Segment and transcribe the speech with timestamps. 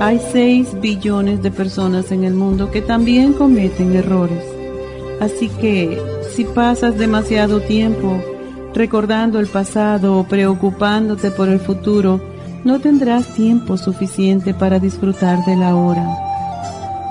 [0.00, 4.44] hay 6 billones de personas en el mundo que también cometen errores.
[5.20, 5.98] Así que
[6.34, 8.20] si pasas demasiado tiempo
[8.74, 12.20] recordando el pasado o preocupándote por el futuro,
[12.64, 16.06] no tendrás tiempo suficiente para disfrutar de la hora.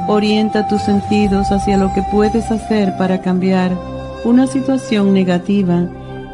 [0.07, 3.71] Orienta tus sentidos hacia lo que puedes hacer para cambiar
[4.25, 5.87] una situación negativa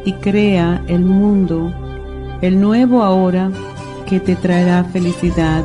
[0.04, 1.72] y crea el mundo,
[2.40, 3.50] el nuevo ahora
[4.06, 5.64] que te traerá felicidad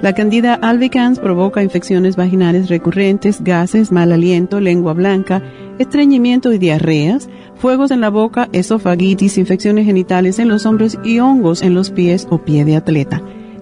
[0.00, 5.42] La candida albicans provoca infecciones vaginales recurrentes, gases, mal aliento, lengua blanca,
[5.80, 11.62] estreñimiento y diarreas, fuegos en la boca, esofagitis, infecciones genitales en los hombros y hongos
[11.62, 13.22] en los pies o pie de atleta.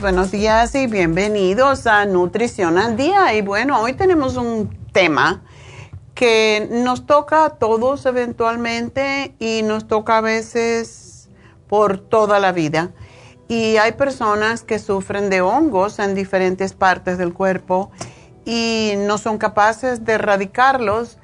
[0.00, 3.32] buenos días y bienvenidos a Nutrición al Día.
[3.32, 5.44] Y bueno, hoy tenemos un tema
[6.14, 11.30] que nos toca a todos eventualmente y nos toca a veces
[11.68, 12.90] por toda la vida.
[13.48, 17.90] Y hay personas que sufren de hongos en diferentes partes del cuerpo
[18.44, 21.16] y no son capaces de erradicarlos,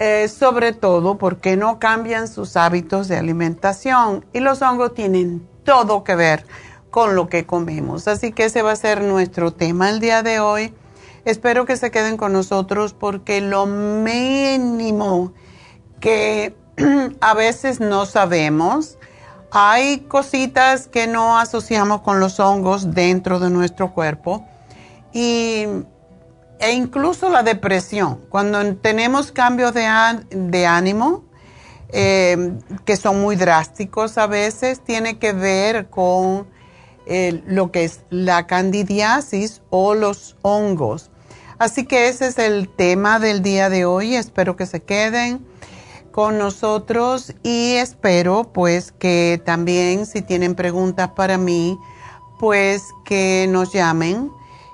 [0.00, 4.24] eh, sobre todo porque no cambian sus hábitos de alimentación.
[4.32, 6.44] Y los hongos tienen todo que ver
[6.90, 8.08] con lo que comemos.
[8.08, 10.74] Así que ese va a ser nuestro tema el día de hoy.
[11.24, 15.32] Espero que se queden con nosotros porque lo mínimo
[16.00, 16.56] que
[17.20, 18.98] a veces no sabemos,
[19.50, 24.46] hay cositas que no asociamos con los hongos dentro de nuestro cuerpo
[25.12, 25.66] y,
[26.58, 28.20] e incluso la depresión.
[28.28, 31.24] Cuando tenemos cambios de, ánimo,
[31.88, 32.52] eh,
[32.84, 36.46] que son muy drásticos a veces, tiene que ver con
[37.46, 41.10] lo que es la candidiasis o los hongos.
[41.58, 44.14] Así que ese es el tema del día de hoy.
[44.14, 45.44] Espero que se queden
[46.10, 51.78] con nosotros y espero pues que también si tienen preguntas para mí,
[52.38, 54.30] pues que nos llamen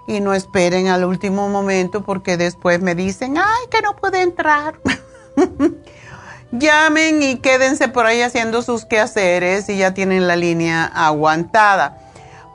[0.06, 4.80] y no esperen al último momento porque después me dicen, ay, que no puede entrar.
[6.52, 11.98] Llamen y quédense por ahí haciendo sus quehaceres y ya tienen la línea aguantada,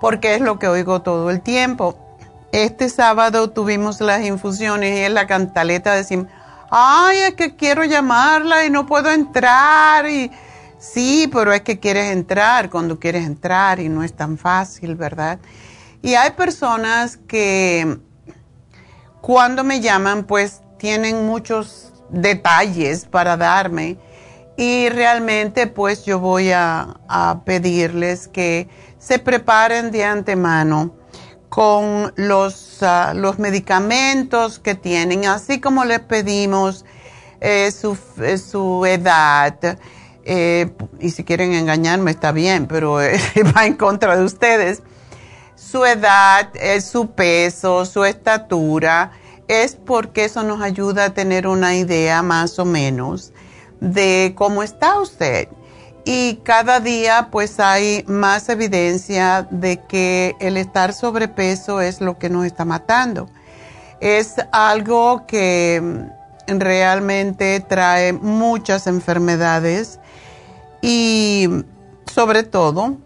[0.01, 1.95] porque es lo que oigo todo el tiempo.
[2.51, 6.27] Este sábado tuvimos las infusiones y en la cantaleta decimos,
[6.69, 10.09] ay, es que quiero llamarla y no puedo entrar.
[10.09, 10.31] Y
[10.79, 15.39] sí, pero es que quieres entrar cuando quieres entrar y no es tan fácil, ¿verdad?
[16.01, 17.99] Y hay personas que
[19.21, 23.97] cuando me llaman, pues tienen muchos detalles para darme
[24.57, 26.97] y realmente pues yo voy a,
[27.45, 28.67] pedirles que
[29.01, 30.95] se preparen de antemano
[31.49, 36.85] con los, ah, los medicamentos que tienen, así como les pedimos
[37.41, 39.77] eh, su, eh, su, edad.
[40.23, 42.93] Eh, y si quieren engañarme está bien, pero
[43.55, 44.83] va en contra de ustedes.
[45.55, 46.49] Su edad,
[46.81, 49.11] su peso, su estatura,
[49.47, 53.33] es porque eso nos ayuda a tener una idea más o menos
[53.79, 55.49] de cómo está usted
[56.05, 62.29] y cada día pues hay más evidencia de que el estar sobrepeso es lo que
[62.29, 63.29] nos está matando.
[63.99, 66.09] Es algo que
[66.47, 69.99] realmente trae muchas enfermedades
[70.81, 71.47] y
[72.11, 72.97] sobre todo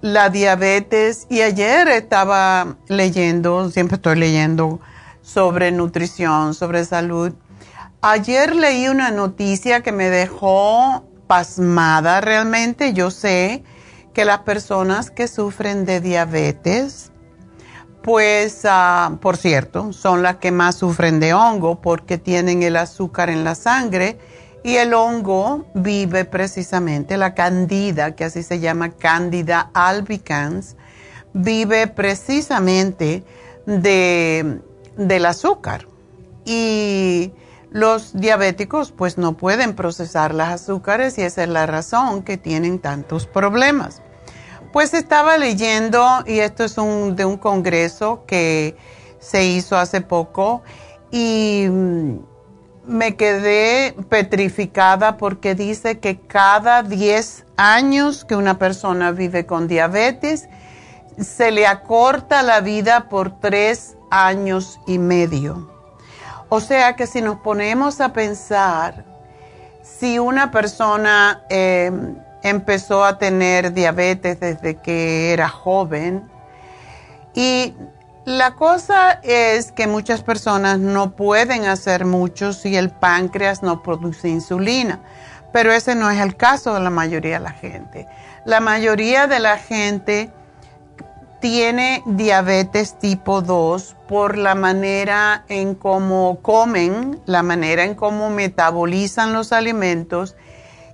[0.00, 1.26] la diabetes.
[1.28, 4.80] Y ayer estaba leyendo, siempre estoy leyendo
[5.22, 7.32] sobre nutrición, sobre salud.
[8.00, 12.92] Ayer leí una noticia que me dejó pasmada realmente.
[12.92, 13.64] Yo sé
[14.12, 17.10] que las personas que sufren de diabetes,
[18.02, 23.30] pues, ah, por cierto, son las que más sufren de hongo porque tienen el azúcar
[23.30, 24.18] en la sangre
[24.62, 30.76] y el hongo vive precisamente, la candida, que así se llama candida albicans,
[31.32, 33.24] vive precisamente
[33.64, 34.60] de,
[34.98, 35.88] del azúcar.
[36.44, 37.32] Y
[37.72, 42.78] los diabéticos pues no pueden procesar las azúcares y esa es la razón que tienen
[42.78, 44.02] tantos problemas.
[44.72, 48.76] Pues estaba leyendo, y esto es un, de un congreso que
[49.18, 50.62] se hizo hace poco,
[51.10, 52.16] y mm,
[52.86, 60.48] me quedé petrificada porque dice que cada 10 años que una persona vive con diabetes,
[61.18, 65.71] se le acorta la vida por 3 años y medio.
[66.54, 69.06] O sea que si nos ponemos a pensar,
[69.80, 76.30] si una persona em, empezó a tener diabetes desde que era joven,
[77.32, 77.74] y
[78.26, 84.28] la cosa es que muchas personas no pueden hacer mucho si el páncreas no produce
[84.28, 85.00] insulina,
[85.54, 88.06] pero ese no es el caso de la mayoría de la gente.
[88.44, 90.30] La mayoría de la gente
[91.42, 99.32] tiene diabetes tipo 2 por la manera en cómo comen, la manera en cómo metabolizan
[99.32, 100.36] los alimentos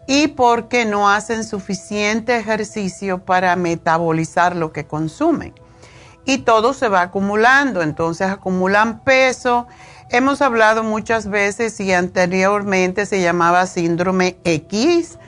[0.07, 5.53] y porque no hacen suficiente ejercicio para metabolizar lo que consumen.
[6.25, 9.67] Y todo se va acumulando, entonces acumulan peso.
[10.09, 15.19] Hemos hablado muchas veces y anteriormente se llamaba síndrome X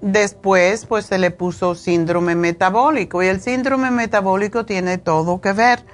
[0.00, 5.84] después, pues se le puso síndrome metabólico y el síndrome metabólico tiene todo que ver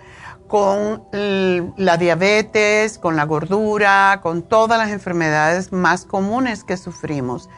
[0.47, 1.05] con
[1.79, 7.49] la diabetes, con la gordura, con todas las enfermedades más comunes que sufrimos.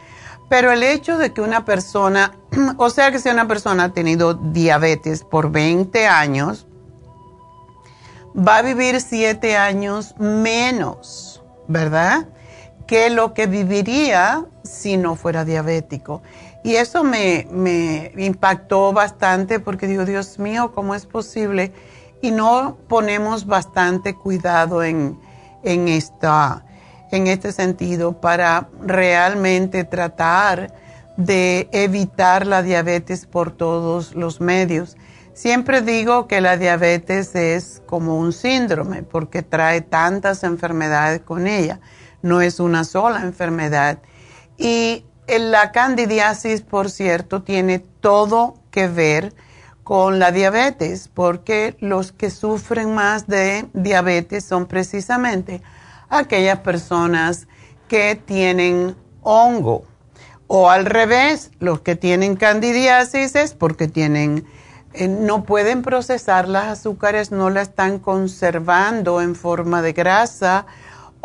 [0.48, 2.36] Pero el hecho de que una persona,
[2.76, 6.66] o sea que si una persona ha tenido diabetes por 20 años,
[8.36, 12.28] va a vivir 7 años menos, ¿verdad?
[12.86, 16.22] Que lo que viviría si no fuera diabético.
[16.64, 21.72] Y eso me, impactó bastante porque digo, Dios mío, ¿cómo es posible?
[22.22, 25.18] Y no ponemos bastante cuidado en,
[25.62, 26.64] esta,
[27.10, 30.72] en este sentido para realmente tratar
[31.18, 34.96] de evitar la diabetes por todos los medios.
[35.34, 41.80] Siempre digo que la diabetes es como un síndrome porque trae tantas enfermedades con ella.
[42.24, 43.98] No es una sola enfermedad
[44.56, 49.34] y la candidiasis, por cierto, tiene todo que ver
[49.82, 55.60] con la diabetes, porque los que sufren más de diabetes son precisamente
[56.08, 57.46] aquellas personas
[57.88, 59.84] que tienen hongo.
[60.46, 64.46] O al revés, los que tienen candidiasis es porque tienen,
[64.94, 70.64] eh, no pueden procesar las azúcares, no la están conservando en forma de grasa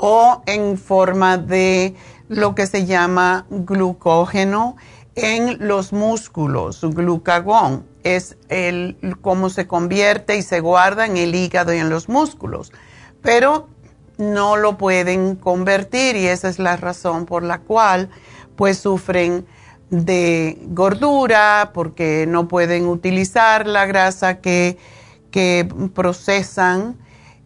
[0.02, 1.94] o en forma de
[2.30, 4.78] lo que se llama glucógeno
[5.16, 7.86] en los músculos, glucagón.
[8.04, 12.72] Es el, cómo se convierte y se guarda en el hígado y en los músculos.
[13.22, 13.68] Pero
[14.18, 18.10] no lo pueden convertir y esa es la razón por la cual
[18.56, 19.46] pues sufren
[19.90, 24.78] de gordura porque no pueden utilizar la grasa que,
[25.32, 26.98] que procesan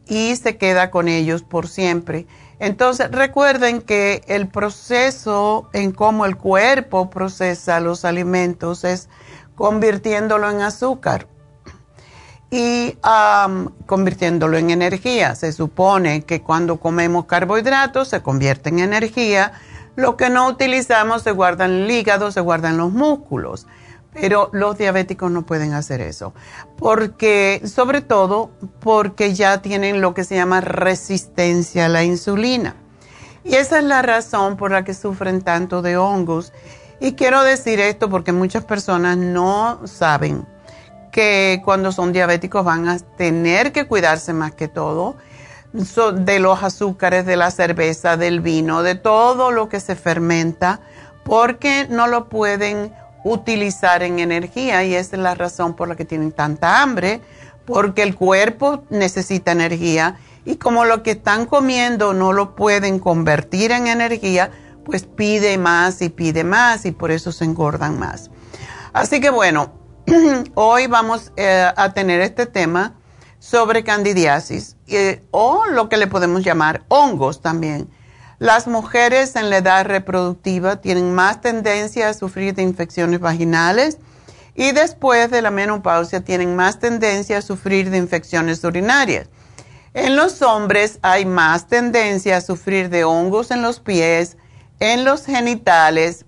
[0.07, 2.27] y se queda con ellos por siempre.
[2.59, 9.09] Entonces recuerden que el proceso en cómo el cuerpo procesa los alimentos es
[9.55, 11.27] convirtiéndolo en azúcar
[12.51, 12.97] y
[13.87, 15.35] convirtiéndolo en energía.
[15.35, 19.53] Se supone que cuando comemos carbohidratos se convierte en energía.
[19.95, 23.67] Lo que no utilizamos se guarda en el hígado, se guarda en los músculos.
[24.13, 26.33] Pero los diabéticos no pueden hacer eso.
[26.77, 32.75] Porque, sobre todo, porque ya tienen lo que se llama resistencia a la insulina.
[33.43, 36.53] Y esa es la razón por la que sufren tanto de hongos.
[36.99, 40.45] Y quiero decir esto porque muchas personas no saben
[41.11, 45.15] que cuando son diabéticos van a tener que cuidarse más que todo
[45.73, 50.81] de los azúcares, de la cerveza, del vino, de todo lo que se fermenta,
[51.23, 56.05] porque no lo pueden utilizar en energía y esa es la razón por la que
[56.05, 57.21] tienen tanta hambre,
[57.65, 63.71] porque el cuerpo necesita energía y como lo que están comiendo no lo pueden convertir
[63.71, 64.51] en energía,
[64.83, 68.29] pues pide más y pide más y por eso se engordan más.
[68.91, 69.71] Así que bueno,
[70.55, 72.95] hoy vamos eh, a tener este tema
[73.39, 77.89] sobre candidiasis eh, o lo que le podemos llamar hongos también.
[78.43, 83.99] Las mujeres en la edad reproductiva tienen más tendencia a sufrir de infecciones vaginales
[84.53, 89.29] y después de la menopausia tienen más tendencia a sufrir de infecciones urinarias.
[89.93, 94.35] En los hombres hay más tendencia a sufrir de hongos en los pies,
[94.81, 96.25] en los genitales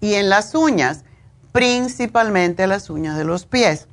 [0.00, 1.02] y en las uñas
[1.50, 3.88] principalmente las uñas de los pies.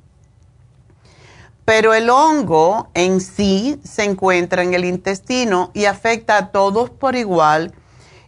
[1.65, 7.15] Pero el hongo en sí se encuentra en el intestino y afecta a todos por
[7.15, 7.73] igual.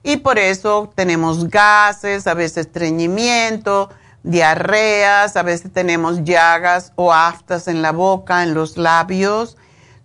[0.04, 3.90] Y por eso tenemos gases, a veces estreñimiento,
[4.24, 9.58] diarreas, a veces tenemos llagas o aftas en la boca, en los labios.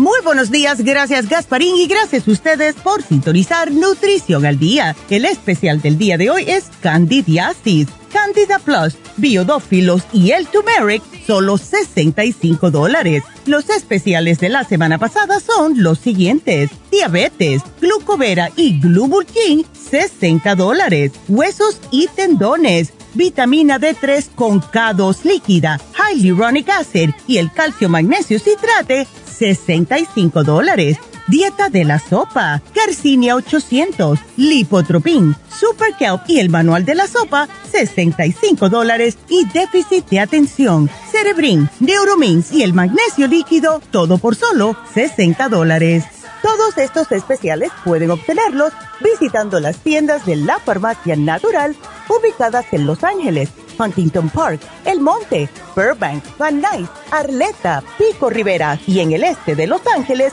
[0.00, 4.96] Muy buenos días, gracias Gasparín y gracias a ustedes por sintonizar Nutrición al Día.
[5.10, 11.58] El especial del día de hoy es Candidiasis, Candida Plus, Biodófilos y el Turmeric, solo
[11.58, 13.24] 65 dólares.
[13.44, 16.70] Los especiales de la semana pasada son los siguientes.
[16.90, 21.12] Diabetes, Glucovera y Glubulkin, 60 dólares.
[21.28, 29.06] Huesos y tendones vitamina D3 con K2 líquida, hyaluronic acid y el calcio magnesio citrate,
[29.40, 30.98] 65 dólares.
[31.30, 37.48] Dieta de la sopa, Garcinia 800, Lipotropin, Super Kelp y el manual de la sopa,
[37.70, 39.16] 65 dólares.
[39.28, 46.04] Y déficit de atención, Cerebrin, Neuromins y el magnesio líquido, todo por solo 60 dólares.
[46.42, 51.76] Todos estos especiales pueden obtenerlos visitando las tiendas de la farmacia natural
[52.08, 58.98] ubicadas en Los Ángeles, Huntington Park, El Monte, Burbank, Van Nuys, Arleta, Pico Rivera y
[58.98, 60.32] en el este de Los Ángeles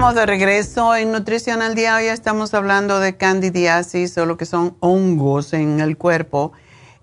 [0.00, 1.96] Estamos de regreso en Nutrición al Día.
[1.96, 6.52] Hoy estamos hablando de candidiasis o lo que son hongos en el cuerpo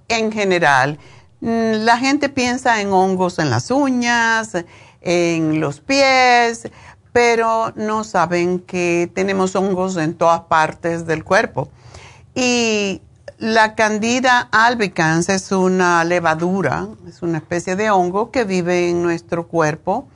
[0.08, 0.98] en general.
[1.40, 4.54] Mm, la gente piensa en hongos en las uñas,
[5.02, 6.72] en los pies,
[7.14, 11.70] pero no saben que tenemos hongos en todas partes del cuerpo.
[12.34, 13.04] Y
[13.38, 19.48] la Candida albicans es una levadura, es una especie de hongo que vive en nuestro
[19.48, 20.08] cuerpo,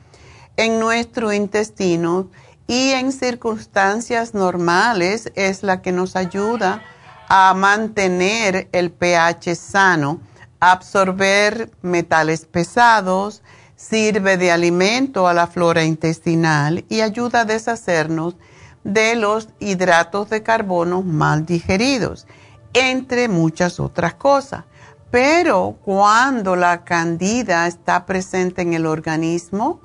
[0.58, 2.28] en nuestro intestino
[2.68, 6.82] y en circunstancias normales es la que nos ayuda
[7.28, 10.20] a mantener el pH sano,
[10.60, 13.42] absorber metales pesados,
[13.76, 18.36] sirve de alimento a la flora intestinal y ayuda a deshacernos
[18.84, 22.28] de los hidratos de carbono mal digeridos,
[22.74, 24.66] entre muchas otras cosas.
[25.10, 29.82] Pero cuando la candida está presente en el organismo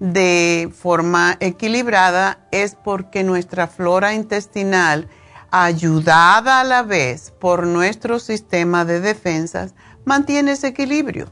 [0.00, 5.08] de forma equilibrada es porque nuestra flora intestinal,
[5.50, 11.28] ayudada a la vez por nuestro sistema de defensas, mantiene ese equilibrio.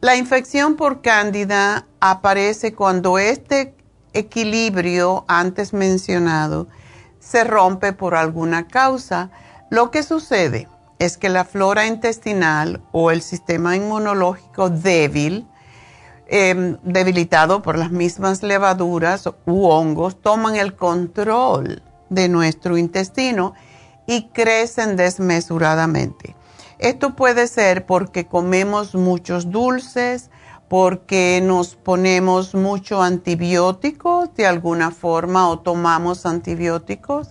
[0.00, 3.74] La infección por cándida aparece cuando este
[4.12, 6.68] equilibrio antes mencionado
[7.20, 9.30] se rompe por alguna causa.
[9.70, 15.48] Lo que sucede es que la flora intestinal o el sistema inmunológico débil,
[16.26, 23.54] em, debilitado por las mismas levaduras u hongos, toman el control de nuestro intestino
[24.06, 26.34] y crecen desmesuradamente.
[26.78, 30.30] Esto puede ser porque comemos muchos dulces,
[30.68, 37.28] porque nos ponemos mucho antibióticos de alguna forma o tomamos antibióticos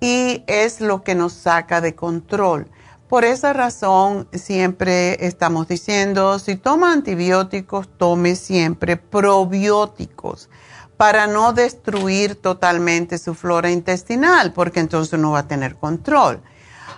[0.00, 2.68] y es lo que nos saca de control.
[3.12, 10.48] Por esa razón siempre estamos diciendo, si toma antibióticos, tome siempre probióticos
[10.96, 16.40] para no destruir totalmente su flora intestinal, porque entonces no va a tener control.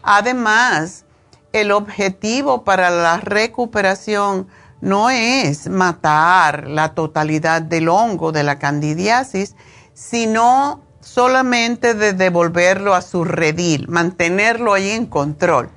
[0.04, 1.04] Además,
[1.52, 4.46] el objetivo para la recuperación
[4.80, 9.56] no es matar la totalidad del hongo de la candidiasis,
[9.94, 15.72] sino solamente de devolverlo a su redil, mantenerlo ahí en control.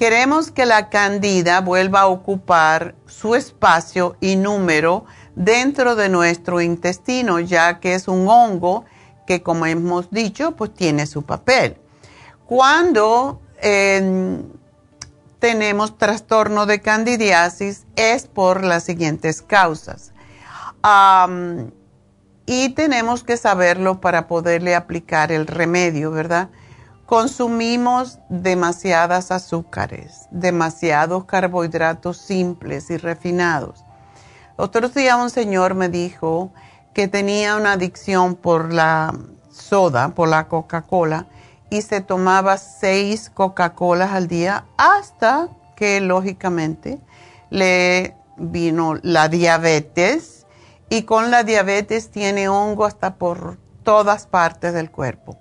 [0.00, 7.38] Queremos que la candida vuelva a ocupar su espacio y número dentro de nuestro intestino,
[7.38, 8.86] ya que es un hongo
[9.26, 11.76] que, como hemos dicho, pues tiene su papel.
[12.46, 13.42] Cuando
[15.38, 20.14] tenemos trastorno de candidiasis es por las siguientes causas.
[22.46, 26.48] y tenemos que saberlo para poderle aplicar el remedio, ¿verdad?
[27.10, 33.84] Consumimos demasiadas azúcares, demasiados carbohidratos simples y refinados.
[34.56, 36.52] Otro día un señor me dijo
[36.94, 39.12] que tenía una adicción por la
[39.50, 41.26] soda, por la Coca-Cola,
[41.68, 47.00] y se tomaba seis Coca-Colas al día hasta que lógicamente
[47.50, 50.46] le vino la diabetes
[50.88, 55.39] y con la diabetes tiene hongo hasta por todas partes del cuerpo.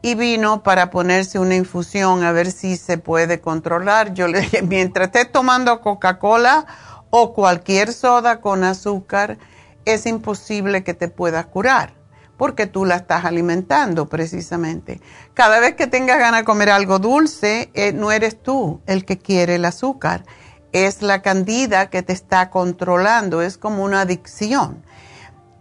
[0.00, 4.14] Y vino para ponerse una infusión a ver si se puede controlar.
[4.14, 6.66] Yo le dije, mientras esté tomando Coca-Cola
[7.10, 9.38] o cualquier soda con azúcar,
[9.84, 11.98] es imposible que te pueda curar
[12.38, 15.02] porque tú la estás alimentando precisamente.
[15.34, 19.18] Cada vez que tengas ganas de comer algo dulce, eh, no eres tú el que
[19.18, 20.24] quiere el azúcar,
[20.72, 24.84] es la candida que te está controlando, es como una adicción.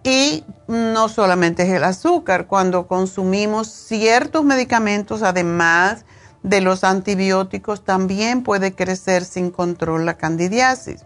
[0.07, 6.05] Y no solamente es el azúcar, cuando consumimos ciertos medicamentos, además
[6.43, 11.03] de los antibióticos, también puede crecer sin control la candidiasis.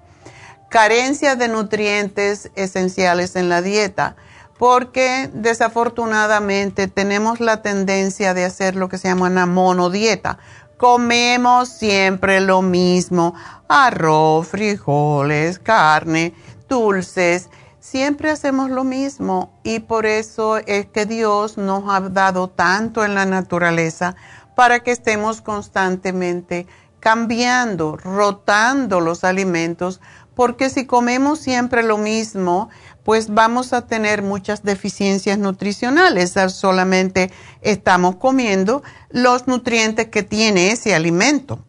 [0.69, 4.17] Carencia de nutrientes esenciales en la dieta,
[4.59, 10.37] porque desafortunadamente tenemos la tendencia de hacer lo que se llama una monodieta.
[10.77, 13.33] Comemos siempre lo mismo,
[13.67, 16.35] arroz, frijoles, carne,
[16.69, 17.49] dulces
[17.81, 23.15] siempre hacemos lo mismo y por eso es que Dios nos ha dado tanto en
[23.15, 24.15] la naturaleza
[24.55, 26.67] para que estemos constantemente
[27.01, 29.99] cambiando, rotando los alimentos,
[30.35, 32.69] porque si comemos siempre lo mismo,
[33.03, 36.35] pues vamos a tener muchas deficiencias nutricionales.
[36.49, 41.65] Solamente estamos comiendo los nutrientes que tiene ese alimento.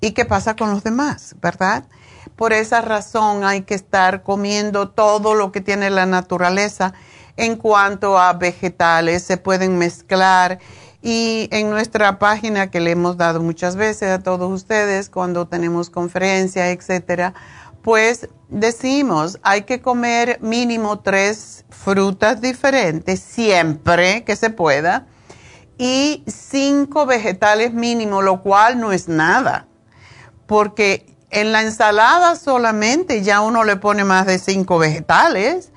[0.00, 1.84] ¿Y qué pasa con los demás, verdad?
[2.36, 6.92] Por esa razón hay que estar comiendo todo lo que tiene la naturaleza
[7.36, 10.58] en cuanto a vegetales, se pueden mezclar.
[11.02, 15.88] Y en nuestra página que le hemos dado muchas veces a todos ustedes cuando tenemos
[15.88, 17.32] conferencias, etcétera,
[17.82, 25.06] pues decimos hay que comer mínimo tres frutas diferentes siempre que se pueda
[25.78, 29.68] y cinco vegetales mínimo, lo cual no es nada,
[30.46, 35.70] porque en la ensalada solamente ya uno le pone más de cinco vegetales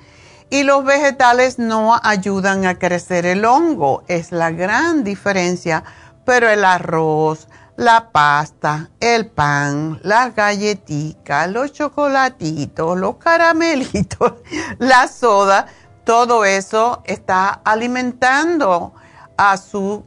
[0.48, 4.02] y los vegetales no ayudan a crecer el hongo.
[4.08, 5.84] Es la gran diferencia.
[6.24, 7.46] Pero el arroz,
[7.76, 14.32] la pasta, el pan, las galletitas, los chocolatitos, los caramelitos,
[14.78, 15.66] la soda,
[16.04, 18.94] todo eso está alimentando
[19.36, 20.04] a su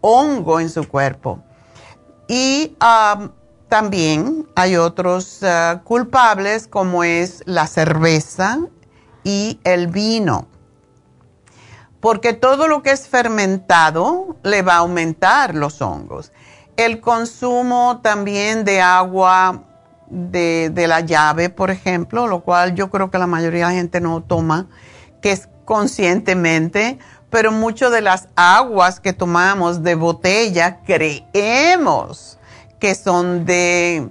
[0.00, 1.44] hongo en su cuerpo.
[2.28, 2.76] Y
[3.68, 8.60] también hay otros eh, culpables como es la cerveza
[9.24, 10.46] y el vino.
[12.00, 16.32] Porque todo lo que es fermentado le va a aumentar los hongos.
[16.76, 19.64] El consumo también de agua
[20.08, 23.78] de, de, la llave, por ejemplo, lo cual yo creo que la mayoría de la
[23.78, 24.68] gente no toma,
[25.20, 26.98] que es conscientemente,
[27.30, 32.35] pero muchas de las aguas que tomamos de botella creemos
[32.78, 34.10] que son de,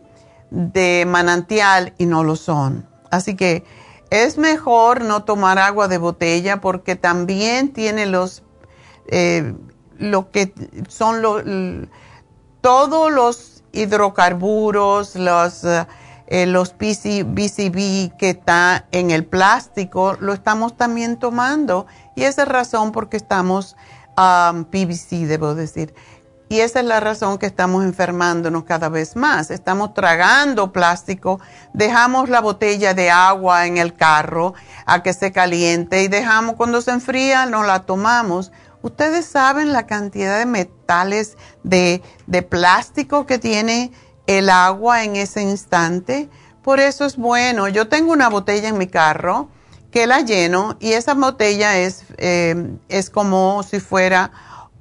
[1.08, 2.88] manantial y no lo son.
[3.12, 3.64] Así que
[4.10, 8.44] es mejor no tomar agua de botella porque también tiene los,
[9.08, 9.54] eh,
[9.98, 10.54] lo que
[10.88, 11.90] son
[12.62, 15.64] todos los hidrocarburos, los,
[16.28, 21.86] eh, los BCB que está en el plástico, lo estamos también tomando.
[22.16, 23.76] Y esa es razón porque estamos,
[24.18, 25.94] um, PVC debo decir,
[26.48, 29.50] y esa es la razón que estamos enfermándonos cada vez más.
[29.50, 31.40] Estamos tragando plástico,
[31.74, 34.54] dejamos la botella de agua en el carro
[34.86, 38.52] a que se caliente y dejamos cuando se enfría, no la tomamos.
[38.84, 43.92] Ustedes saben la cantidad de metales de, de plástico que tiene
[44.28, 46.30] el agua en ese instante.
[46.62, 47.68] Por eso es bueno.
[47.68, 49.50] Yo tengo una botella en mi carro
[49.90, 54.32] que la lleno y esa botella es, eh, es como si fuera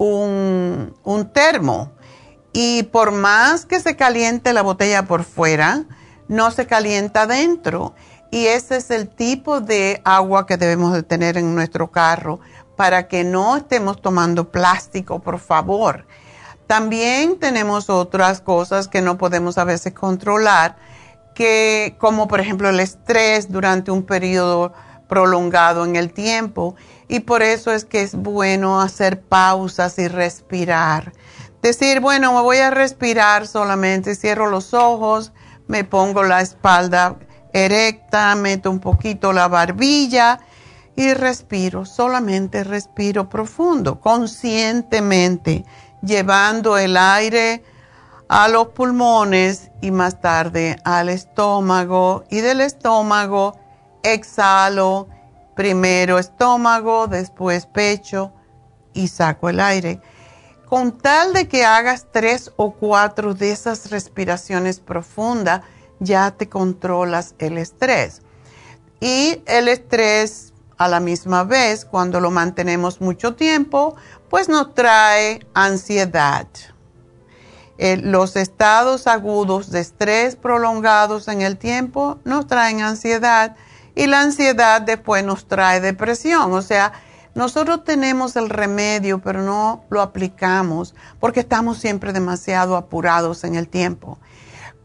[0.05, 1.93] un, termo
[2.53, 5.85] y por más que se caliente la botella por fuera,
[6.29, 7.95] no se calienta dentro.
[8.31, 12.41] Y ese es el tipo de agua que debemos de tener en nuestro carro
[12.77, 16.07] para que no estemos tomando plástico, por favor.
[16.67, 20.77] También tenemos otras cosas que no podemos a veces controlar,
[21.35, 24.73] que como por ejemplo el estrés durante un periodo
[25.09, 26.75] prolongado en el tiempo
[27.09, 31.13] y por eso es que es bueno hacer pausas y respirar.
[31.63, 35.33] Decir, bueno, me voy a respirar solamente, cierro los ojos,
[35.67, 37.17] me pongo la espalda
[37.53, 40.41] erecta, meto un poquito la barbilla
[40.97, 45.65] y respiro, solamente respiro profundo, conscientemente,
[46.03, 47.65] llevando el aire
[48.29, 53.59] a los pulmones y más tarde al estómago y del estómago
[54.03, 55.09] exhalo
[55.55, 58.33] primero estómago, después pecho
[58.93, 60.01] y saco el aire.
[60.67, 65.63] Con tal de que hagas tres o cuatro de esas respiraciones profundas,
[66.01, 68.23] ya te controlas el estrés.
[69.01, 73.95] Y el estrés a la misma vez, cuando lo mantenemos mucho tiempo,
[74.29, 76.49] pues nos trae ansiedad.
[77.77, 83.57] Eh, los estados agudos de estrés prolongados en el tiempo nos traen ansiedad
[83.95, 86.53] y la ansiedad después nos trae depresión.
[86.53, 86.93] O sea,
[87.35, 93.69] nosotros tenemos el remedio, pero no lo aplicamos porque estamos siempre demasiado apurados en el
[93.69, 94.19] tiempo.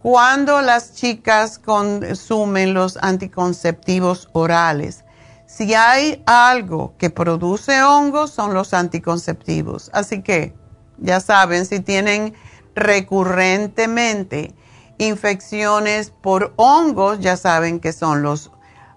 [0.02, 5.04] Cuando las chicas consumen los anticonceptivos orales,
[5.46, 9.90] si hay algo que produce hongos, son los anticonceptivos.
[9.94, 10.56] Así que,
[11.00, 12.34] ya saben, si tienen
[12.76, 14.56] recurrentemente
[15.00, 18.52] infecciones por hongos, ya saben que son los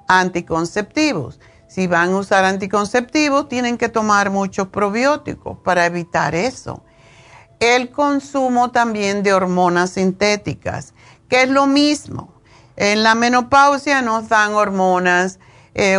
[0.08, 1.40] anticonceptivos.
[1.68, 6.82] Si van a usar anticonceptivos, tienen que tomar muchos probióticos para evitar eso.
[7.60, 10.94] El consumo también de hormonas sintéticas,
[11.28, 12.34] que es lo mismo.
[12.76, 15.38] En la menopausia nos dan hormonas,
[15.74, 15.98] eh,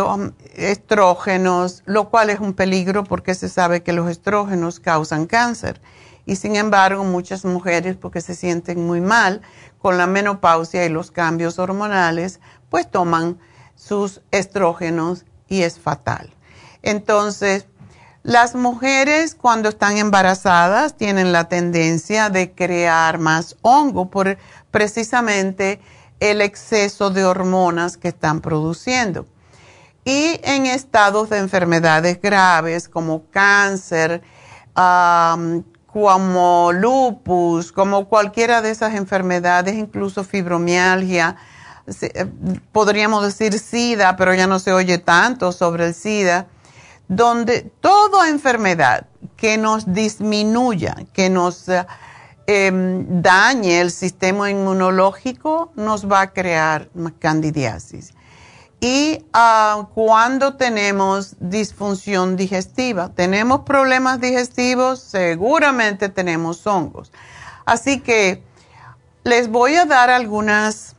[0.54, 5.80] estrógenos, lo cual es un peligro porque se sabe que los estrógenos causan cáncer.
[6.26, 9.42] Y sin embargo, muchas mujeres, porque se sienten muy mal
[9.78, 12.40] con la menopausia y los cambios hormonales,
[12.70, 13.38] pues toman
[13.76, 16.30] sus estrógenos y es fatal.
[16.82, 17.66] Entonces,
[18.22, 24.38] las mujeres cuando están embarazadas tienen la tendencia de crear más hongo por
[24.70, 25.80] precisamente
[26.20, 29.26] el exceso de hormonas que están produciendo.
[30.06, 34.22] Y en estados de enfermedades graves como cáncer,
[34.74, 41.36] como lupus, como cualquiera de esas enfermedades, incluso fibromialgia,
[42.72, 46.46] podríamos decir SIDA, pero ya no se oye tanto sobre el SIDA,
[47.08, 51.86] donde toda enfermedad que nos disminuya, que nos eh,
[52.46, 58.14] em, dañe el sistema inmunológico, nos va a crear candidiasis.
[58.80, 67.10] Y ah, cuando tenemos disfunción digestiva, tenemos problemas digestivos, seguramente tenemos hongos.
[67.64, 68.42] Así que
[69.22, 70.96] les voy a dar algunas,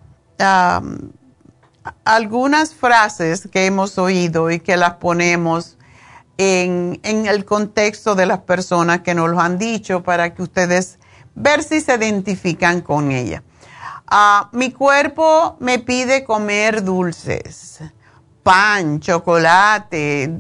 [2.03, 5.77] algunas frases que hemos oído y que las ponemos
[6.37, 10.99] en, en, el contexto de las personas que nos lo han dicho para que ustedes
[11.33, 13.43] ver si se identifican con ella.
[14.07, 17.79] Ah, mi cuerpo me pide comer dulces,
[18.43, 20.31] pan, chocolate,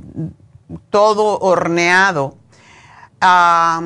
[0.89, 2.37] todo horneado.
[3.19, 3.81] a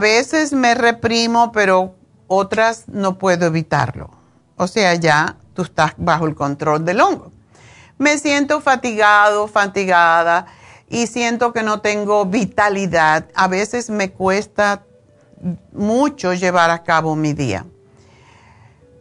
[0.00, 1.94] veces me reprimo, pero
[2.26, 4.10] otras no puedo evitarlo.
[4.56, 7.32] O sea, ya tú estás bajo el control del hongo.
[7.98, 10.46] Me siento fatigado, fatigada
[10.88, 13.28] y siento que no tengo vitalidad.
[13.34, 14.84] A veces me cuesta
[15.72, 17.64] mucho llevar a cabo mi día.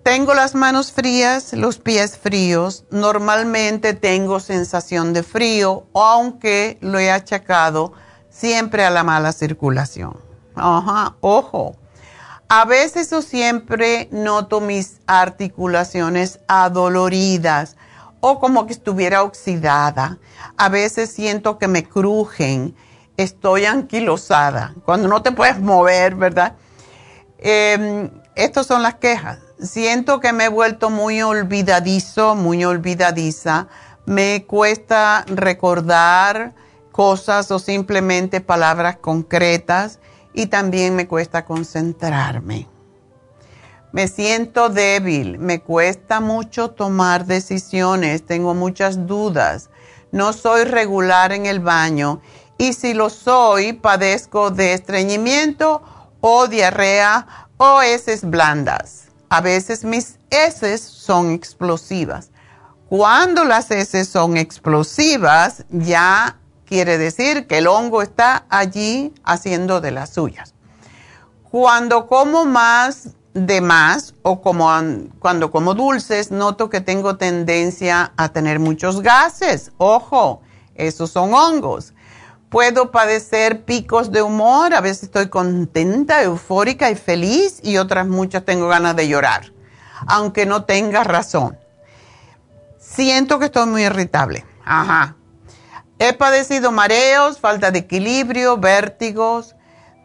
[0.03, 2.83] Tengo las manos frías, los pies fríos.
[2.91, 7.93] Normalmente tengo sensación de frío, aunque lo he achacado
[8.29, 10.17] siempre a la mala circulación.
[10.55, 11.77] Ajá, ojo.
[12.55, 17.77] A veces o siempre noto mis articulaciones adoloridas
[18.19, 20.19] o como que estuviera oxidada.
[20.55, 22.75] A veces siento que me crujen.
[23.17, 24.75] Estoy anquilosada.
[24.85, 26.53] Cuando no te puedes mover, ¿verdad?
[27.39, 33.67] Eh, estas son las quejas siento que me he vuelto muy olvidadizo, muy olvidadiza.
[34.05, 36.53] Me cuesta recordar
[36.91, 39.99] cosas o simplemente palabras concretas
[40.34, 42.67] y también me cuesta concentrarme.
[43.91, 49.69] Me siento débil, me cuesta mucho tomar decisiones, tengo muchas dudas,
[50.12, 52.22] no soy regular en el baño
[52.58, 55.84] y si lo soy padezco de estreñimiento
[56.22, 59.10] o diarrea o heces blandas.
[59.30, 62.32] A veces mis heces son explosivas.
[62.89, 66.38] Cuando las heces son explosivas, ya
[66.73, 70.55] quiere decir que el hongo está allí haciendo de las suyas.
[71.51, 74.71] Cuando como más de más o como
[75.19, 79.71] cuando como dulces, noto que tengo tendencia a tener muchos gases.
[79.77, 80.41] Ojo,
[80.73, 81.93] esos son hongos.
[82.49, 88.45] Puedo padecer picos de humor, a veces estoy contenta, eufórica y feliz y otras muchas
[88.45, 89.53] tengo ganas de llorar,
[90.07, 91.55] aunque no tenga razón.
[92.79, 94.43] Siento que estoy muy irritable.
[94.65, 95.17] Ajá.
[96.05, 99.55] He padecido mareos, falta de equilibrio, vértigos.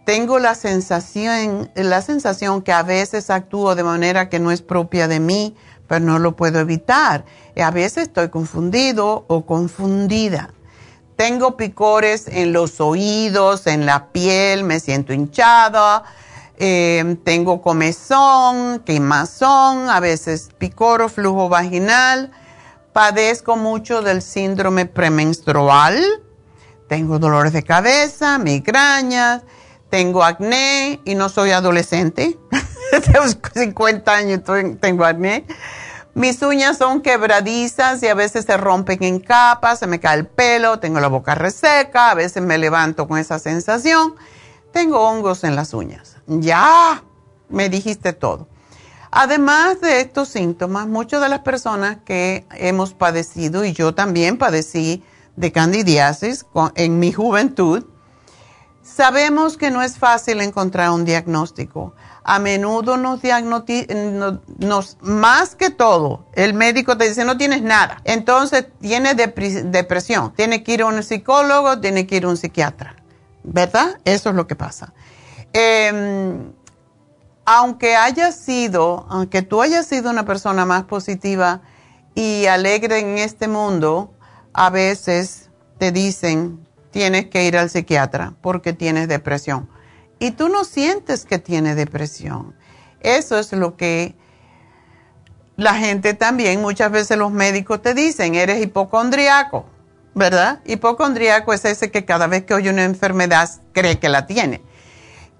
[0.06, 5.08] Tengo la sensación, la sensación que a veces actúo de manera que no es propia
[5.08, 5.56] de mí,
[5.88, 7.24] pero no lo puedo evitar.
[7.56, 10.54] Y a veces estoy confundido o confundida.
[11.16, 16.04] Tengo picores en los oídos, en la piel, me siento hinchada,
[16.58, 22.30] eh, tengo comezón, quemazón, a veces picor o flujo vaginal.
[22.92, 26.03] Padezco mucho del síndrome premenstrual.
[26.88, 29.42] Tengo dolores de cabeza, migrañas,
[29.90, 32.38] tengo acné y no soy adolescente.
[32.90, 34.40] Tengo 50 años,
[34.81, 35.44] tengo acné
[36.14, 40.27] Mis uñas son quebradizas y a veces se rompen en capas, se me cae el
[40.27, 44.14] pelo, tengo la boca reseca, a veces me levanto con esa sensación.
[44.72, 46.16] Tengo hongos en las uñas.
[46.27, 47.03] Ya,
[47.51, 48.48] me dijiste todo.
[49.11, 55.03] Además de estos síntomas, muchas de las personas que hemos padecido, y yo también padecí
[55.37, 57.85] de candidiasis en mi juventud,
[58.83, 61.94] sabemos que no es fácil encontrar un diagnóstico
[62.29, 64.42] a menudo nos diagnostican,
[65.01, 68.03] más que todo, el médico te dice no tienes nada.
[68.05, 72.97] Entonces tienes depresión, tiene que ir a un psicólogo, tiene que ir a un psiquiatra.
[73.44, 73.99] ¿Verdad?
[74.05, 74.92] Eso es lo que pasa.
[75.55, 76.53] Em,
[77.50, 81.62] aunque haya sido, aunque tú hayas sido una persona más positiva
[82.14, 84.12] y alegre en este mundo,
[84.52, 89.66] a veces te dicen tienes que ir al psiquiatra porque tienes depresión
[90.18, 92.54] y tú no sientes que tiene depresión.
[93.00, 94.14] Eso es lo que
[95.56, 99.64] la gente también, muchas veces los médicos te dicen, eres hipocondriaco,
[100.14, 100.61] ¿verdad?
[100.66, 104.67] Hipocondriaco es ese que cada vez que oye una enfermedad cree que la tiene.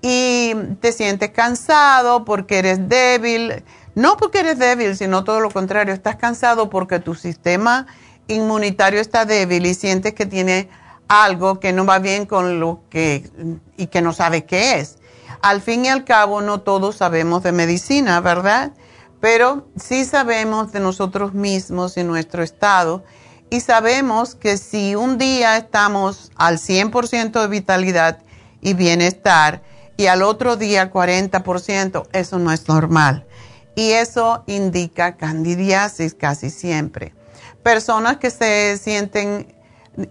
[0.01, 5.93] Y te sientes cansado porque eres débil, no porque eres débil, sino todo lo contrario,
[5.93, 7.87] estás cansado porque tu sistema
[8.29, 10.69] inmunitario está débil y sientes que tiene
[11.09, 13.29] algo que no va bien con lo que
[13.77, 14.99] y que no sabe qué es.
[15.43, 18.73] Al fin y al cabo, no todos sabemos de medicina, ¿verdad?
[19.21, 23.03] Pero sí sabemos de nosotros mismos y nuestro estado
[23.51, 28.19] y sabemos que si un día estamos al 100% de vitalidad
[28.61, 29.63] y bienestar
[29.99, 33.27] y al otro día 40%, eso no es normal.
[33.75, 37.15] Y eso indica candidiasis casi siempre.
[37.65, 39.55] Personas que se sienten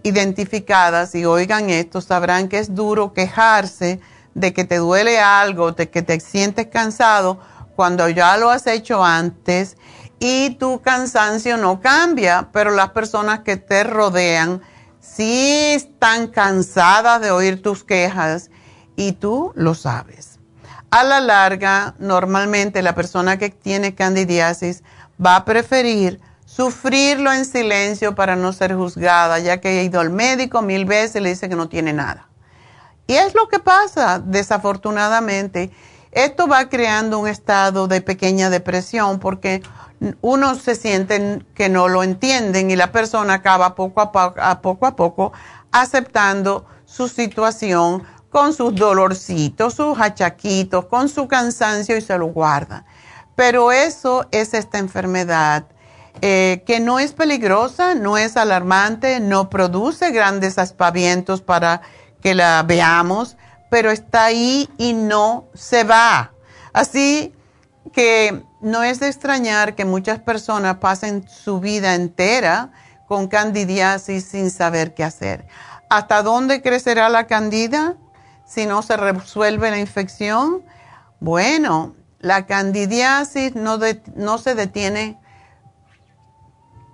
[0.02, 3.98] identificadas y oigan esto, sabrán que es duro quejarse
[4.34, 7.40] de que te duele algo, de que te sientes cansado
[7.74, 9.78] cuando ya lo has hecho antes
[10.20, 14.60] y tu cansancio no cambia, pero las personas que te rodean
[15.00, 18.50] sí están cansadas de oír tus quejas
[18.98, 20.40] y tú lo sabes.
[20.90, 24.82] A la larga, normalmente la persona que tiene candidiasis
[25.24, 30.10] va a preferir sufrirlo en silencio para no ser juzgada, ya que he ido al
[30.10, 32.26] médico mil veces y le dice que no tiene nada.
[33.06, 35.70] Y es lo que pasa, desafortunadamente.
[36.10, 39.62] Esto va creando un estado de pequeña depresión porque
[40.22, 44.60] uno se siente que no lo entienden y la persona acaba poco a poco, a
[44.60, 45.32] poco, a poco
[45.70, 52.84] aceptando su situación con sus dolorcitos, sus achaquitos, con su cansancio y se lo guarda.
[53.34, 55.66] Pero eso es esta enfermedad
[56.20, 61.80] eh, que no es peligrosa, no es alarmante, no produce grandes aspavientos para
[62.20, 63.36] que la veamos,
[63.70, 66.32] pero está ahí y no se va.
[66.72, 67.32] Así
[67.92, 72.72] que no es de extrañar que muchas personas pasen su vida entera
[73.06, 75.46] con candidiasis sin saber qué hacer.
[75.88, 77.96] ¿Hasta dónde crecerá la candida
[78.48, 80.64] si no se resuelve la infección?
[81.20, 83.78] Bueno, la candidiasis no,
[84.38, 85.20] se detiene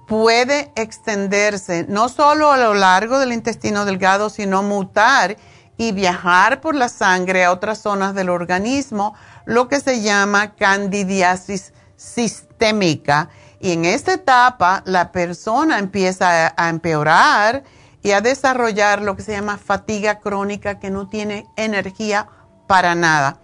[0.06, 5.36] puede extenderse no solo a lo largo del intestino delgado, sino mutar
[5.76, 9.14] y viajar por la sangre a otras zonas del organismo,
[9.46, 13.30] lo que se llama candidiasis sistémica.
[13.60, 17.64] Y en esta etapa la persona empieza a, empeorar
[18.04, 22.28] y a desarrollar lo que se llama fatiga crónica, que no tiene energía
[22.68, 23.40] para nada.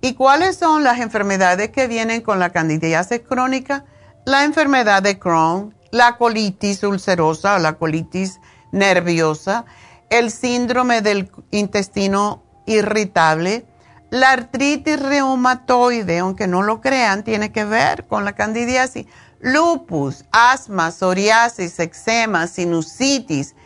[0.00, 3.84] ¿Y cuáles son las enfermedades que vienen con la candidiasis crónica?
[4.24, 9.64] La enfermedad de Crohn, la colitis ulcerosa o la colitis nerviosa,
[10.10, 13.66] el síndrome del intestino irritable,
[14.10, 19.06] la artritis reumatoide, aunque no lo crean, tiene que ver con la candidiasis,
[19.40, 23.56] lupus, asma, psoriasis, eczema, sinusitis,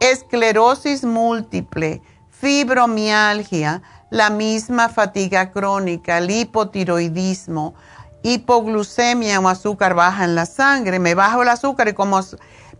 [0.00, 7.74] esclerosis múltiple, fibromialgia, la misma fatiga crónica, el hipotiroidismo,
[8.22, 10.98] hipoglucemia o azúcar baja en la sangre.
[10.98, 12.20] Me bajo el azúcar y como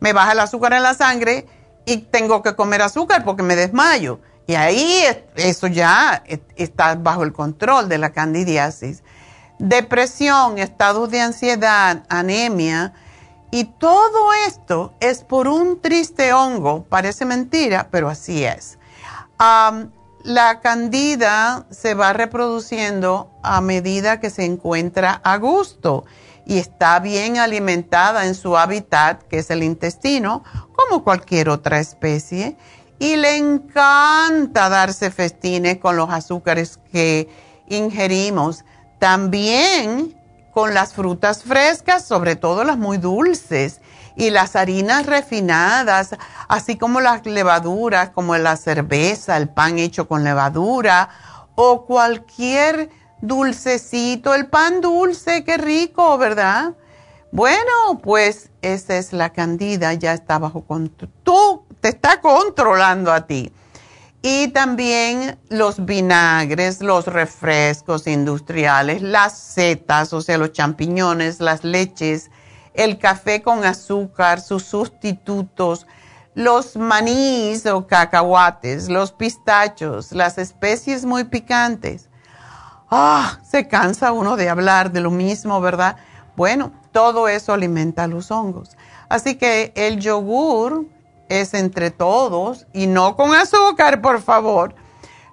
[0.00, 1.46] me baja el azúcar en la sangre
[1.84, 4.20] y tengo que comer azúcar porque me desmayo.
[4.46, 5.04] Y ahí
[5.36, 6.22] eso ya
[6.56, 9.02] está bajo el control de la candidiasis.
[9.58, 12.94] Depresión, estados de ansiedad, anemia.
[13.50, 16.84] Y todo esto es por un triste hongo.
[16.84, 18.78] Parece mentira, pero así es
[20.28, 26.04] la candida se va reproduciendo a medida que se encuentra a gusto
[26.44, 30.42] y está bien alimentada en su hábitat, que es el intestino,
[30.74, 32.56] como cualquier otra especie,
[32.98, 37.28] y le encanta darse festines con los azúcares que
[37.68, 38.64] ingerimos.
[38.98, 40.17] También
[40.58, 43.80] con las frutas frescas, sobre todo las muy dulces,
[44.16, 46.16] y las harinas refinadas,
[46.48, 51.10] así como las levaduras, como la cerveza, el pan hecho con levadura,
[51.54, 52.90] o cualquier
[53.20, 56.74] dulcecito, el pan dulce, qué rico, ¿verdad?
[57.30, 61.08] Bueno, pues esa es la candida, ya está bajo control.
[61.22, 63.52] Tú te está controlando a ti.
[64.20, 72.30] Y también los vinagres, los refrescos industriales, las setas, o sea, los champiñones, las leches,
[72.74, 75.86] el café con azúcar, sus sustitutos,
[76.34, 82.08] los manís o cacahuates, los pistachos, las especies muy picantes.
[82.90, 85.96] Ah, se cansa uno de hablar de lo mismo, ¿verdad?
[86.36, 88.76] Bueno, todo eso alimenta a los hongos.
[89.08, 90.86] Así que el yogur
[91.28, 94.74] es entre todos y no con azúcar, por favor,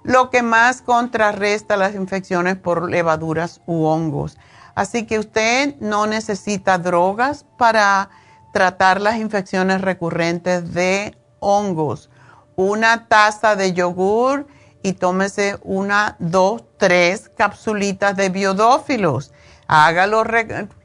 [0.02, 4.38] lo que más contrarresta las infecciones por levaduras u hongos.
[4.74, 8.10] Así que usted no necesita drogas para
[8.52, 12.10] tratar las infecciones recurrentes de hongos.
[12.56, 14.46] Una taza de yogur
[14.82, 19.32] y tómese una, dos, tres capsulitas de biodófilos.
[19.66, 20.24] Hágalo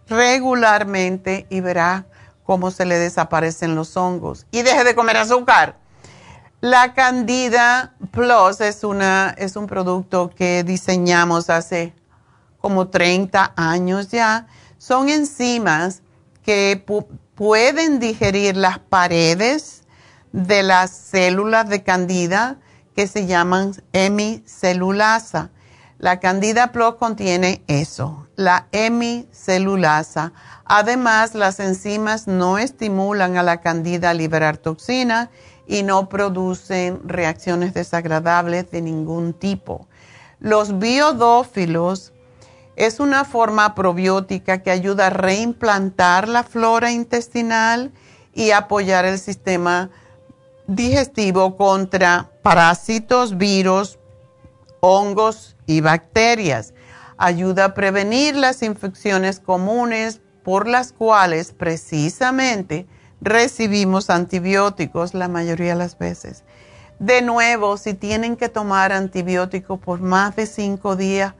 [0.07, 2.07] regularmente y verá
[2.43, 4.45] cómo se le desaparecen los hongos.
[4.51, 5.77] Y deje de comer azúcar.
[6.61, 11.95] La Candida Plus es, una, es un producto que diseñamos hace
[12.59, 14.47] como 30 años ya.
[14.77, 16.03] Son enzimas
[16.43, 16.83] que
[17.35, 19.83] pueden digerir las paredes
[20.31, 22.57] de las células de Candida
[22.95, 25.49] que se llaman hemicelulasa.
[26.01, 30.33] La Candida Plus contiene eso, la hemicelulasa.
[30.65, 35.29] Además, las enzimas no estimulan a la Candida a liberar toxina
[35.67, 39.87] y no producen reacciones desagradables de ningún tipo.
[40.39, 42.13] Los biodófilos
[42.75, 47.91] es una forma probiótica que ayuda a reimplantar la flora intestinal
[48.33, 49.91] y apoyar el sistema
[50.65, 53.99] digestivo contra parásitos, virus,
[54.79, 56.73] hongos y bacterias.
[57.17, 62.87] Ayuda a prevenir las infecciones comunes por las cuales precisamente
[63.21, 66.43] recibimos antibióticos la mayoría de las veces.
[66.99, 71.35] De nuevo, si tienen que tomar antibióticos por más de cinco días,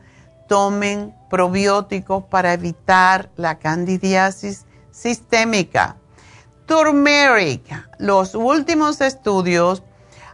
[0.47, 5.97] tomen probióticos para evitar la candidiasis sistémica.
[6.67, 7.63] Turmeric.
[7.99, 9.83] Los últimos estudios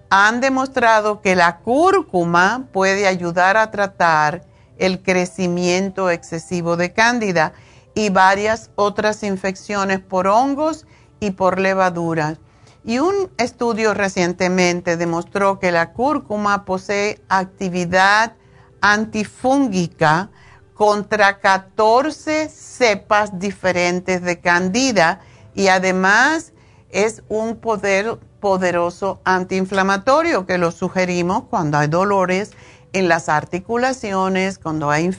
[0.09, 4.45] han demostrado que la cúrcuma puede ayudar a tratar
[4.77, 7.53] el crecimiento excesivo de cándida
[7.93, 10.85] y varias otras infecciones por hongos
[11.19, 12.37] y por levaduras.
[12.85, 18.35] Y un estudio recientemente demostró que la cúrcuma posee actividad
[18.79, 20.29] antifúngica
[20.73, 25.19] contra 14 cepas diferentes de candida
[25.55, 26.53] y además
[26.97, 32.53] es un poder poderoso antiinflamatorio que lo sugerimos cuando hay dolores
[32.91, 35.11] en las articulaciones, cuando hay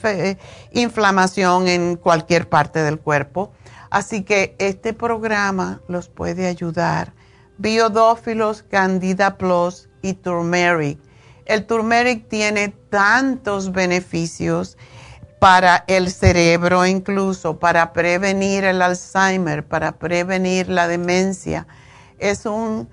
[0.72, 3.52] inflamación en cualquier parte del cuerpo.
[3.90, 7.14] Así que este programa los puede ayudar.
[7.58, 10.98] Biodófilos, Candida Plus y Turmeric.
[11.46, 14.76] El turmeric tiene tantos beneficios
[15.38, 21.66] para el cerebro, incluso para prevenir el Alzheimer, para prevenir la demencia.
[22.18, 22.88] Es un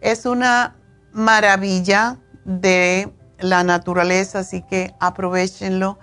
[0.00, 0.76] es una
[1.12, 5.98] maravilla de la naturaleza, así que aprovechenlo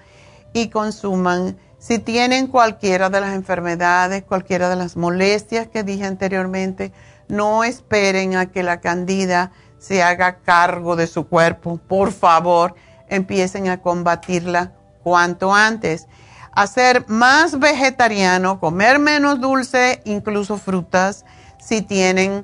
[0.53, 1.57] y consuman.
[1.79, 6.91] Si tienen cualquiera de las enfermedades, cualquiera de las molestias que dije anteriormente,
[7.27, 11.77] no esperen a que la candida se haga cargo de su cuerpo.
[11.77, 12.75] Por favor,
[13.07, 14.73] empiecen a combatirla
[15.05, 16.07] cuanto antes.
[16.51, 21.25] Hacer más vegetariano, comer menos dulce, incluso frutas,
[21.59, 22.43] si tienen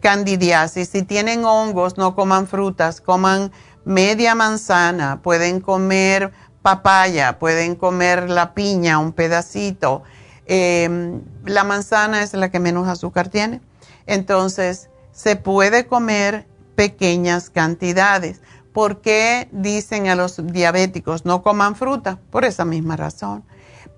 [0.00, 0.88] candidiasis.
[0.88, 3.50] Si tienen hongos, no coman frutas, coman
[3.84, 6.30] media manzana, pueden comer
[6.62, 10.04] papaya, pueden comer la piña, un pedacito.
[10.46, 13.60] Em, la manzana es la que menos azúcar tiene.
[14.06, 18.42] Entonces, se puede comer pequeñas cantidades.
[18.72, 22.18] ¿Por qué dicen a los diabéticos no coman fruta?
[22.30, 23.44] Por esa misma razón.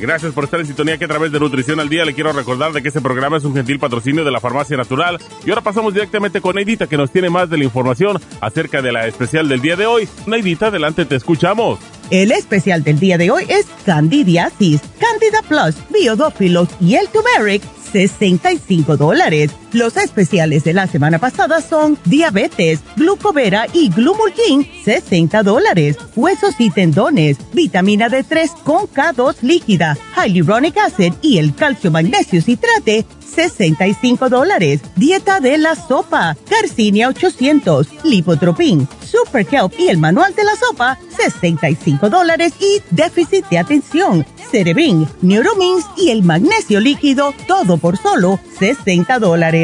[0.00, 2.72] Gracias por estar en sintonía que a través de Nutrición al Día le quiero recordar
[2.72, 5.18] de que este programa es un gentil patrocinio de la Farmacia Natural.
[5.44, 8.92] Y ahora pasamos directamente con Neidita que nos tiene más de la información acerca de
[8.92, 10.08] la especial del día de hoy.
[10.26, 11.80] Neidita, adelante, te escuchamos.
[12.10, 18.96] El especial del día de hoy es Candidiasis, Candida Plus, Biodófilos y el Turmeric, 65
[18.96, 19.50] dólares.
[19.74, 25.96] Los especiales de la semana pasada son Diabetes, Glucovera y Glumulgin, 60 dólares.
[26.14, 33.04] Huesos y tendones, vitamina D3 con K2 líquida, Hyaluronic Acid y el calcio magnesio citrate,
[33.34, 34.80] 65 dólares.
[34.94, 40.98] Dieta de la sopa, Carcinia 800, Lipotropin, Super Kelp y el manual de la sopa,
[41.16, 42.52] 65 dólares.
[42.60, 49.63] Y déficit de atención, Cerebrin, Neuromins y el magnesio líquido, todo por solo 60 dólares.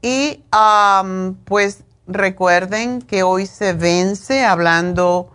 [0.03, 0.43] Y
[1.45, 5.30] pues recuerden que hoy se vence hablando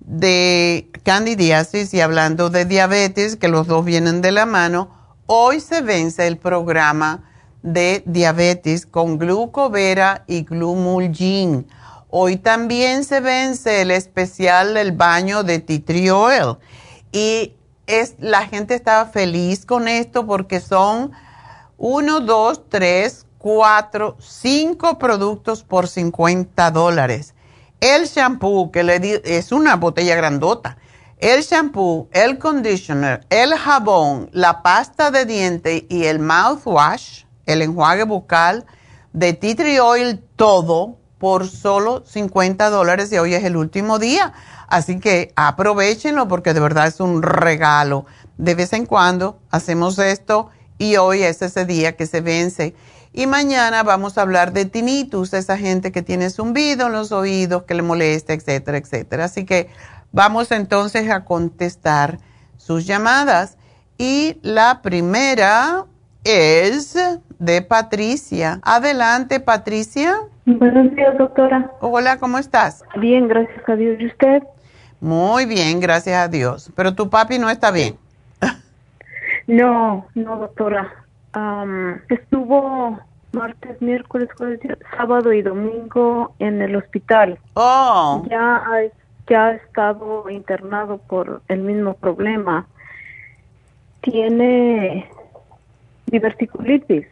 [0.00, 4.90] de candidiasis y hablando de diabetes, que los dos vienen de la mano,
[5.26, 7.24] hoy se vence el programa
[7.62, 11.66] de diabetes con glucovera y glumulgin.
[12.10, 16.58] Hoy también se vence el especial del baño de tea oil.
[17.12, 17.54] Y
[17.86, 21.12] es, la gente estaba feliz con esto porque son
[21.78, 27.34] uno, dos, tres, cuatro, cinco productos por 50 dólares.
[27.80, 30.78] El shampoo, que le di, es una botella grandota.
[31.18, 38.04] El shampoo, el conditioner, el jabón, la pasta de diente y el mouthwash, el enjuague
[38.04, 38.64] bucal
[39.12, 44.32] de tea tree oil, todo por solo 50 dólares y hoy es el último día.
[44.72, 48.06] Así que aprovechenlo porque de verdad es un regalo.
[48.38, 50.48] De vez en cuando hacemos esto
[50.78, 52.74] y hoy es ese día que se vence.
[53.12, 57.64] Y mañana vamos a hablar de tinnitus, esa gente que tiene zumbido en los oídos,
[57.64, 59.26] que le molesta, etcétera, etcétera.
[59.26, 59.68] Así que
[60.10, 62.16] vamos entonces a contestar
[62.56, 63.58] sus llamadas.
[63.98, 65.84] Y la primera
[66.24, 66.96] es
[67.38, 68.58] de Patricia.
[68.62, 70.14] Adelante, Patricia.
[70.46, 71.70] Buenos días, doctora.
[71.82, 72.82] Hola, ¿cómo estás?
[72.96, 74.00] Bien, gracias a Dios.
[74.00, 74.42] ¿Y usted?
[75.02, 76.70] Muy bien, gracias a Dios.
[76.76, 77.96] Pero tu papi no está bien.
[79.48, 81.02] No, no, doctora
[82.08, 83.00] estuvo
[83.32, 84.60] martes, miércoles, jueves,
[84.96, 87.36] sábado y domingo en el hospital.
[87.54, 88.24] Oh.
[88.30, 88.82] Ya ha,
[89.28, 92.66] ya ha estado internado por el mismo problema.
[94.02, 95.10] Tiene
[96.06, 97.06] diverticulitis.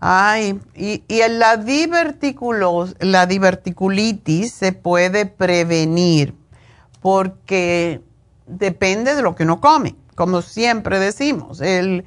[0.00, 1.56] Ay, y, y la,
[3.00, 6.34] la diverticulitis se puede prevenir
[7.00, 8.02] porque
[8.46, 11.60] depende de lo que uno come como siempre decimos.
[11.60, 12.04] El,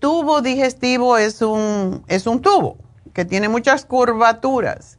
[0.00, 2.78] tubo digestivo es un, es un tubo
[3.12, 4.98] que tiene muchas curvaturas.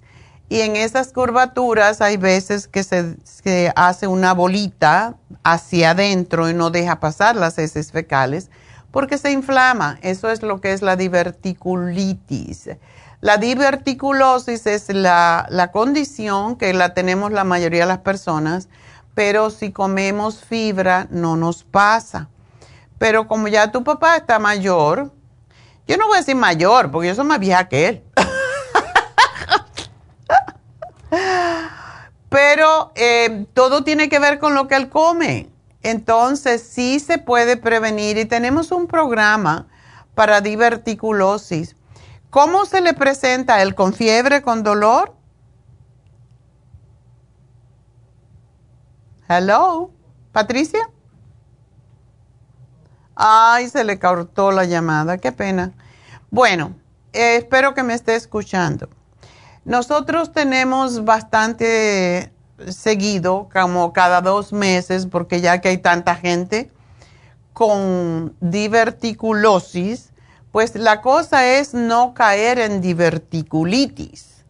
[0.50, 6.54] Y en esas curvaturas hay veces que se, se, hace una bolita hacia adentro y
[6.54, 8.50] no deja pasar las heces fecales
[8.98, 10.00] porque se inflama.
[10.02, 12.72] Eso es lo que es la diverticulitis.
[13.22, 18.70] La diverticulosis es la, la condición que la tenemos la mayoría de las personas
[19.14, 22.30] pero si comemos fibra no nos pasa.
[23.00, 25.12] Pero como ya tu papá está mayor,
[25.88, 28.04] yo no voy a decir mayor, porque yo soy más vieja que él.
[32.30, 35.50] pero eh, todo tiene que ver con lo que él come.
[35.88, 39.70] Entonces sí se puede prevenir y tenemos un programa
[40.16, 41.78] para diverticulosis.
[42.30, 45.16] ¿Cómo se le presenta él con fiebre, con dolor?
[49.30, 49.92] Hello,
[50.34, 50.90] Patricia.
[53.16, 55.72] Ay, se le cortó la llamada, qué pena.
[56.30, 56.76] Bueno,
[57.14, 58.90] eh, espero que me esté escuchando.
[59.64, 62.34] Nosotros tenemos bastante
[62.70, 66.72] seguido, como cada dos meses, porque ya que hay tanta gente
[67.54, 70.12] con diverticulosis,
[70.52, 74.44] pues la cosa es no caer en diverticulitis.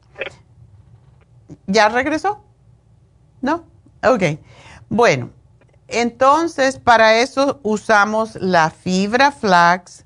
[1.65, 2.41] ¿Ya regresó?
[3.41, 3.63] ¿No?
[4.03, 4.39] Ok.
[4.89, 5.29] Bueno,
[5.87, 10.05] entonces para eso usamos la fibra flax.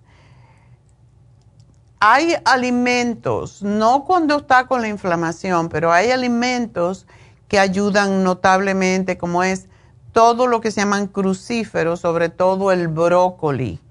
[1.99, 7.05] Hay alimentos, no cuando está con la inflamación, pero hay alimentos
[7.51, 9.67] que ayudan notablemente, como es
[10.13, 13.81] todo lo que se llaman crucíferos, sobre todo el brócoli.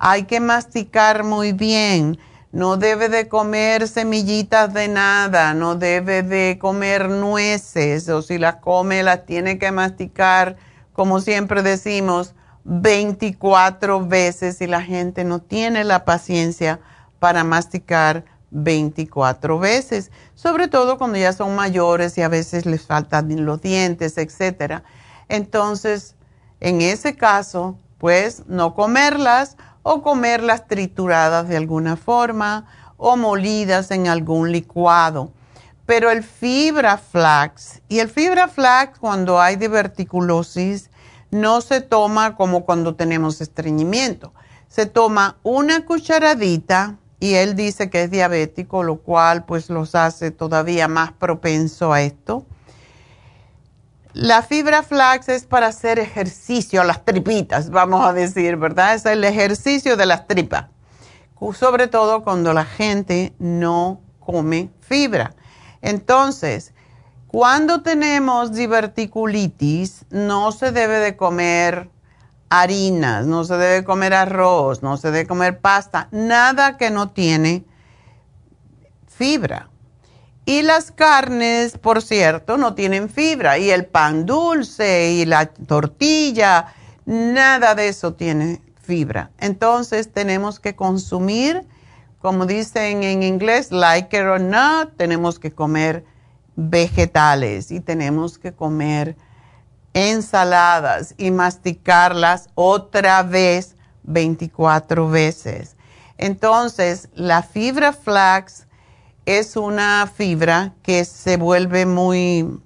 [0.00, 2.18] Hay que masticar muy bien
[2.50, 8.56] no debe de comer semillitas de nada, no debe de comer nueces o si las
[8.56, 10.56] come las tiene que masticar,
[10.92, 12.34] como siempre decimos,
[12.64, 16.80] 24 veces y la gente no tiene la paciencia
[17.20, 18.24] para masticar
[18.54, 24.16] 24 veces, sobre todo cuando ya son mayores y a veces les faltan los dientes,
[24.16, 24.82] etc.
[25.28, 26.14] Entonces,
[26.60, 34.06] en ese caso, pues no comerlas o comerlas trituradas de alguna forma o molidas en
[34.06, 35.32] algún licuado.
[35.84, 40.90] Pero el fibra flax, y el fibra flax cuando hay diverticulosis,
[41.30, 44.32] no se toma como cuando tenemos estreñimiento.
[44.68, 50.30] Se toma una cucharadita y él dice que es diabético, lo cual pues los hace
[50.30, 52.44] todavía más propenso a esto.
[54.12, 58.94] La fibra flax es para hacer ejercicio a las tripitas, vamos a decir, ¿verdad?
[58.94, 60.66] Es el ejercicio de las tripas,
[61.52, 65.34] sobre todo cuando la gente no come fibra.
[65.82, 66.72] Entonces,
[67.26, 71.90] cuando tenemos diverticulitis, no se debe de comer
[72.60, 77.64] harinas, no se debe comer arroz, no se debe comer pasta, nada que no tiene
[79.08, 79.70] fibra.
[80.46, 83.58] Y las carnes, por cierto, no tienen fibra.
[83.58, 86.66] Y el pan dulce y la tortilla,
[87.06, 89.30] nada de eso tiene fibra.
[89.38, 91.66] Entonces tenemos que consumir,
[92.20, 96.04] como dicen en inglés, like it or not, tenemos que comer
[96.56, 99.16] vegetales y tenemos que comer
[99.94, 105.76] ensaladas y masticarlas otra vez 24 veces.
[106.18, 108.66] Entonces, la fibra flax
[109.24, 112.60] es una fibra que se vuelve muy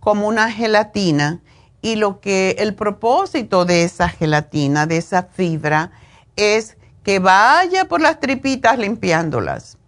[0.00, 1.40] como una gelatina
[1.80, 5.92] y lo que el propósito de esa gelatina, de esa fibra,
[6.36, 9.78] es que vaya por las tripitas limpiándolas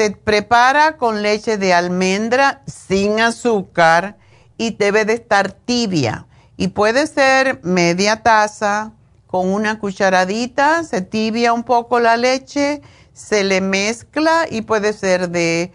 [0.00, 4.16] se prepara con leche de almendra sin azúcar
[4.60, 6.26] y debe de estar tibia.
[6.58, 8.92] Y puede ser media taza
[9.26, 12.82] con una cucharadita, se tibia un poco la leche,
[13.14, 15.72] se le mezcla y puede ser de,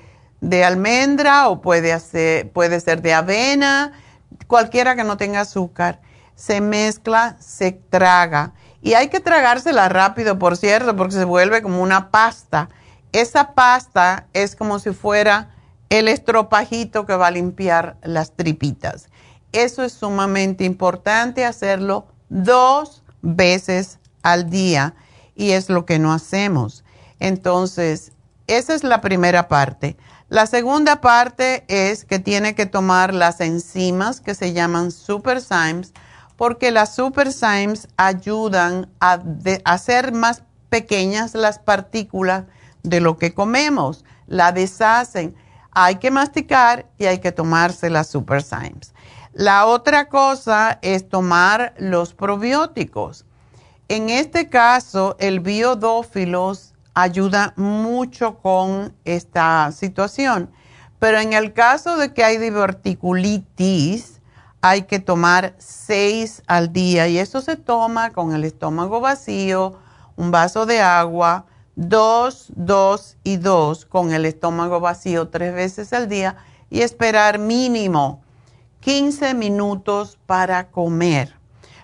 [0.64, 3.94] almendra o puede, puede ser de avena,
[4.46, 6.00] cualquiera que no tenga azúcar.
[6.36, 8.54] Se mezcla, se traga.
[8.84, 12.70] Y hay que tragársela rápido, por cierto, porque se vuelve como una pasta
[13.16, 15.55] esa pasta es como si fuera
[16.00, 19.08] el estropajito que va a limpiar las tripitas.
[19.54, 24.96] Eso es sumamente importante hacerlo dos veces al día
[25.36, 26.84] y es lo que no hacemos.
[27.20, 28.12] Entonces,
[28.48, 29.96] esa es la primera parte.
[30.28, 35.93] La segunda parte es que tiene que tomar las enzimas que se llaman superzymes
[36.36, 39.22] porque las superzymes ayudan a
[39.64, 42.43] hacer más pequeñas las partículas
[42.84, 45.36] de lo que comemos, la deshacen.
[45.78, 48.93] Hay que masticar y hay que tomarse las Super Symes.
[49.34, 53.26] La otra cosa es tomar los probióticos.
[53.89, 60.49] En este caso, el biodófilos ayuda mucho con esta situación.
[60.97, 64.21] Pero en el caso de que hay diverticulitis,
[64.61, 69.78] hay que tomar seis al día y eso se toma con el estómago vacío,
[70.15, 71.45] un vaso de agua,
[71.76, 76.38] dos, dos y dos con el estómago vacío tres veces al día
[76.69, 78.23] y esperar mínimo
[78.82, 81.36] 15 minutos para comer.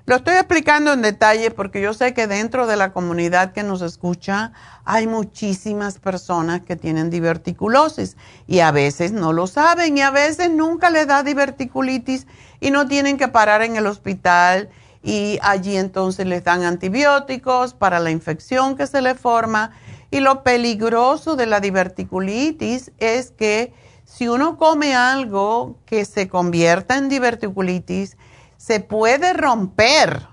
[0.05, 3.81] Lo estoy explicando en detalle porque yo sé que dentro de la comunidad que nos
[3.81, 4.51] escucha
[4.83, 8.17] hay muchísimas personas que tienen diverticulosis
[8.47, 12.25] y a veces no lo saben y a veces nunca les da diverticulitis
[12.59, 14.69] y no tienen que parar en el hospital
[15.03, 19.71] y allí entonces les dan antibióticos para la infección que se le forma.
[20.11, 23.73] Y lo peligroso de la diverticulitis es que
[24.05, 28.17] si uno come algo que se convierta en diverticulitis,
[28.57, 30.27] se puede romper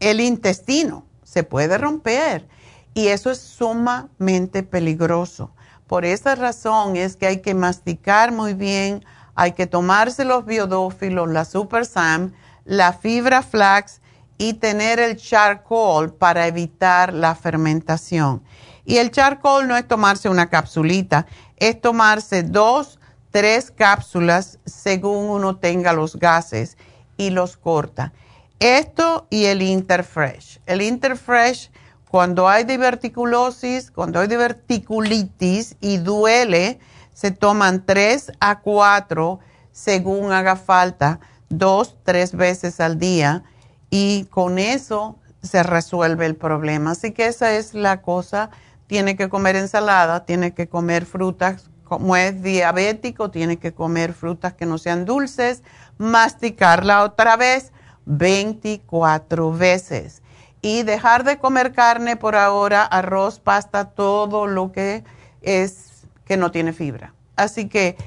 [0.00, 2.46] el intestino, se puede romper.
[2.94, 5.50] Y eso es sumamente peligroso.
[5.86, 9.04] Por esa razón es que hay que masticar muy bien,
[9.34, 12.32] hay que tomarse los biodófilos, la Super Sam,
[12.64, 14.01] la fibra flax
[14.42, 18.42] y tener el charcoal para evitar la fermentación.
[18.84, 21.26] Y el charcoal no es tomarse una capsulita,
[21.58, 22.98] es tomarse dos,
[23.30, 26.76] tres cápsulas según uno tenga los gases
[27.16, 28.12] y los corta.
[28.58, 30.60] Esto y el Interfresh.
[30.66, 31.70] El Interfresh,
[32.10, 36.80] cuando hay diverticulosis, cuando hay diverticulitis y duele,
[37.14, 39.38] se toman tres a cuatro
[39.70, 43.44] según haga falta, dos, tres veces al día
[43.92, 46.92] y con eso se resuelve el problema.
[46.92, 48.48] Así que esa es la cosa.
[48.86, 54.54] Tiene que comer ensalada, tiene que comer frutas, como es diabético, tiene que comer frutas
[54.54, 55.62] que no sean dulces,
[55.98, 57.70] masticarla otra vez
[58.06, 60.22] 24 veces
[60.62, 65.04] y dejar de comer carne por ahora, arroz, pasta, todo lo que
[65.42, 67.12] es que no tiene fibra.
[67.36, 67.98] Así que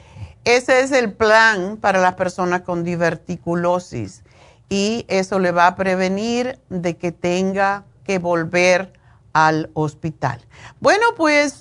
[0.46, 4.24] ese es el plan para las personas con diverticulosis
[4.70, 8.94] y eso le va a prevenir de que tenga que volver
[9.34, 10.46] al hospital.
[10.80, 11.60] Bueno, pues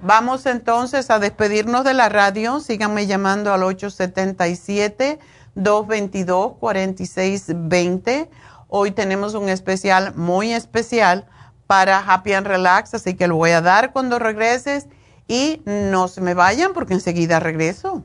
[0.00, 2.60] vamos entonces a despedirnos de la radio.
[2.60, 5.18] Síganme llamando al 877
[5.56, 8.28] 222-4620.
[8.68, 11.26] Hoy tenemos un especial muy especial
[11.66, 14.88] para Happy and Relax, así que lo voy a dar cuando regreses
[15.28, 18.04] y no se me vayan porque enseguida regreso.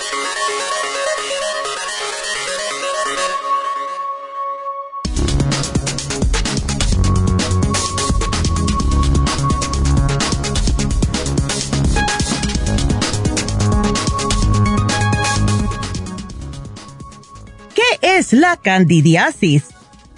[18.33, 19.65] La candidiasis?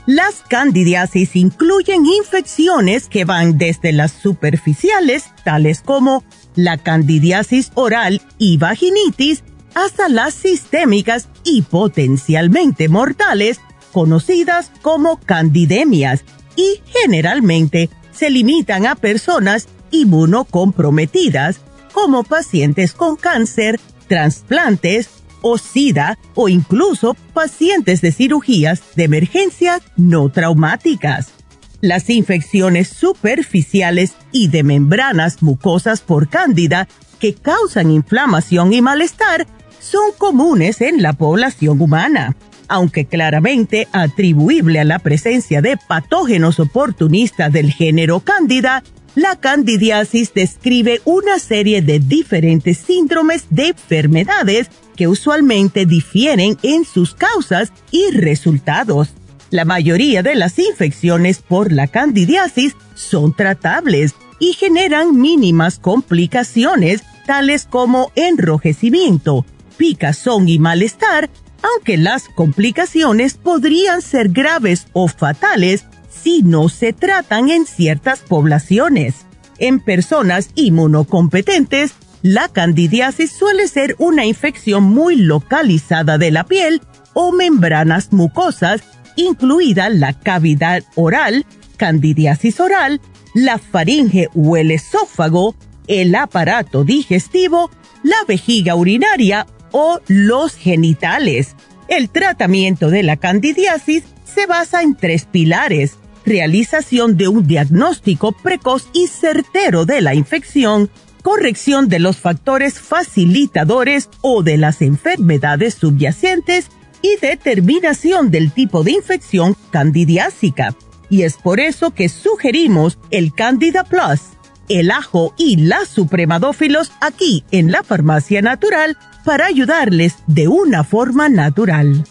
[0.05, 6.23] Las candidiasis incluyen infecciones que van desde las superficiales, tales como
[6.55, 9.43] la candidiasis oral y vaginitis,
[9.75, 13.61] hasta las sistémicas y potencialmente mortales,
[13.91, 16.23] conocidas como candidemias,
[16.55, 21.61] y generalmente se limitan a personas inmunocomprometidas,
[21.93, 25.09] como pacientes con cáncer, trasplantes,
[25.43, 31.33] o SIDA o incluso pacientes de cirugías de emergencia no traumáticas.
[31.81, 36.87] Las infecciones superficiales y de membranas mucosas por cándida
[37.19, 39.45] que causan inflamación y malestar
[39.79, 42.35] son comunes en la población humana,
[42.69, 48.81] aunque claramente atribuible a la presencia de patógenos oportunistas del género cándida,
[49.15, 57.13] la candidiasis describe una serie de diferentes síndromes de enfermedades que usualmente difieren en sus
[57.13, 59.09] causas y resultados.
[59.49, 67.65] La mayoría de las infecciones por la candidiasis son tratables y generan mínimas complicaciones tales
[67.69, 69.45] como enrojecimiento,
[69.77, 71.29] picazón y malestar,
[71.61, 75.85] aunque las complicaciones podrían ser graves o fatales
[76.23, 79.25] si no se tratan en ciertas poblaciones.
[79.59, 86.81] En personas inmunocompetentes, la candidiasis suele ser una infección muy localizada de la piel
[87.13, 88.81] o membranas mucosas,
[89.17, 91.45] incluida la cavidad oral,
[91.77, 93.01] candidiasis oral,
[93.33, 95.55] la faringe o el esófago,
[95.87, 97.69] el aparato digestivo,
[98.03, 101.55] la vejiga urinaria o los genitales.
[101.89, 108.87] El tratamiento de la candidiasis se basa en tres pilares realización de un diagnóstico precoz
[108.93, 110.89] y certero de la infección,
[111.21, 116.69] corrección de los factores facilitadores o de las enfermedades subyacentes
[117.01, 120.75] y determinación del tipo de infección candidiásica.
[121.09, 124.21] Y es por eso que sugerimos el Candida Plus,
[124.69, 131.29] el ajo y la supremadófilos aquí en la farmacia natural para ayudarles de una forma
[131.29, 132.03] natural.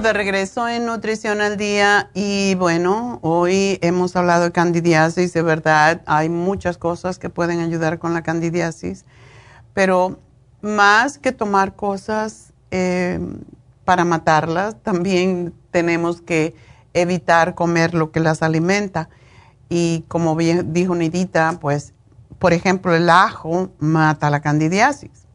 [0.00, 6.02] De regreso en Nutrición al Día y bueno, hoy hemos hablado de candidiasis, de verdad,
[6.06, 9.04] hay muchas cosas que pueden ayudar con la candidiasis,
[9.74, 10.20] pero
[10.60, 13.18] más que tomar cosas eh,
[13.84, 16.54] para matarlas, también tenemos que
[16.94, 19.08] evitar comer lo que las alimenta.
[19.68, 21.92] Y como bien dijo Nidita, pues,
[22.38, 25.27] por ejemplo, el ajo mata la candidiasis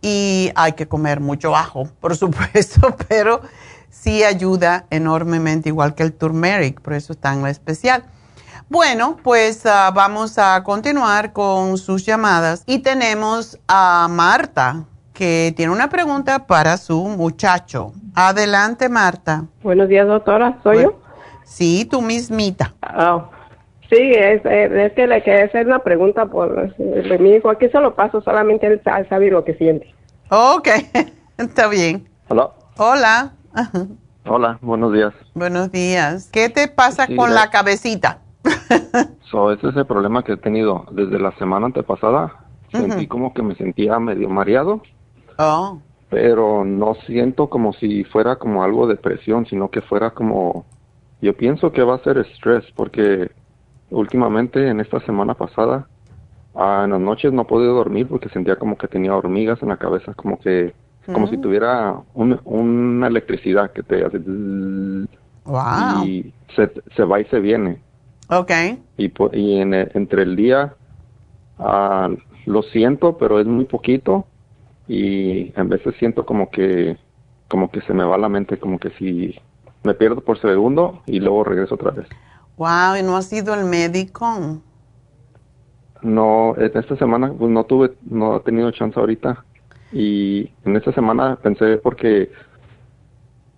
[0.00, 3.40] y hay que comer mucho ajo, por supuesto, pero
[3.90, 8.04] sí ayuda enormemente, igual que el turmeric, por eso está en la especial.
[8.68, 15.72] Bueno, pues ah, vamos a continuar con sus llamadas y tenemos a Marta que tiene
[15.72, 17.92] una pregunta para su muchacho.
[18.14, 19.44] Adelante, Marta.
[19.62, 20.58] Buenos días, doctora.
[20.62, 21.00] ¿Soy yo?
[21.44, 22.72] Sí, tú mismita.
[22.96, 23.28] Oh,
[23.90, 24.42] sí, es,
[24.92, 27.50] que le quería hacer una pregunta por mi hijo.
[27.50, 29.92] Aquí se lo paso, solamente él sabe lo que siente.
[30.30, 30.68] Ok,
[31.38, 32.08] está bien.
[32.28, 32.50] Hola.
[32.78, 33.32] Hola.
[34.26, 35.12] Hola, buenos días.
[35.34, 36.30] Buenos días.
[36.32, 38.20] ¿Qué te pasa con la cabecita?
[39.30, 42.32] so, ese es el problema que he tenido desde la semana antepasada.
[42.70, 44.82] Sentí como que me sentía medio mareado.
[45.38, 45.80] Oh.
[46.08, 50.64] Pero no siento como si fuera como algo de presión, sino que fuera como...
[51.20, 53.30] Yo pienso que va a ser estrés porque
[53.90, 55.86] últimamente en esta semana pasada,
[56.54, 59.76] ah, en las noches no pude dormir porque sentía como que tenía hormigas en la
[59.76, 60.72] cabeza, como que
[61.12, 61.40] como si mm.
[61.40, 64.18] tuviera una electricidad que te hace...
[65.44, 66.04] Wow.
[66.04, 67.80] Y se, va y se viene.
[68.28, 68.50] Ok.
[68.96, 70.74] Y, y en, entre el día
[71.58, 72.10] ah,
[72.46, 74.26] lo siento, pero es muy poquito
[74.86, 76.96] y en veces siento como que
[77.50, 79.34] como que se me va la mente, como que si
[79.82, 82.06] me pierdo por segundo y luego regreso otra vez.
[82.60, 84.60] Wow, ¿y no ha sido el médico?
[86.02, 89.46] No, esta semana pues no tuve, no he tenido chance ahorita
[89.92, 92.30] y en esta semana pensé porque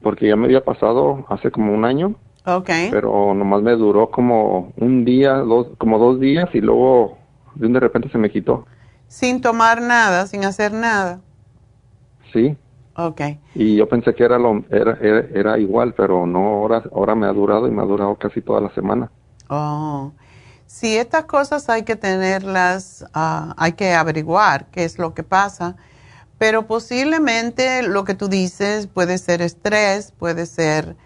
[0.02, 2.14] porque ya me había pasado hace como un año.
[2.46, 2.90] Okay.
[2.92, 7.18] Pero nomás me duró como un día, dos, como dos días y luego
[7.56, 8.66] de repente se me quitó.
[9.08, 11.18] Sin tomar nada, sin hacer nada.
[12.32, 12.56] Sí.
[12.94, 13.40] Okay.
[13.54, 17.32] Y yo pensé que era lo era, era, igual, pero no, ahora ahora me ha
[17.32, 19.10] durado y me ha durado casi toda la semana.
[19.48, 20.12] Oh.
[20.66, 25.76] Sí, estas cosas hay que tenerlas, ah, hay que averiguar qué es lo que pasa
[26.42, 30.96] pero posiblemente lo que tú dices puede ser estrés, puede ser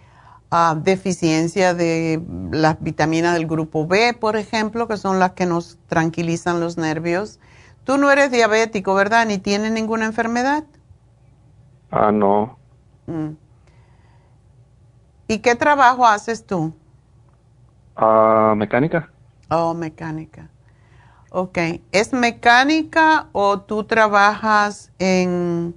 [0.51, 5.77] ah, deficiencia de las vitaminas del grupo B, por ejemplo, que son las que nos
[5.89, 7.39] tranquilizan los nervios.
[7.85, 9.27] Tú no eres diabético, ¿verdad?
[9.27, 10.65] Ni tienes ninguna enfermedad.
[11.99, 12.59] Ah, no.
[13.07, 13.31] Mm.
[15.29, 16.75] ¿Y qué trabajo haces tú?
[17.97, 19.11] Ah, mecánica.
[19.49, 20.51] Oh, mecánica.
[21.31, 21.59] Ok,
[21.93, 25.75] ¿es mecánica o tú trabajas en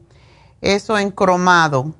[0.59, 1.93] eso en cromado?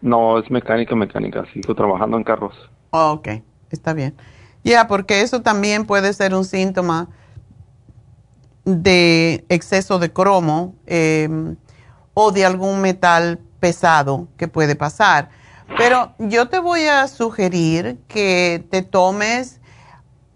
[0.00, 1.44] No, es mecánica, mecánica.
[1.52, 2.54] Sigo trabajando en carros.
[2.90, 3.28] ok,
[3.70, 4.14] está bien.
[4.62, 7.08] Ya, porque eso también puede ser un síntoma
[8.64, 11.56] de exceso de cromo em,
[12.22, 15.30] o de algún metal pesado que puede pasar.
[15.76, 19.60] Pero yo te voy a sugerir que te tomes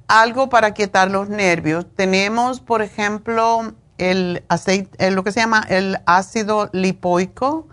[0.08, 1.86] algo para quitar los nervios.
[1.94, 7.68] Tenemos, por ejemplo, el aceite, lo que se llama el ácido lipoico,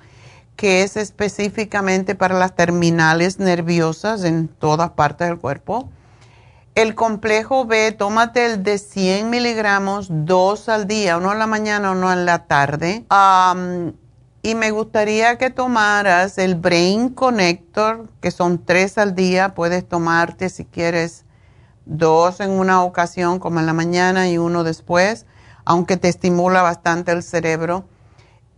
[0.55, 5.89] que es específicamente para las terminales nerviosas en todas partes del cuerpo.
[6.73, 11.91] El complejo B, tómate el de 100 miligramos, dos al día, uno en la mañana,
[11.91, 13.03] uno en la tarde.
[14.43, 19.53] Y me gustaría que tomaras el Brain Connector, que son tres al día.
[19.53, 21.25] Puedes tomarte si quieres
[21.85, 25.25] dos en una ocasión como en la mañana y uno después,
[25.65, 27.85] aunque te estimula bastante el cerebro.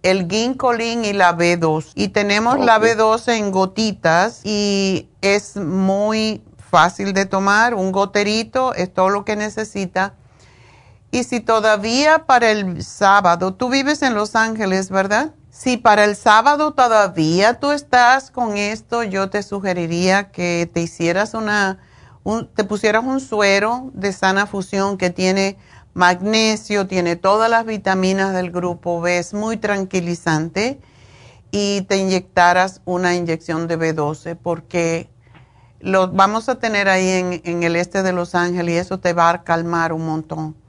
[0.04, 1.94] el ginkolin y la B2.
[1.96, 8.94] Y tenemos la B12 en gotitas y es muy fácil de tomar, un goterito es
[8.94, 10.16] todo lo que necesita.
[11.12, 15.34] Y si todavía para el sábado, tú vives en Los Ángeles, ¿verdad?
[15.64, 21.34] Si para el sábado todavía tú estás con esto, yo te sugeriría que te hicieras
[21.34, 21.80] una,
[22.54, 25.58] te pusieras un suero de sana fusión que tiene
[25.94, 30.82] magnesio, tiene todas las vitaminas del grupo B, es muy tranquilizante
[31.50, 35.10] y te inyectaras una inyección de B12 porque
[35.80, 39.30] lo vamos a tener ahí en el este de Los Ángeles y eso te va
[39.30, 40.63] a calmar un montón.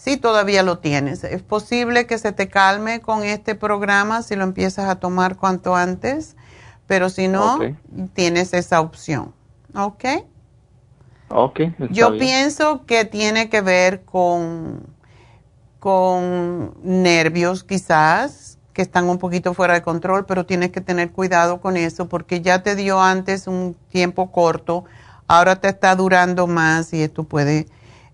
[0.00, 1.24] Sí, todavía lo tienes.
[1.24, 5.76] Es posible que se te calme con este programa si lo empiezas a tomar cuanto
[5.76, 6.36] antes,
[6.86, 7.58] pero si no,
[8.14, 9.34] tienes esa opción.
[9.74, 10.04] ¿Ok?
[11.28, 11.60] Ok.
[11.90, 14.86] Yo pienso que tiene que ver con,
[15.78, 21.60] con nervios quizás, que están un poquito fuera de control, pero tienes que tener cuidado
[21.60, 24.86] con eso porque ya te dio antes un tiempo corto,
[25.26, 27.66] ahora te está durando más y esto puede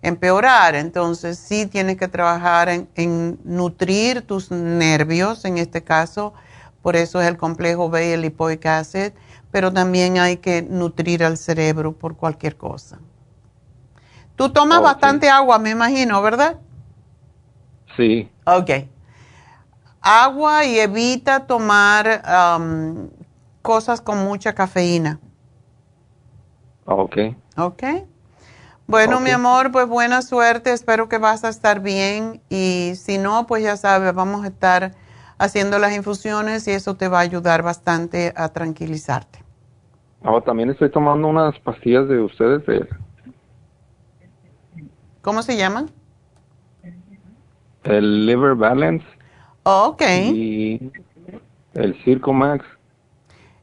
[0.02, 0.74] empeorar.
[0.74, 6.32] Entonces sí tienes que trabajar en, nutrir tus nervios, en este caso,
[6.82, 9.12] por eso es el complejo B y el lipoic acid,
[9.50, 12.98] pero también hay que nutrir al cerebro por cualquier cosa.
[14.36, 16.58] Tú tomas bastante agua, me imagino, ¿verdad?
[17.96, 18.30] Sí.
[18.44, 18.70] Ok.
[20.02, 22.22] Agua y evita tomar
[22.60, 23.08] um,
[23.62, 25.18] cosas con mucha cafeína.
[26.84, 27.16] Ok.
[27.56, 27.82] Ok.
[28.88, 33.46] Bueno, mi amor, pues buena suerte, espero que vas a estar bien y si no,
[33.48, 34.92] pues ya sabes, vamos a estar
[35.38, 39.42] haciendo las infusiones y eso te va a ayudar bastante a tranquilizarte.
[40.22, 42.88] Ahora también estoy tomando unas pastillas de ustedes de...
[45.20, 45.90] ¿Cómo se llaman?
[47.82, 49.04] El Liver Balance.
[49.64, 50.02] ok.
[50.32, 50.92] Y
[51.74, 52.64] el Circo Max.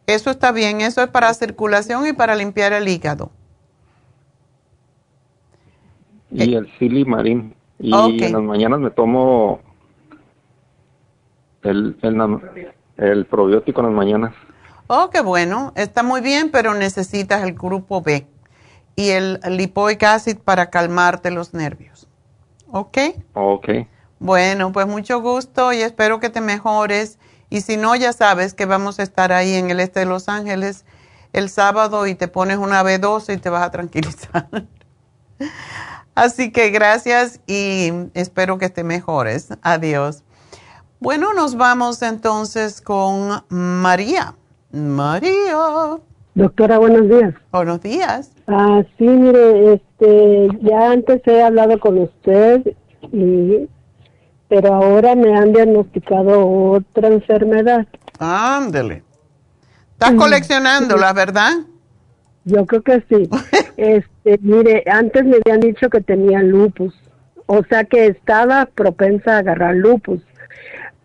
[0.06, 3.32] Eso está bien, eso es para circulación y para limpiar el hígado.
[6.34, 7.56] Y el Silly Marín.
[7.80, 9.60] Y en las mañanas me tomo
[11.64, 11.98] el,
[12.98, 14.34] el, probiótico en las mañanas.
[14.88, 15.74] Oh, qué bueno.
[15.76, 18.28] Está muy bien, pero necesitas el grupo B
[18.96, 22.08] y el lipoic acid para calmarte los nervios.
[22.72, 22.98] ¿Ok?
[23.34, 23.70] Ok.
[24.20, 27.20] Bueno, pues mucho gusto y espero que te mejores.
[27.50, 30.30] Y si no, ya sabes que vamos a estar ahí en el este de Los
[30.30, 30.86] Ángeles
[31.34, 34.48] el sábado y te pones una B12 y te vas a tranquilizar.
[36.16, 39.50] Así que gracias y espero que te mejores.
[39.62, 40.24] Adiós.
[41.00, 44.36] Bueno, nos vamos entonces con María.
[44.72, 45.98] María.
[46.36, 47.34] Doctora, buenos días.
[47.52, 48.32] Buenos días.
[48.48, 52.62] Ah, sí, mire, este, ya antes he hablado con usted,
[53.12, 53.68] y,
[54.48, 57.86] pero ahora me han diagnosticado otra enfermedad.
[58.20, 59.04] Ándele.
[59.92, 61.52] Estás coleccionando, la verdad?
[62.46, 63.30] Yo creo que sí.
[63.78, 66.94] este, mire, antes me habían dicho que tenía lupus,
[67.46, 70.22] o sea que estaba propensa a agarrar lupus,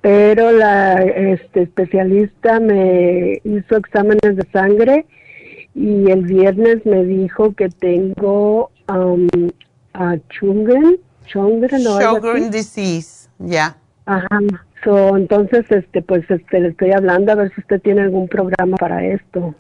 [0.01, 5.07] pero la este, especialista me hizo exámenes de sangre
[5.75, 9.29] y el viernes me dijo que tengo um,
[9.95, 11.99] a Chungren, Chungren, ¿no?
[12.51, 13.77] disease, ya.
[14.07, 14.41] Ajá.
[14.85, 18.77] So, entonces, este, pues, este, le estoy hablando a ver si usted tiene algún programa
[18.77, 19.55] para esto.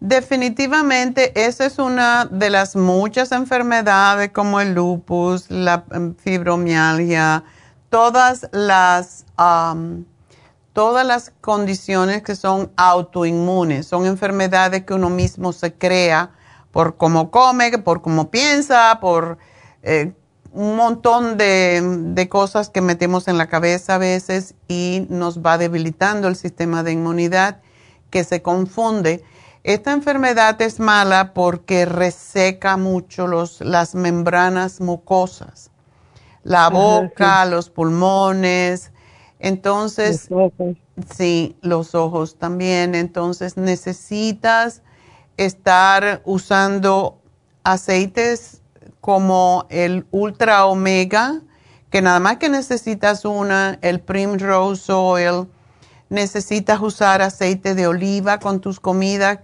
[0.00, 7.44] Definitivamente, esa es una de las muchas enfermedades como el lupus, la em, fibromialgia,
[7.90, 9.26] todas las,
[10.72, 16.30] todas las condiciones que son autoinmunes, son enfermedades que uno mismo se crea
[16.70, 19.36] por cómo come, por cómo piensa, por
[19.82, 20.14] eh,
[20.52, 21.82] un montón de,
[22.14, 26.82] de cosas que metemos en la cabeza a veces y nos va debilitando el sistema
[26.82, 27.60] de inmunidad
[28.08, 29.22] que se confunde
[29.62, 35.70] esta enfermedad es mala porque reseca mucho los, las membranas mucosas,
[36.42, 38.90] la boca, los pulmones.
[39.38, 40.28] Entonces,
[41.14, 42.94] sí, los ojos también.
[42.94, 44.82] Entonces necesitas
[45.36, 47.18] estar usando
[47.62, 48.62] aceites
[49.00, 51.40] como el Ultra Omega,
[51.90, 55.48] que nada más que necesitas una, el Primrose Oil,
[56.10, 59.38] necesitas usar aceite de oliva con tus comidas,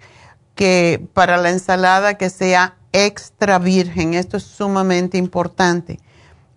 [0.55, 4.15] que para la ensalada que sea extra virgen.
[4.15, 6.01] Esto es sumamente importante.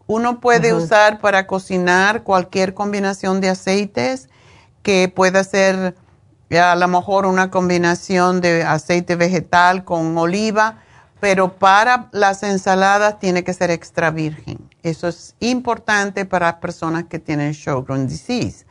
[0.07, 4.27] Uno puede usar para cocinar cualquier combinación de aceites
[4.81, 5.95] que pueda ser
[6.57, 10.79] a lo mejor una combinación de aceite vegetal con oliva,
[11.19, 14.57] pero para las ensaladas tiene que ser extra virgen.
[14.81, 18.65] Eso es importante para personas que tienen Sjogren disease.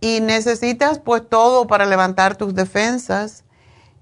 [0.00, 3.44] Y necesitas pues todo para levantar tus defensas.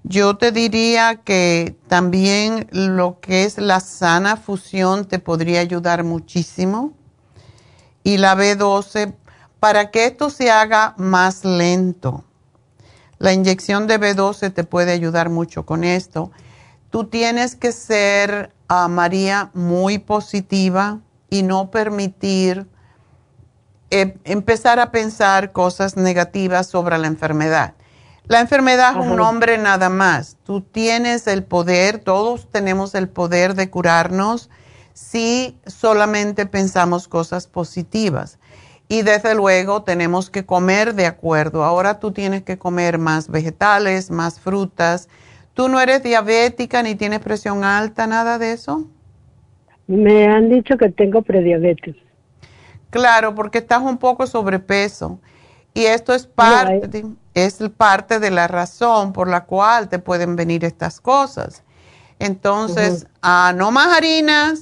[0.03, 6.93] Yo te diría que también lo que es la sana fusión te podría ayudar muchísimo.
[8.03, 9.15] Y la B12,
[9.59, 12.23] para que esto se haga más lento.
[13.17, 16.31] La inyección de B12 te puede ayudar mucho con esto.
[16.91, 20.99] Tú tienes que ser, ah, María, muy positiva
[21.29, 22.67] y no permitir
[23.89, 27.73] eh, empezar a pensar cosas negativas sobre la enfermedad.
[28.27, 30.37] La enfermedad es un nombre nada más.
[30.43, 34.49] Tú tienes el poder, todos tenemos el poder de curarnos
[34.93, 38.37] si solamente pensamos cosas positivas.
[38.89, 41.63] Y desde luego tenemos que comer de acuerdo.
[41.63, 45.07] Ahora tú tienes que comer más vegetales, más frutas.
[45.53, 48.85] ¿Tú no eres diabética ni tienes presión alta, nada de eso?
[49.87, 51.95] Me han dicho que tengo prediabetes.
[52.97, 55.19] Claro, porque estás un poco sobrepeso.
[55.75, 57.05] Y esto es parte,
[57.35, 61.61] es parte de la razón por la cual te pueden venir estas cosas.
[62.17, 64.61] Entonces, ah, no más harinas,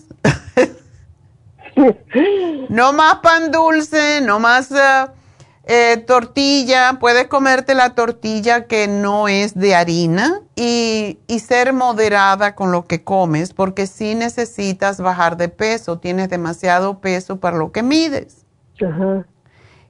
[2.69, 5.05] no más pan dulce, no más eh,
[5.67, 6.97] eh, tortilla.
[6.99, 12.85] Puedes comerte la tortilla que no es de harina y, y ser moderada con lo
[12.85, 18.45] que comes, porque si necesitas bajar de peso, tienes demasiado peso para lo que mides.
[18.81, 19.25] Ajá.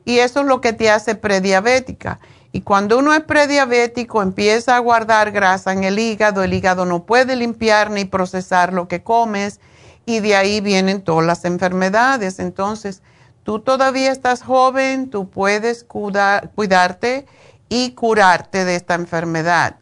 [0.05, 2.19] Y eso es lo que te hace prediabética.
[2.51, 7.05] Y cuando uno es prediabético, empieza a guardar grasa en el hígado, el hígado no
[7.05, 9.59] puede limpiar ni procesar lo que comes
[10.05, 12.39] y de ahí vienen todas las enfermedades.
[12.39, 13.01] Entonces,
[13.45, 17.25] tú todavía estás joven, tú puedes cuida- cuidarte
[17.69, 19.77] y curarte de esta enfermedad.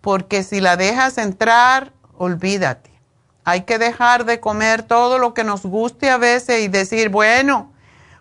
[0.00, 2.90] Porque si la dejas entrar, olvídate.
[3.44, 7.72] Hay que dejar de comer todo lo que nos guste a veces y decir, bueno,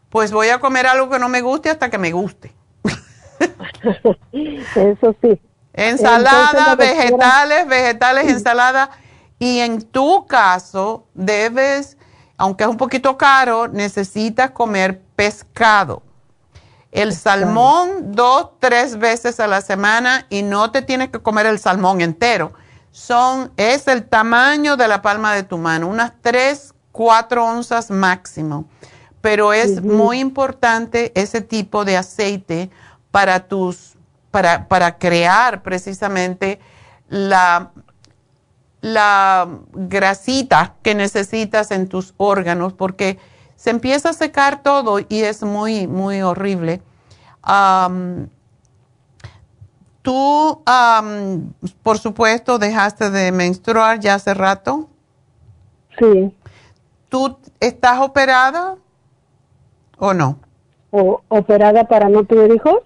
[0.09, 2.53] pues voy a comer algo que no me guste hasta que me guste.
[4.75, 5.39] Eso sí.
[5.73, 8.89] Ensalada, Entonces, vegetales, vegetales, ensalada.
[9.37, 11.95] Y en tu caso, debes,
[12.39, 16.01] aunque es un poquito caro, necesitas comer pescado.
[16.89, 21.59] El salmón dos, tres veces a la semana y no te tienes que comer el
[21.59, 22.53] salmón entero.
[22.91, 28.65] Son, es el tamaño de la palma de tu mano, unas tres, cuatro onzas máximo.
[29.19, 32.71] Pero es muy importante ese tipo de aceite
[33.11, 33.97] para tus,
[34.31, 36.61] para, para crear precisamente
[37.09, 37.71] la,
[38.81, 43.19] la grasita que necesitas en tus órganos, porque
[43.55, 46.81] se empieza a secar todo y es muy, muy horrible.
[47.41, 48.29] Am,
[50.01, 50.63] Tú,
[51.83, 54.87] por supuesto, dejaste de menstruar ya hace rato.
[55.97, 56.35] Sí.
[57.09, 58.77] ¿Tú estás operada
[59.97, 60.39] o no?
[60.91, 62.77] O, ¿Operada para no tener hijos?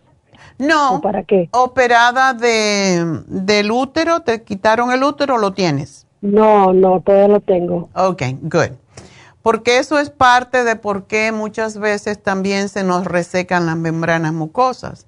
[0.57, 1.01] No.
[1.01, 1.49] para qué?
[1.51, 4.21] ¿Operada de, del útero?
[4.21, 6.05] ¿Te quitaron el útero lo tienes?
[6.21, 7.89] No, no, todavía lo tengo.
[7.95, 8.71] Ok, good.
[9.41, 14.31] Porque eso es parte de por qué muchas veces también se nos resecan las membranas
[14.31, 15.05] mucosas.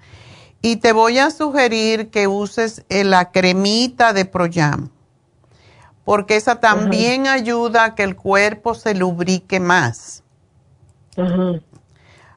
[0.61, 4.89] Y te voy a sugerir que uses eh, la cremita de Proyam,
[6.03, 10.23] porque esa también ayuda a que el cuerpo se lubrique más.
[11.15, 11.61] Ajá.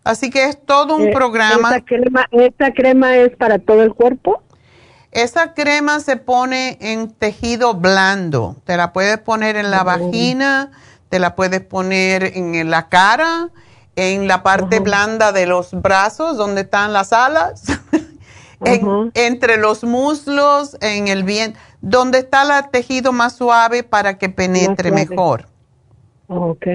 [0.05, 1.77] Así que es todo un Eh, programa.
[1.77, 4.43] ¿Esta crema, ¿Esta crema es para todo el cuerpo?
[5.11, 8.57] Esa crema se pone en tejido blando.
[8.65, 10.71] Te la puedes poner en la vagina,
[11.09, 13.49] te la puedes poner en la cara,
[13.97, 17.65] en la parte blanda de los brazos, donde están las alas,
[18.65, 24.29] en- entre los muslos, en el vientre, donde está el tejido más suave para que
[24.29, 25.47] penetre mejor.
[26.29, 26.67] Ok.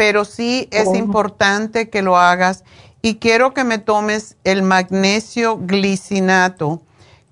[0.00, 0.94] Pero sí es Oh.
[0.96, 2.64] importante que lo hagas.
[3.02, 6.80] Y quiero que me tomes el magnesio glicinato,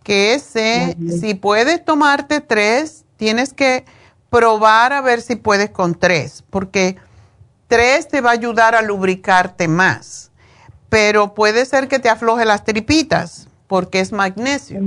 [0.03, 3.87] que ese, si puedes tomarte tres, tienes que
[4.29, 6.97] probar a ver si puedes con tres, porque
[7.69, 10.31] tres te va a ayudar a lubricarte más,
[10.91, 14.81] pero puede ser que te afloje las tripitas, porque es magnesio.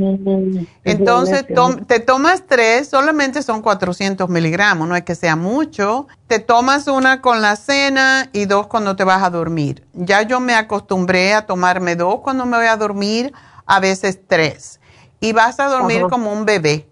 [0.84, 1.46] Entonces,
[1.88, 6.08] te tomas tres, solamente son 400 miligramos, no es que sea mucho.
[6.28, 9.86] Te tomas una con la cena y dos cuando te vas a dormir.
[9.94, 13.32] Ya yo me acostumbré a tomarme dos cuando me voy a dormir,
[13.68, 14.80] a veces tres.
[15.20, 16.10] Y vas a dormir Ajá.
[16.10, 16.88] como un bebé.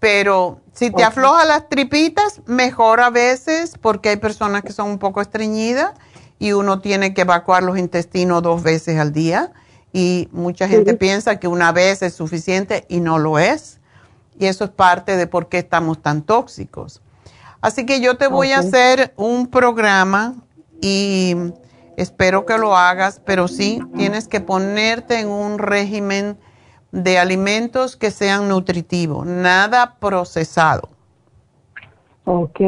[0.00, 1.08] Pero si te Ok.
[1.08, 5.92] afloja las tripitas, mejor a veces, porque hay personas que son un poco estreñidas
[6.38, 9.52] y uno tiene que evacuar los intestinos dos veces al día.
[9.92, 13.80] Y mucha gente piensa que una vez es suficiente y no lo es.
[14.38, 17.00] Y eso es parte de por qué estamos tan tóxicos.
[17.60, 20.36] Así que yo te voy a hacer un programa
[20.80, 21.34] y
[21.98, 26.36] Espero que lo hagas, pero sí tienes que ponerte en un régimen
[26.92, 30.90] de alimentos que sean nutritivos, nada procesado.
[32.24, 32.60] Ok.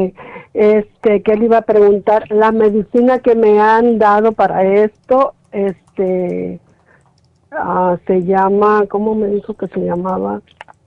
[0.53, 2.29] Este, ¿qué le iba a preguntar?
[2.29, 6.59] La medicina que me han dado para esto, este,
[7.51, 10.41] ah, se llama, ¿cómo me dijo que se llamaba?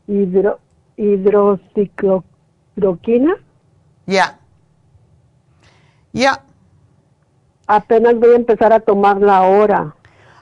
[0.07, 0.59] Hidro,
[0.97, 3.35] hidrocicloroquina.
[4.07, 4.39] Ya.
[6.13, 6.43] Ya.
[7.67, 9.95] Apenas voy a empezar a tomarla ahora.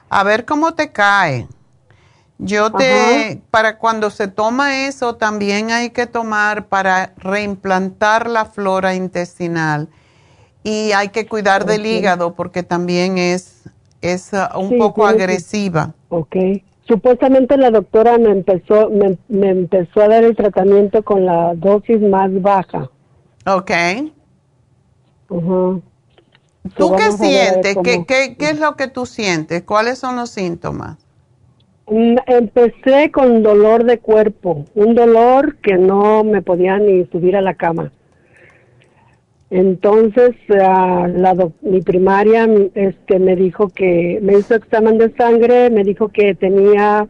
[0.09, 1.47] A ver cómo te cae.
[2.37, 8.95] Yo te, para cuando se toma eso, también hay que tomar para reimplantar la flora
[8.95, 9.87] intestinal.
[10.63, 13.52] Y hay que cuidar del hígado porque también es,
[14.03, 15.93] es uh, un poco agresiva.
[16.09, 16.35] Ok.
[16.87, 19.17] Supuestamente la doctora me empezó, me,
[19.49, 22.89] empezó a dar el tratamiento con la dosis más baja.
[23.47, 23.71] Ok.
[25.29, 27.77] ¿Tú qué sientes?
[27.83, 29.63] ¿Qué, qué, ¿Qué es lo que tú sientes?
[29.63, 30.97] ¿Cuáles son los síntomas?
[31.87, 37.41] Mm, empecé con dolor de cuerpo, un dolor que no me podía ni subir a
[37.41, 37.91] la cama.
[39.55, 46.07] Entonces, la mi primaria este, me dijo que me hizo examen de sangre, me dijo
[46.07, 47.07] que tenía,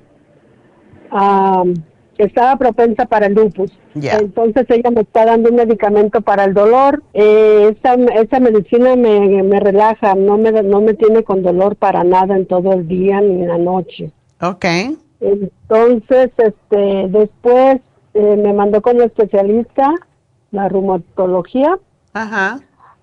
[2.17, 3.71] estaba propensa para el lupus.
[3.95, 7.01] Entonces ella me está dando un medicamento para el dolor.
[7.13, 12.03] Eh, esa, esa medicina me, me relaja, no me, no me tiene con dolor para
[12.03, 14.11] nada en todo el día ni en la noche.
[14.41, 14.65] Ok.
[15.21, 17.79] Entonces, este, después
[18.15, 19.93] eh, me mandó con el especialista,
[20.51, 21.79] la reumatología.
[22.13, 22.59] Ajá.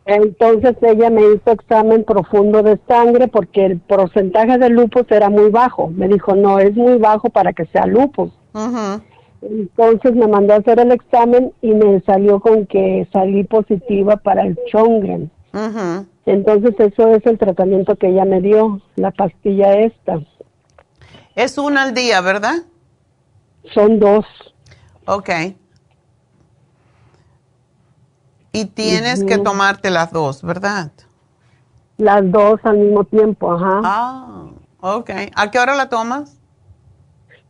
[0.06, 5.50] Entonces ella me hizo examen profundo de sangre porque el porcentaje de lupus era muy
[5.50, 5.88] bajo.
[5.88, 8.32] Me dijo, no, es muy bajo para que sea lupus.
[8.52, 9.00] Ajá.
[9.42, 14.42] Entonces me mandó a hacer el examen y me salió con que salí positiva para
[14.42, 15.30] el Chongren.
[15.52, 16.04] Ajá.
[16.26, 20.20] Entonces eso es el tratamiento que ella me dio, la pastilla esta.
[21.34, 22.56] Es una al día, ¿verdad?
[23.72, 24.26] Son dos.
[25.06, 25.30] Ok.
[28.52, 30.90] Y tienes que tomarte las dos, ¿verdad?
[31.98, 33.80] Las dos al mismo tiempo, ajá.
[33.84, 34.46] Ah,
[34.80, 35.10] ok.
[35.36, 36.36] ¿A qué hora la tomas?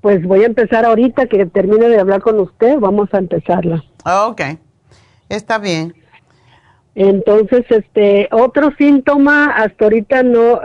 [0.01, 3.85] Pues voy a empezar ahorita que termine de hablar con usted, vamos a empezarla.
[4.05, 4.43] Ok,
[5.29, 5.95] está bien.
[6.95, 10.61] Entonces, este, otro síntoma, hasta ahorita no,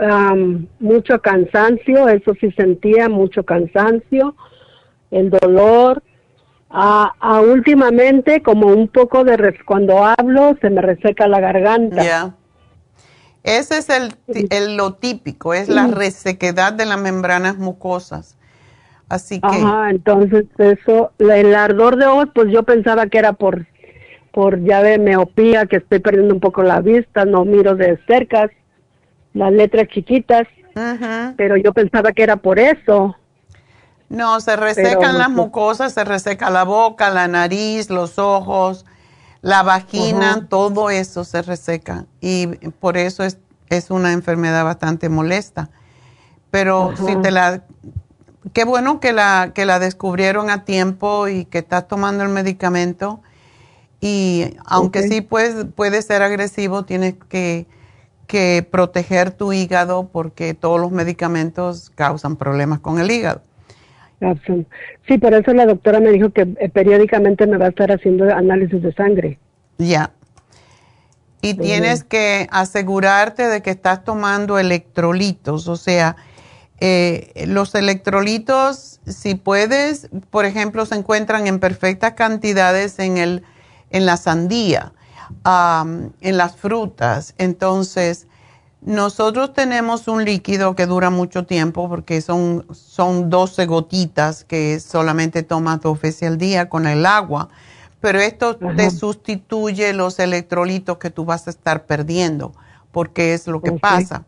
[0.80, 4.34] mucho cansancio, eso sí sentía, mucho cansancio,
[5.10, 6.02] el dolor.
[6.68, 12.02] A, últimamente, como un poco de, cuando hablo, se me reseca la garganta.
[12.02, 12.34] Ya.
[13.44, 18.36] Ese es el, lo típico, es la resequedad de las membranas mucosas.
[19.08, 19.46] Así que.
[19.46, 23.66] Ajá, entonces eso, el ardor de ojos, pues yo pensaba que era por
[24.36, 28.50] por ya de miopía, que estoy perdiendo un poco la vista, no miro de cerca
[29.32, 30.46] las letras chiquitas,
[31.38, 33.16] pero yo pensaba que era por eso.
[34.08, 38.84] No, se resecan las mucosas, se reseca la boca, la nariz, los ojos,
[39.42, 42.06] la vagina, todo eso se reseca.
[42.20, 43.38] Y por eso es,
[43.68, 45.70] es una enfermedad bastante molesta.
[46.50, 47.64] Pero si te la
[48.52, 53.20] qué bueno que la que la descubrieron a tiempo y que estás tomando el medicamento.
[54.00, 57.66] Y aunque sí puede, puede ser agresivo, tienes que,
[58.70, 63.40] proteger tu hígado porque todos los medicamentos causan problemas con el hígado.
[65.06, 68.24] Sí, por eso la doctora me dijo que eh, periódicamente me va a estar haciendo
[68.34, 69.38] análisis de sangre.
[69.78, 70.12] Ya.
[71.42, 76.16] Y tienes que asegurarte de que estás tomando electrolitos, o sea,
[76.80, 83.44] eh, los electrolitos, si puedes, por ejemplo, se encuentran en perfectas cantidades en el
[83.90, 84.92] en la sandía,
[85.44, 87.34] en las frutas.
[87.38, 88.25] Entonces,
[88.86, 95.42] nosotros tenemos un líquido que dura mucho tiempo porque son, son 12 gotitas que solamente
[95.42, 97.50] tomas dos veces al día con el agua,
[98.00, 102.52] pero esto te sustituye los electrolitos que tú vas a estar perdiendo
[102.92, 104.24] porque es lo que pasa.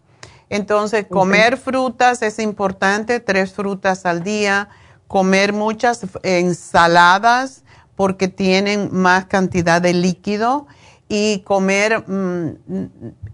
[0.50, 4.68] Entonces, comer frutas es importante, tres frutas al día,
[5.06, 7.62] comer muchas ensaladas,
[7.98, 10.66] porque tienen más cantidad de líquido
[11.08, 12.50] y comer, mm,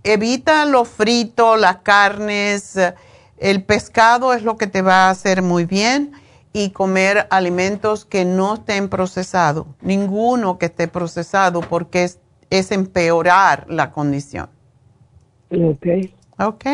[0.05, 2.79] evita lo frito, las carnes,
[3.39, 6.13] el pescado es lo que te va a hacer muy bien
[6.53, 12.21] y comer alimentos que no estén procesados, ninguno que esté procesado porque es,
[12.51, 14.49] es empeorar la condición.
[15.51, 15.87] Ok.
[16.39, 16.65] Ok.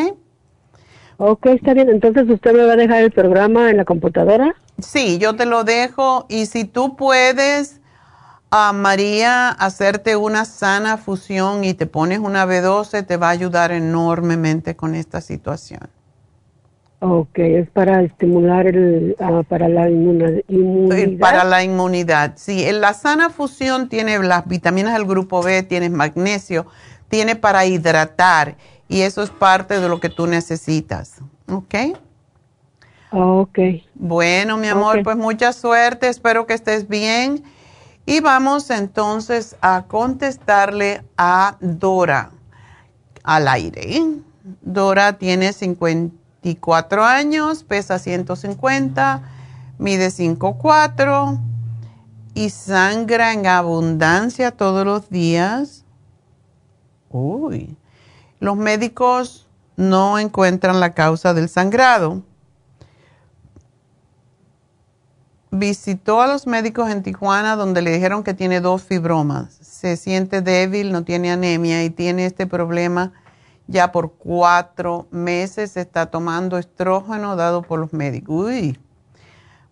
[1.17, 1.89] Ok, está bien.
[1.89, 4.55] Entonces, ¿usted me va a dejar el programa en la computadora?
[4.79, 7.80] Sí, yo te lo dejo y si tú puedes,
[8.51, 13.71] a María, hacerte una sana fusión y te pones una B12 te va a ayudar
[13.71, 15.89] enormemente con esta situación.
[16.99, 20.43] Ok, es para estimular el, ah, para la inmunidad.
[21.19, 22.63] Para la inmunidad, sí.
[22.73, 26.67] La sana fusión tiene las vitaminas del grupo B, tiene magnesio,
[27.07, 28.57] tiene para hidratar
[28.87, 31.21] y eso es parte de lo que tú necesitas.
[31.49, 31.75] ¿Ok?
[33.11, 33.59] Ok.
[33.95, 37.43] Bueno, mi amor, pues mucha suerte, espero que estés bien.
[38.05, 42.31] Y vamos entonces a contestarle a Dora
[43.23, 44.03] al aire.
[44.61, 49.21] Dora tiene 54 años, pesa 150,
[49.77, 51.39] mide 5'4
[52.33, 55.85] y sangra en abundancia todos los días.
[57.09, 57.77] Uy,
[58.39, 62.23] los médicos no encuentran la causa del sangrado
[65.51, 69.53] visitó a los médicos en Tijuana donde le dijeron que tiene dos fibromas.
[69.61, 73.11] Se siente débil, no tiene anemia y tiene este problema
[73.67, 75.75] ya por cuatro meses.
[75.75, 78.47] Está tomando estrógeno dado por los médicos.
[78.47, 78.79] Uy.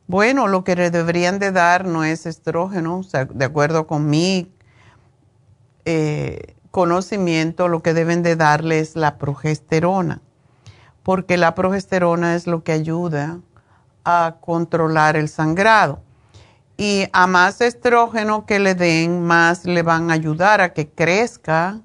[0.07, 3.01] Bueno, lo que le deberían de dar no es estrógeno,
[3.34, 4.51] de acuerdo con mi
[5.85, 10.22] eh, conocimiento, lo que deben de darle es la progesterona,
[11.03, 13.39] porque la progesterona es lo que ayuda
[14.41, 16.02] controlar el sangrado.
[16.77, 21.81] Y a más estrógeno que le den, más le van a ayudar a que crezca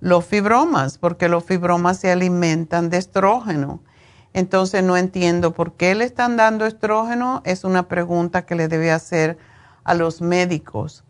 [0.00, 3.82] los fibromas, porque los fibromas se alimentan de estrógeno.
[4.32, 7.42] Entonces no entiendo por qué le están dando estrógeno.
[7.44, 9.38] Es una pregunta que le debe hacer
[9.84, 11.04] a los médicos.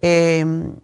[0.00, 0.74] Em,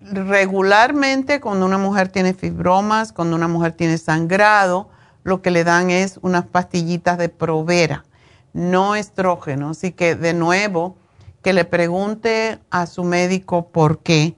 [0.00, 4.88] regularmente cuando una mujer tiene fibromas, cuando una mujer tiene sangrado,
[5.26, 8.04] lo que le dan es unas pastillitas de provera,
[8.52, 9.70] no estrógeno.
[9.70, 10.94] Así que de nuevo,
[11.42, 14.36] que le pregunte a su médico por qué.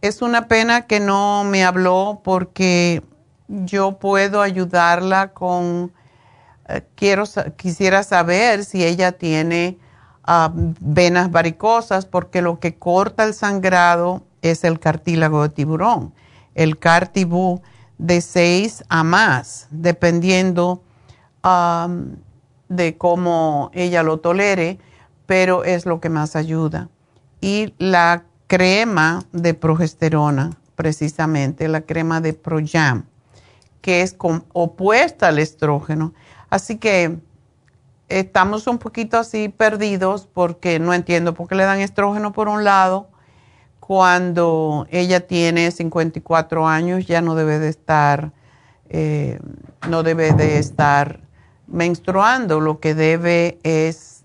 [0.00, 3.04] Es una pena que no me habló porque
[3.46, 5.92] yo puedo ayudarla con,
[6.68, 7.22] eh, quiero,
[7.56, 9.78] quisiera saber si ella tiene
[10.24, 16.12] ah, venas varicosas porque lo que corta el sangrado es el cartílago de tiburón,
[16.56, 17.62] el cartibú
[17.98, 20.82] de 6 a más, dependiendo
[21.44, 22.16] um,
[22.68, 24.78] de cómo ella lo tolere,
[25.26, 26.88] pero es lo que más ayuda.
[27.40, 33.04] Y la crema de progesterona, precisamente, la crema de Projam,
[33.80, 34.16] que es
[34.52, 36.14] opuesta al estrógeno.
[36.50, 37.18] Así que
[38.08, 42.64] estamos un poquito así perdidos porque no entiendo por qué le dan estrógeno por un
[42.64, 43.10] lado
[43.88, 48.32] cuando ella tiene 54 años ya no debe de estar,
[48.90, 49.38] eh,
[49.88, 51.20] no debe de estar
[51.66, 54.24] menstruando, lo que debe es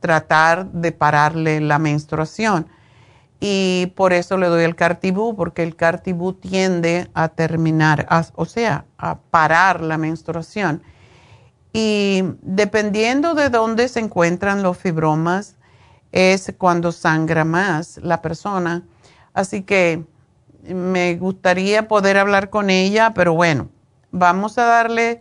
[0.00, 2.66] tratar de pararle la menstruación.
[3.40, 8.86] Y por eso le doy el cartibú, porque el cartibú tiende a terminar, o sea,
[8.96, 10.82] a parar la menstruación.
[11.74, 15.56] Y dependiendo de dónde se encuentran los fibromas,
[16.10, 18.82] es cuando sangra más la persona
[19.34, 20.04] Así que
[20.62, 23.68] me gustaría poder hablar con ella, pero bueno,
[24.12, 25.20] vamos a darle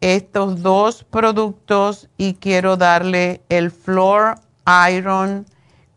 [0.00, 4.36] estos dos productos y quiero darle el Floor
[4.90, 5.46] Iron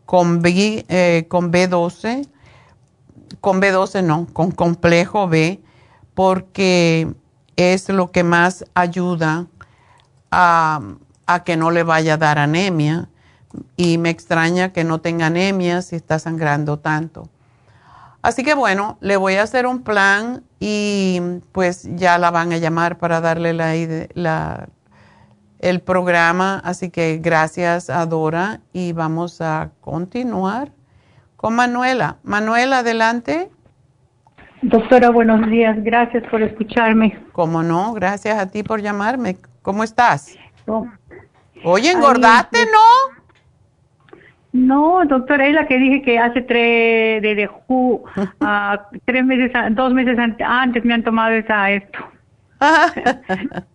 [0.04, 2.28] con, B, eh, con B12,
[3.40, 5.60] con B12 no, con complejo B,
[6.14, 7.12] porque
[7.56, 9.46] es lo que más ayuda
[10.30, 10.80] a,
[11.26, 13.08] a que no le vaya a dar anemia.
[13.76, 17.30] Y me extraña que no tenga anemia si está sangrando tanto.
[18.26, 21.20] Así que bueno, le voy a hacer un plan y
[21.52, 24.68] pues ya la van a llamar para darle la,
[25.60, 26.60] el programa.
[26.64, 30.72] Así que gracias a Dora y vamos a continuar
[31.36, 32.16] con Manuela.
[32.24, 33.48] Manuela, adelante.
[34.60, 35.76] Doctora, buenos días.
[35.84, 37.16] Gracias por escucharme.
[37.30, 37.92] ¿Cómo no?
[37.92, 39.36] Gracias a ti por llamarme.
[39.62, 40.36] ¿Cómo estás?
[41.62, 43.15] Oye, engordaste, ¿no?
[44.52, 47.48] No, doctora, es la que dije que hace tres, de,
[49.04, 51.98] tres meses, dos meses antes me han tomado esa esto.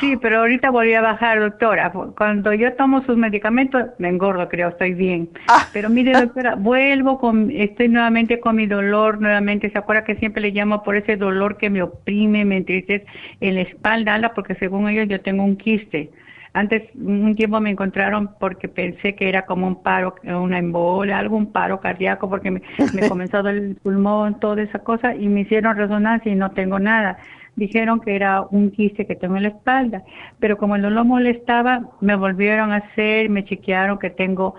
[0.00, 1.92] sí, pero ahorita volví a bajar, doctora.
[2.16, 5.28] Cuando yo tomo sus medicamentos, me engordo, creo, estoy bien.
[5.48, 5.68] Ah.
[5.72, 9.70] Pero mire, doctora, vuelvo con, estoy nuevamente con mi dolor, nuevamente.
[9.70, 13.06] ¿Se acuerda que siempre le llamo por ese dolor que me oprime, me entristece
[13.40, 16.10] en la espalda, porque según ellos yo tengo un quiste?
[16.52, 21.52] Antes, un tiempo me encontraron porque pensé que era como un paro, una embolia, algún
[21.52, 22.62] paro cardíaco, porque me,
[23.08, 27.18] comenzó el pulmón, toda esa cosa, y me hicieron resonancia y no tengo nada.
[27.54, 30.02] Dijeron que era un quiste que tengo en la espalda,
[30.38, 34.54] pero como el dolor molestaba, me volvieron a hacer, me chequearon que tengo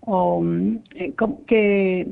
[0.00, 1.14] o mm, eh,
[1.46, 2.08] que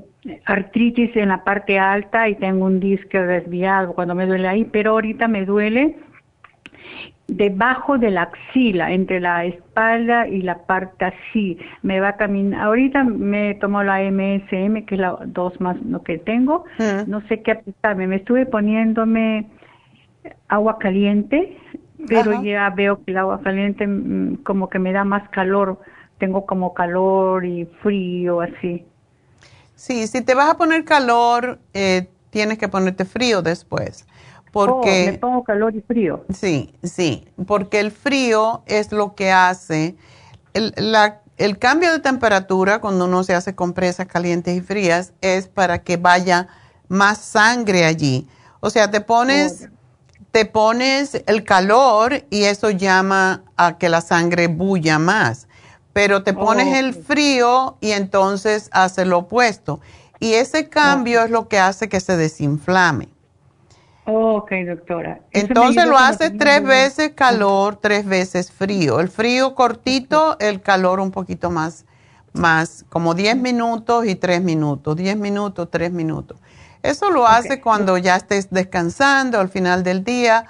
[0.46, 4.92] artritis en la parte alta y tengo un disco desviado cuando me duele ahí, pero
[4.92, 5.96] ahorita me duele
[7.26, 11.58] debajo de la axila, entre la espalda y la parte así.
[11.82, 12.62] Me va a caminar.
[12.62, 16.64] Ahorita me tomo la MSM, que es la dos más lo que tengo.
[17.06, 18.06] No sé qué aplicarme.
[18.06, 19.48] Me estuve poniéndome
[20.48, 21.56] agua caliente,
[22.08, 25.80] pero ya veo que el agua caliente mm, como que me da más calor.
[26.18, 28.84] Tengo como calor y frío así.
[29.74, 34.06] Sí, si te vas a poner calor, eh, tienes que ponerte frío después.
[34.54, 36.24] Porque, oh, me pongo calor y frío.
[36.32, 39.96] Sí, sí, porque el frío es lo que hace,
[40.52, 45.48] el, la, el cambio de temperatura cuando uno se hace compresas calientes y frías es
[45.48, 46.46] para que vaya
[46.86, 48.28] más sangre allí.
[48.60, 49.68] O sea, te pones,
[50.30, 55.48] te pones el calor y eso llama a que la sangre bulla más.
[55.92, 59.80] Pero te pones el frío y entonces hace lo opuesto.
[60.20, 63.13] Y ese cambio es lo que hace que se desinflame.
[64.06, 65.20] Ok, doctora.
[65.32, 69.00] Entonces lo hace tres veces calor, tres veces frío.
[69.00, 71.86] El frío cortito, el calor un poquito más,
[72.34, 76.38] más como 10 minutos y 3 minutos, 10 minutos, 3 minutos.
[76.82, 80.44] Eso lo hace cuando ya estés descansando al final del día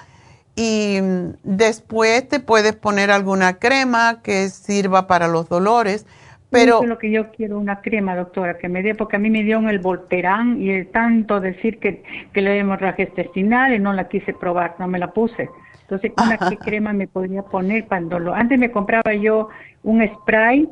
[0.57, 6.07] y mm, después te puedes poner alguna crema que sirva para los dolores
[6.55, 9.19] pero, Eso es lo que yo quiero, una crema, doctora, que me dé, porque a
[9.19, 13.81] mí me dio el Volterán y el tanto decir que, que le hemorragia intestinal y
[13.81, 15.51] no la quise probar, no me la puse.
[15.81, 18.39] Entonces, ¿una qué crema me podría poner para el dolor?
[18.39, 19.49] Antes me compraba yo
[19.83, 20.69] un spray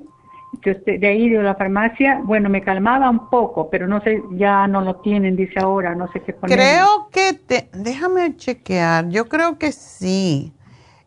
[0.61, 4.69] que de ahí de la farmacia, bueno, me calmaba un poco, pero no sé, ya
[4.69, 6.57] no lo tienen, dice ahora, no sé qué poner.
[6.57, 10.53] Creo que, te, déjame chequear, yo creo que sí.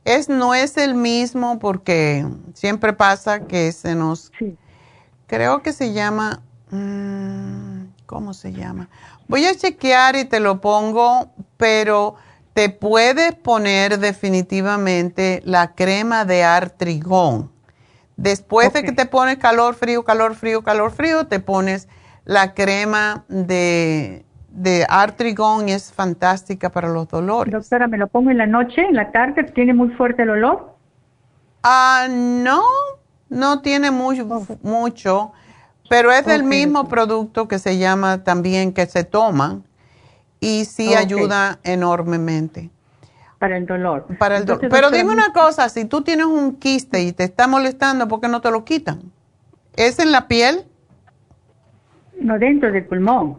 [0.03, 4.31] Es, no es el mismo porque siempre pasa que se nos
[5.27, 6.41] creo que se llama,
[6.71, 8.89] mm, ¿cómo se llama?
[9.27, 12.15] Voy a chequear y te lo pongo, pero
[12.53, 17.51] te puedes poner definitivamente la crema de artrigón.
[18.17, 21.89] Después de que te pones calor, frío, calor, frío, calor, frío, te pones
[22.23, 27.51] la crema de, de artrigón y es fantástica para los dolores.
[27.51, 29.43] Doctora, ¿me lo pongo en la noche, en la tarde?
[29.43, 30.75] ¿Tiene muy fuerte el olor?
[31.63, 32.63] Ah, no,
[33.29, 34.25] no tiene mucho,
[34.61, 35.31] mucho
[35.89, 39.61] pero es del mismo producto que se llama también que se toma
[40.39, 42.69] y sí ayuda enormemente.
[43.39, 44.05] Para el dolor.
[44.17, 44.69] Para el dolor.
[44.69, 48.27] Pero dime una cosa, si tú tienes un quiste y te está molestando, ¿por qué
[48.27, 49.11] no te lo quitan?
[49.75, 50.63] ¿Es en la piel?
[52.19, 53.37] No, dentro del pulmón.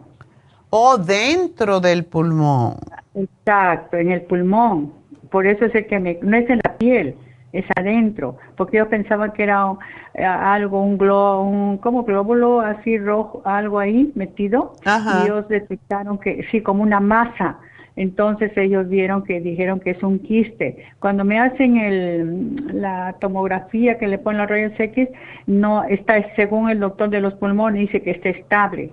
[0.69, 2.77] O dentro del pulmón.
[3.15, 4.93] Exacto, en el pulmón.
[5.31, 7.15] Por eso es el que me, no es en la piel
[7.53, 9.73] es adentro, porque yo pensaba que era
[10.13, 16.17] eh, algo, un globo, un como glóbulo así rojo, algo ahí metido, y ellos detectaron
[16.17, 17.57] que sí, como una masa.
[17.95, 20.85] Entonces ellos vieron que dijeron que es un quiste.
[20.99, 25.09] Cuando me hacen el, la tomografía que le ponen los rayos X,
[25.47, 28.91] no está, según el doctor de los pulmones, dice que está estable.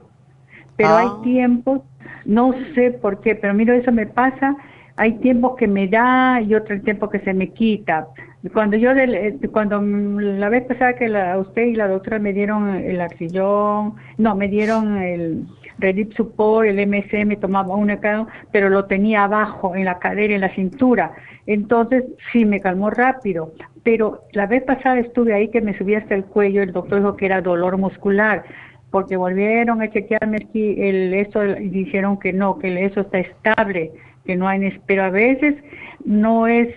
[0.76, 1.20] Pero hay ah.
[1.22, 1.82] tiempos,
[2.24, 4.56] no sé por qué, pero mira, eso me pasa,
[4.96, 8.08] hay tiempos que me da y otro tiempo que se me quita
[8.52, 12.68] cuando yo, eh, cuando la vez pasada que la, usted y la doctora me dieron
[12.76, 15.46] el arcillón, no, me dieron el
[15.78, 20.42] Redip Support, el MSM, tomaba uno cada pero lo tenía abajo, en la cadera, en
[20.42, 21.12] la cintura.
[21.46, 23.52] Entonces, sí, me calmó rápido.
[23.82, 27.16] Pero la vez pasada estuve ahí que me subí hasta el cuello, el doctor dijo
[27.16, 28.44] que era dolor muscular,
[28.90, 33.90] porque volvieron a chequearme aquí el eso y dijeron que no, que eso está estable,
[34.24, 35.56] que no hay, pero a veces
[36.04, 36.68] no es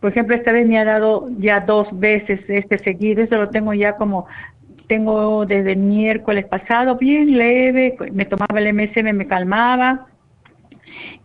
[0.00, 3.72] por ejemplo, esta vez me ha dado ya dos veces este seguido, eso lo tengo
[3.72, 4.26] ya como,
[4.86, 10.06] tengo desde el miércoles pasado, bien leve, me tomaba el MSM, me calmaba,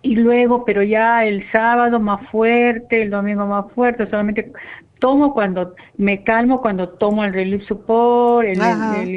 [0.02, 4.52] y luego, pero ya el sábado más fuerte, el domingo más fuerte, solamente
[5.00, 9.16] tomo cuando me calmo cuando tomo el Relief Support, el, el,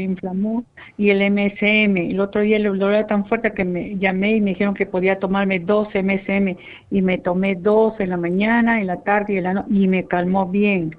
[0.97, 1.97] y el MSM.
[1.97, 4.87] El otro día el dolor era tan fuerte que me llamé y me dijeron que
[4.87, 6.57] podía tomarme dos MSM
[6.91, 9.89] y me tomé dos en la mañana, en la tarde y en la noche y
[9.89, 10.97] me calmó bien.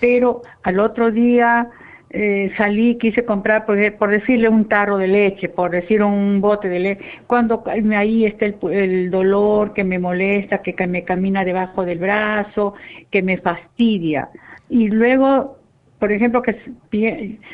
[0.00, 1.70] Pero al otro día
[2.16, 6.68] eh, salí, quise comprar, por, por, decirle, un tarro de leche, por decir un bote
[6.68, 7.64] de leche, cuando
[7.96, 12.74] ahí está el, el dolor que me molesta, que, me camina debajo del brazo,
[13.10, 14.28] que me fastidia.
[14.68, 15.58] Y luego,
[16.04, 16.50] por ejemplo, que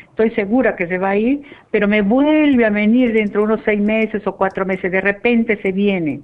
[0.09, 1.41] estoy segura que se va a ir,
[1.71, 5.57] pero me vuelve a venir dentro de unos seis meses o cuatro meses, de repente
[5.61, 6.19] se viene.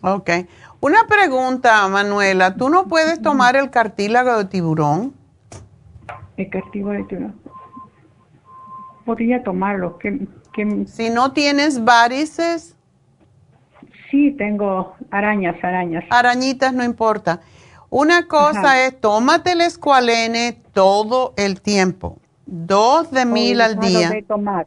[0.00, 0.30] Ok.
[0.78, 5.14] Una pregunta, Manuela, ¿tú no puedes tomar el cartílago de tiburón?
[6.36, 7.34] El cartílago de tiburón.
[9.04, 9.98] podría tomarlo?
[9.98, 10.86] ¿Qué, qué...
[10.86, 12.76] Si no tienes varices.
[14.12, 16.04] Sí, tengo arañas, arañas.
[16.10, 17.40] Arañitas no importa.
[17.90, 22.18] Una cosa es, tómate el escualene todo el tiempo.
[22.46, 24.10] Dos de mil al día.
[24.10, 24.66] De tomar.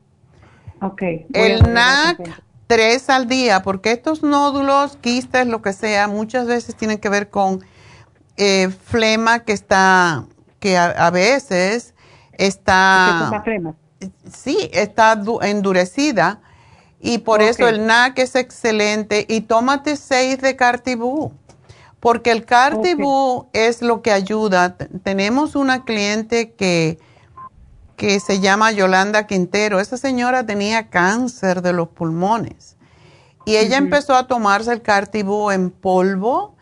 [0.82, 6.76] Okay, el NAC, tres al día, porque estos nódulos, quistes, lo que sea, muchas veces
[6.76, 7.64] tienen que ver con
[8.38, 10.26] eh, flema que está,
[10.60, 11.94] que a, veces
[12.34, 13.42] está...
[13.44, 13.76] flema?
[14.34, 16.40] Sí, está endurecida
[17.00, 21.34] y por eso el NAC es excelente y tómate seis de Cartibú,
[22.02, 24.76] porque el Cartibú es lo que ayuda.
[25.04, 27.00] Tenemos una cliente que
[28.02, 29.80] que se llama Yolanda Quintero.
[29.80, 32.76] Esa señora tenía cáncer de los pulmones
[33.46, 36.56] y ella empezó a tomarse el Cartibú en polvo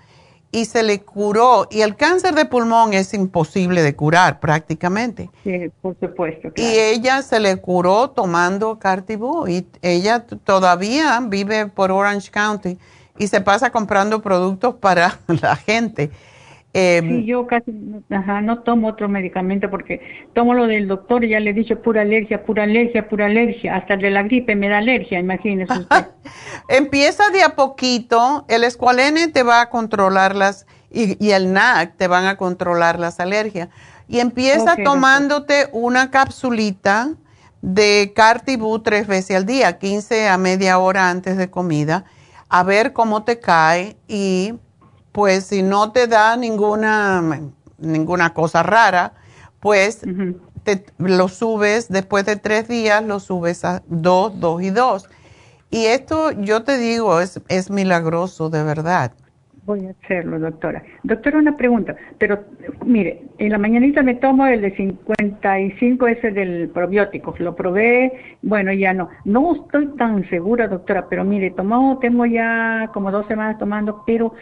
[0.52, 1.68] y se le curó.
[1.72, 5.30] Y el cáncer de pulmón es imposible de curar prácticamente.
[5.46, 6.50] Sí, por supuesto.
[6.58, 12.78] Y ella se le curó tomando Cartibú y ella todavía vive por Orange County
[13.20, 16.10] y se pasa comprando productos para la gente.
[16.74, 17.74] Eh, sí, yo casi
[18.12, 20.02] ajá, no tomo otro medicamento porque
[20.34, 23.76] tomo lo del doctor y ya le he dicho pura alergia, pura alergia, pura alergia.
[23.76, 26.06] Hasta de la gripe me da alergia, imagínese usted.
[26.70, 32.08] Empieza de a poquito, el escualene te va a controlar las, y, el NAC te
[32.08, 33.70] van a controlar las alergias.
[34.08, 37.14] Y empieza tomándote una capsulita
[37.62, 42.06] de Cartibú tres veces al día, 15 a media hora antes de comida,
[42.50, 44.56] a ver cómo te cae y
[45.12, 47.42] pues si no te da ninguna,
[47.78, 49.14] ninguna cosa rara,
[49.60, 50.02] pues
[50.64, 55.10] te, lo subes después de tres días, lo subes a dos, dos y dos.
[55.72, 59.14] Y esto, yo te digo, es, es milagroso, de verdad.
[59.70, 60.82] Voy a hacerlo, doctora.
[61.04, 61.96] Doctora, una pregunta.
[62.18, 62.44] Pero,
[62.88, 67.36] mire, en la mañanita me tomo el de 55, ese del probiótico.
[67.38, 69.10] Lo probé, bueno, ya no.
[69.26, 74.34] No estoy tan segura, doctora, pero mire, tomó, tengo ya como dos semanas tomando, pero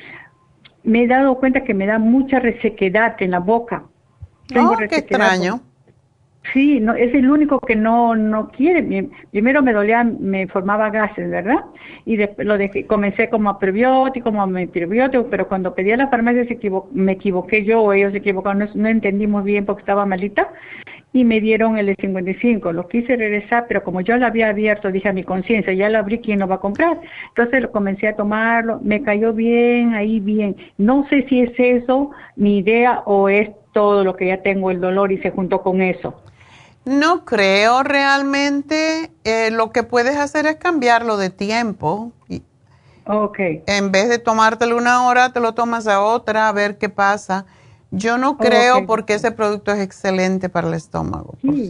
[0.86, 3.84] me he dado cuenta que me da mucha resequedad en la boca.
[4.48, 5.60] Tengo oh, qué extraño.
[6.54, 9.10] Sí, no, es el único que no, no quiere.
[9.32, 11.66] Primero me dolía, me formaba gases, ¿verdad?
[12.06, 16.46] Y después lo dejé, comencé como prebiótico, como prebiótico, pero cuando pedí a la farmacia
[16.46, 16.60] se
[16.92, 20.50] me equivoqué yo o ellos se equivocaron, no, no entendí muy bien porque estaba malita
[21.14, 22.72] y me dieron el de 55.
[22.72, 25.98] Lo quise regresar, pero como yo lo había abierto, dije a mi conciencia, ya lo
[25.98, 27.00] abrí, ¿quién lo va a comprar?
[27.30, 30.56] Entonces lo comencé a tomarlo, me cayó bien, ahí bien.
[30.78, 34.82] No sé si es eso mi idea o es todo lo que ya tengo el
[34.82, 36.22] dolor y se juntó con eso.
[36.88, 39.12] No creo realmente.
[39.24, 42.12] Eh, lo que puedes hacer es cambiarlo de tiempo.
[43.06, 43.40] Ok.
[43.68, 47.46] En vez de tomártelo una hora, te lo tomas a otra, a ver qué pasa.
[47.90, 51.36] Yo no creo porque ese producto es excelente para el estómago.
[51.42, 51.70] Sí,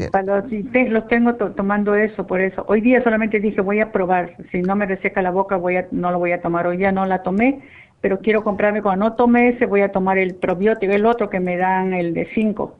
[0.90, 2.66] lo tengo tomando eso, por eso.
[2.68, 4.36] Hoy día solamente dije voy a probar.
[4.52, 6.66] Si no me reseca la boca, voy a, no lo voy a tomar.
[6.66, 7.62] Hoy día no la tomé,
[8.02, 8.82] pero quiero comprarme.
[8.82, 12.16] Cuando no tomé ese, voy a tomar el probiótico, el otro que me dan, el
[12.16, 12.76] de 5.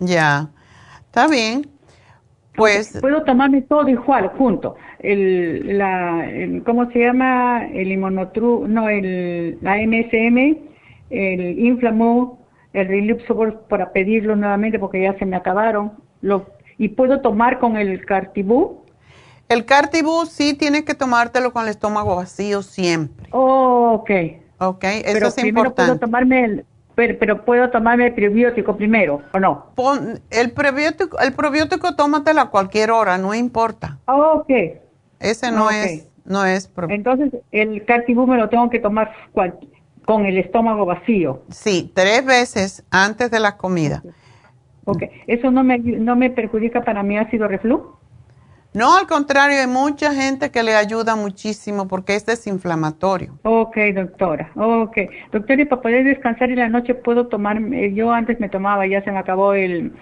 [0.00, 0.48] Ya,
[1.12, 1.68] está bien.
[2.54, 4.76] Pues puedo tomarme todo igual junto.
[4.98, 6.26] El, la,
[6.64, 7.66] ¿cómo se llama?
[7.66, 10.72] El inmunotru, no, el, la MSM
[11.12, 12.38] el Inflamó,
[12.72, 13.22] el Relief
[13.68, 15.92] para pedirlo nuevamente porque ya se me acabaron.
[16.22, 16.46] Lo,
[16.78, 18.84] ¿Y puedo tomar con el Cartibú?
[19.48, 23.28] El Cartibú sí tienes que tomártelo con el estómago vacío siempre.
[23.32, 24.10] Oh, ok.
[24.58, 25.82] Ok, eso pero es importante.
[25.82, 26.64] Puedo tomarme el,
[26.94, 29.66] pero, puedo tomarme el prebiótico primero, ¿o no?
[30.30, 33.98] el prebiótico, el probiótico tómatelo a cualquier hora, no importa.
[34.06, 34.50] Oh, ok.
[35.20, 36.70] Ese no es, no es.
[36.88, 39.12] Entonces, el Cartibú me lo tengo que tomar
[40.04, 41.42] con el estómago vacío.
[41.50, 44.02] Sí, tres veces antes de la comida.
[44.84, 48.00] Ok, ¿eso no me, no me perjudica para mi ácido reflujo?
[48.74, 53.38] No, al contrario, hay mucha gente que le ayuda muchísimo porque es desinflamatorio.
[53.42, 54.50] Ok, doctora.
[54.56, 54.96] Ok.
[55.30, 58.86] Doctora, y para poder descansar en la noche puedo tomar, eh, yo antes me tomaba,
[58.86, 59.92] ya se me acabó el,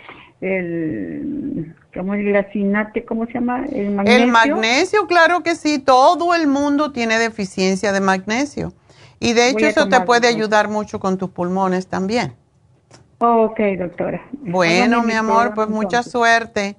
[0.40, 3.64] el, ¿cómo es el ¿Cómo se llama?
[3.72, 4.22] El magnesio.
[4.22, 5.80] El magnesio, claro que sí.
[5.80, 8.72] Todo el mundo tiene deficiencia de magnesio.
[9.18, 12.34] Y de hecho eso te puede ayudar mucho con tus pulmones también.
[13.18, 14.22] Ok, doctora.
[14.32, 16.76] Bueno, mi amor, pues mucha suerte.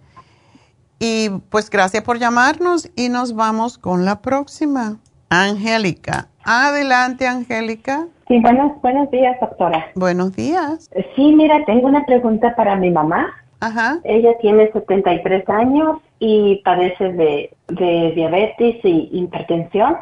[1.04, 5.00] Y pues gracias por llamarnos y nos vamos con la próxima.
[5.32, 6.28] Angélica.
[6.44, 8.06] Adelante, Angélica.
[8.28, 9.88] Sí, buenos, buenos días, doctora.
[9.96, 10.92] Buenos días.
[11.16, 13.34] Sí, mira, tengo una pregunta para mi mamá.
[13.62, 13.98] Ajá.
[14.04, 19.96] Ella tiene 73 años y padece de, de diabetes y hipertensión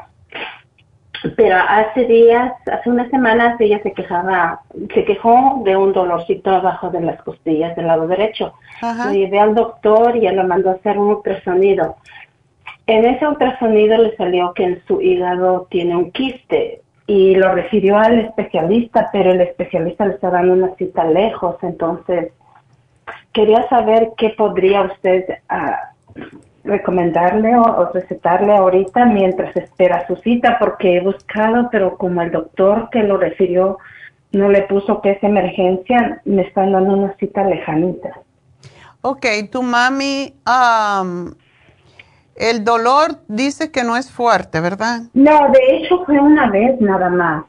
[1.36, 4.62] pero hace días, hace unas semanas ella se quejaba,
[4.94, 8.54] se quejó de un dolorcito abajo de las costillas del lado derecho.
[8.82, 9.08] Ajá.
[9.08, 11.98] Lo llevé al doctor y él lo mandó a hacer un ultrasonido.
[12.88, 17.98] En ese ultrasonido le salió que en su hígado tiene un quiste y lo refirió
[17.98, 22.32] al especialista, pero el especialista le está dando una cita lejos, entonces
[23.34, 25.92] quería saber qué podría usted ah,
[26.64, 32.32] recomendarle o, o recetarle ahorita mientras espera su cita, porque he buscado, pero como el
[32.32, 33.78] doctor que lo refirió
[34.32, 38.10] no le puso que es emergencia, me están dando una cita lejanita.
[39.02, 41.36] Ok, tu mami, am,
[42.36, 45.04] el dolor dice que no es fuerte, ¿verdad?
[45.14, 47.46] No, de hecho fue una vez nada más.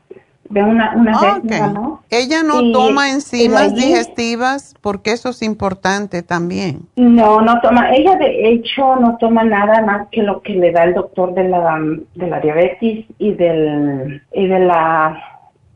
[0.51, 1.45] De una, una vez ok.
[1.45, 2.01] nada más.
[2.11, 6.89] Ella no Y- toma enzimas allí- digestivas porque eso es importante también.
[6.97, 7.91] No, no toma.
[7.95, 11.49] Ella de hecho no toma nada más que lo que le da el doctor de
[11.49, 11.79] la
[12.17, 15.17] de la diabetes y del y de la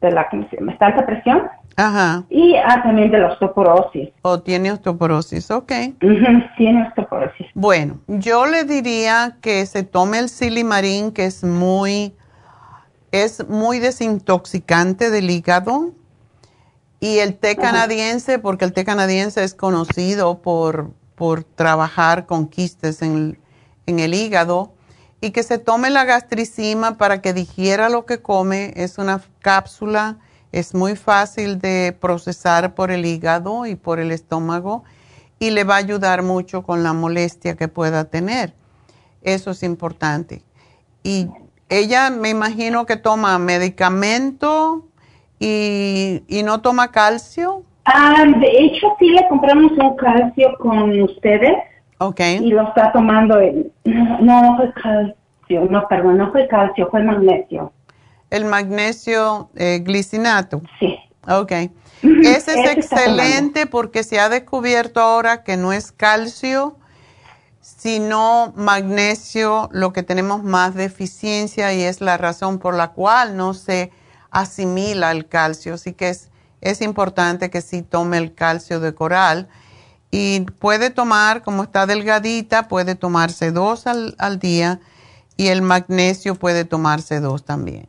[0.00, 0.72] de la ¿cómo se llama?
[0.72, 1.42] ¿Está alta presión
[1.76, 2.24] Ajá.
[2.28, 4.08] y ah, también de la osteoporosis.
[4.22, 5.72] O tiene osteoporosis, ok.
[6.56, 7.46] Tiene osteoporosis.
[7.54, 12.12] Bueno, yo le diría que se tome el silimarín, que es muy,
[13.22, 15.92] es muy desintoxicante del hígado,
[16.98, 23.02] y el té canadiense, porque el té canadiense es conocido por, por trabajar con quistes
[23.02, 23.38] en,
[23.86, 24.72] en el hígado,
[25.20, 28.72] y que se tome la gastricima para que digiera lo que come.
[28.74, 30.18] Es una cápsula,
[30.50, 34.82] es muy fácil de procesar por el hígado y por el estómago
[35.38, 38.54] y le va a ayudar mucho con la molestia que pueda tener.
[39.22, 40.42] Eso es importante.
[41.02, 41.28] Y
[41.78, 44.86] ella me imagino que toma medicamento
[45.38, 47.62] y, y no toma calcio.
[47.86, 51.52] Ah, de hecho sí le compramos un calcio con ustedes.
[51.98, 52.20] Ok.
[52.40, 53.38] Y lo está tomando.
[53.38, 57.72] el- no, no fue calcio, no, perdón, no fue calcio, fue magnesio.
[58.30, 60.62] El magnesio eh, glicinato.
[60.80, 60.96] Sí.
[61.28, 61.52] Ok.
[62.02, 66.76] Ese es excelente porque se ha descubierto ahora que no es calcio,
[67.84, 73.52] sino magnesio, lo que tenemos más deficiencia y es la razón por la cual no
[73.52, 73.92] se
[74.30, 75.74] asimila el calcio.
[75.74, 76.30] Así que es,
[76.62, 79.50] es importante que sí tome el calcio de coral.
[80.10, 84.80] Y puede tomar, como está delgadita, puede tomarse dos al, al día
[85.36, 87.86] y el magnesio puede tomarse dos también.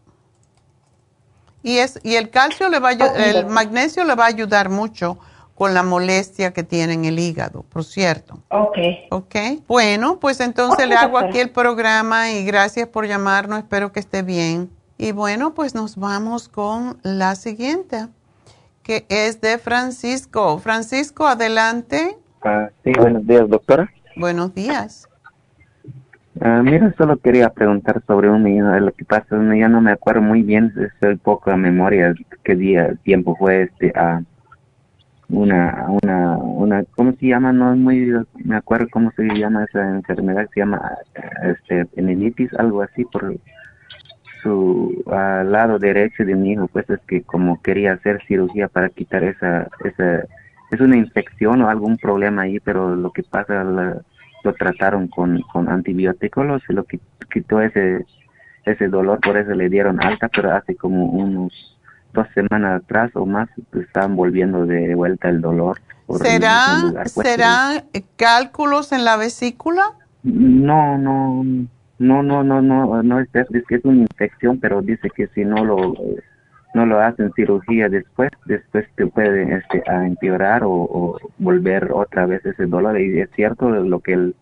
[1.63, 4.67] Y, es, y el calcio le va a, Ok, el magnesio le va a ayudar
[4.67, 5.19] mucho
[5.55, 8.39] con la molestia que tiene en el hígado, por cierto.
[8.49, 8.77] Ok.
[9.09, 9.35] Ok.
[9.67, 11.29] Bueno, pues entonces le hago doctora.
[11.29, 13.59] aquí el programa y gracias por llamarnos.
[13.59, 14.69] Espero que esté bien.
[14.97, 18.07] Y bueno, pues nos vamos con la siguiente,
[18.83, 20.59] que es de Francisco.
[20.59, 22.17] Francisco, adelante.
[22.43, 23.89] Ah, sí, buenos días, doctora.
[24.17, 25.09] Buenos días.
[26.41, 28.77] Ah, mira, solo quería preguntar sobre un niño.
[28.79, 32.13] Lo que pasa es que ya no me acuerdo muy bien, soy poca memoria
[32.43, 34.21] qué día, tiempo fue este, a
[35.29, 37.51] una, una, una, ¿cómo se llama?
[37.51, 40.81] No es muy, me acuerdo cómo se llama esa enfermedad, se llama,
[41.43, 43.35] este, meningitis, algo así, por
[44.43, 48.89] su ah, lado derecho de mi hijo, pues es que como quería hacer cirugía para
[48.89, 50.25] quitar esa, esa,
[50.71, 54.01] es una infección o algún problema ahí, pero lo que pasa, la-
[54.43, 56.99] lo trataron con, con antibióticos, se lo qui-
[57.33, 58.05] quitó ese,
[58.65, 61.74] ese dolor, por eso le dieron alta, pero hace como unos
[62.15, 65.79] dos semanas atrás o más estaban volviendo de vuelta el dolor.
[66.07, 67.83] por el ¿Será, mismo lugar, pues, ¿será
[68.15, 69.83] cálculos en la vesícula?
[70.23, 71.43] No, no,
[71.99, 73.29] no, no, no, no, no es
[73.67, 75.93] que es una infección, pero dice que si no lo,
[76.73, 82.25] no lo hacen cirugía después, después te puede este, a empeorar o, o volver otra
[82.25, 82.99] vez ese dolor.
[82.99, 84.35] Y es cierto lo que el-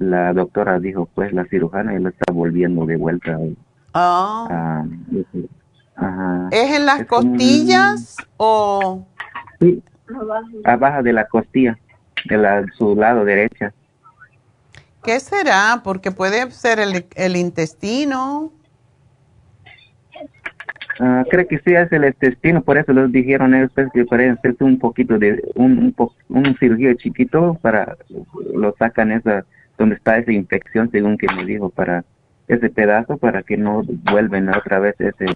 [0.00, 3.36] la doctora dijo, pues la cirujana y lo está volviendo de vuelta.
[3.94, 4.46] Ah.
[4.50, 5.48] a- ese-
[5.98, 6.48] ajá.
[6.52, 9.06] ¿Es en las Es como un- costillas o...?
[9.60, 9.82] Sí,
[10.64, 11.76] abajo de la costilla,
[12.26, 13.72] de la, su lado derecha.
[15.02, 15.80] ¿Qué será?
[15.84, 18.52] Porque puede ser el, el intestino.
[21.00, 24.32] Ah, creo que sí es el intestino, por eso les dijeron ellos pues, que pueden
[24.32, 27.96] hacerse un poquito de un, un, po- un cirugía chiquito para
[28.52, 29.44] lo sacan esa
[29.78, 32.04] donde está esa infección según que me dijo para
[32.48, 35.26] ese pedazo para que no vuelven otra vez ese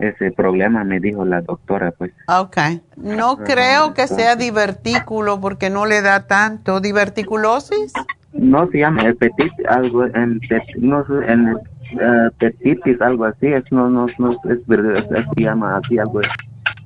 [0.00, 2.56] ese problema me dijo la doctora pues Ok.
[2.96, 6.80] No creo que sea divertículo porque no le da tanto.
[6.80, 7.92] ¿Diverticulosis?
[8.32, 10.40] no se llama hepatitis algo en
[10.78, 15.76] no en eh, hepatitis algo así es no no no es verdad es- se llama
[15.78, 16.20] así algo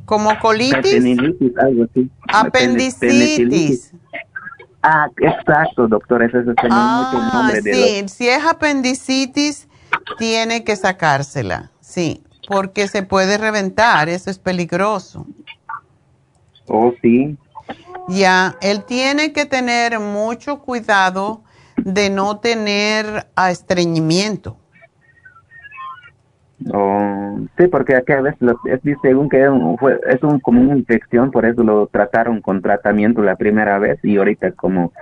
[0.07, 1.03] ¿Como colitis?
[1.57, 2.11] Algo así.
[2.33, 3.93] Apendicitis.
[4.83, 8.09] Ah, exacto, doctor, ese es el Ah, mucho nombre de sí.
[8.09, 9.67] Si es apendicitis,
[10.19, 11.71] tiene que sacársela.
[11.81, 15.27] Sí, porque se puede reventar, eso es peligroso.
[16.67, 17.37] Oh, sí.
[18.09, 21.43] Ya, él tiene que tener mucho cuidado
[21.77, 24.57] de no tener estreñimiento.
[26.73, 29.47] Oh, sí, porque aquí a veces es, según que
[29.79, 33.99] fue, es un, como una infección, por eso lo trataron con tratamiento la primera vez
[34.03, 34.93] y ahorita como,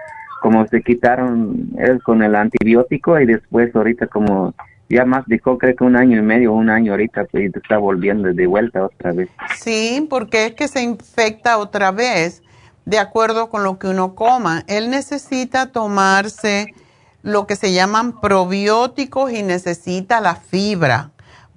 [0.41, 4.55] como se quitaron él con el antibiótico y después ahorita como
[4.93, 8.33] ya más dijo, creo que un año y medio, un año ahorita, pues está volviendo
[8.33, 9.31] de vuelta otra vez.
[9.57, 12.43] Sí, porque es que se infecta otra vez
[12.85, 14.65] de acuerdo con lo que uno coma.
[14.67, 16.75] Él necesita tomarse
[17.23, 21.11] lo que se llaman probióticos y necesita la fibra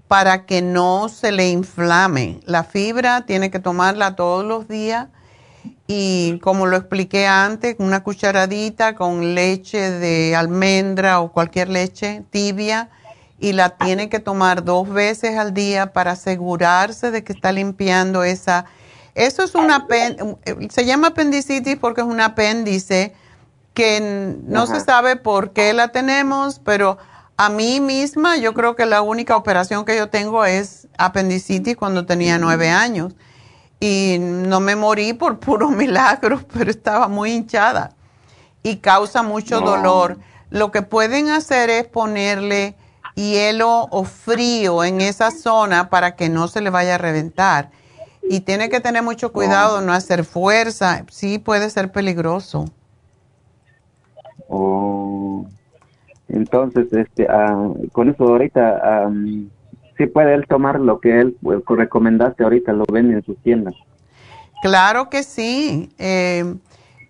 [0.08, 2.40] para que no se le inflame.
[2.46, 5.08] La fibra tiene que tomarla todos los días
[5.88, 12.90] y como lo expliqué antes, una cucharadita con leche de almendra o cualquier leche tibia
[13.40, 18.24] y la tiene que tomar dos veces al día para asegurarse de que está limpiando
[18.24, 18.66] esa.
[19.14, 19.88] Eso es una
[20.70, 23.14] se llama apendicitis porque es un apéndice
[23.74, 26.98] que no se sabe por qué la tenemos, pero
[27.38, 32.06] a mí misma yo creo que la única operación que yo tengo es apendicitis cuando
[32.06, 33.14] tenía nueve años
[33.80, 37.92] y no me morí por puro milagro, pero estaba muy hinchada
[38.64, 40.18] y causa mucho dolor.
[40.50, 42.76] Lo que pueden hacer es ponerle
[43.16, 47.72] hielo o frío en esa zona para que no se le vaya a reventar.
[48.28, 52.66] Y tiene que tener mucho cuidado, no hacer fuerza, sí puede ser peligroso.
[54.48, 55.46] Oh,
[56.28, 59.10] entonces, este, ah, con eso ahorita,
[59.98, 63.76] sí puede él tomar lo que él pues, recomendaste ahorita, lo ven en sus tiendas.
[64.62, 65.90] Claro que sí.
[66.00, 66.56] Eh,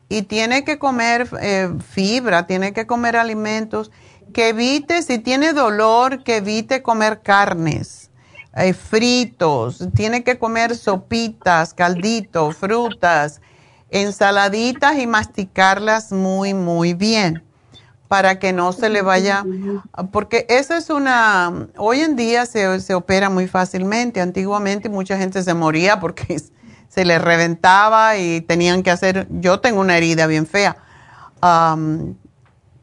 [0.10, 3.91] y tiene que comer eh, fibra, tiene que comer alimentos
[4.36, 8.12] que evite, si tiene dolor, que evite comer carnes,
[8.53, 13.40] eh, fritos, tiene que comer sopitas, calditos, frutas,
[13.90, 17.45] ensaladitas y masticarlas muy, muy bien
[18.10, 19.45] para que no se le vaya,
[20.12, 25.44] porque eso es una, hoy en día se, se opera muy fácilmente, antiguamente mucha gente
[25.44, 26.41] se moría porque
[26.90, 30.76] se le reventaba y tenían que hacer, yo tengo una herida bien fea,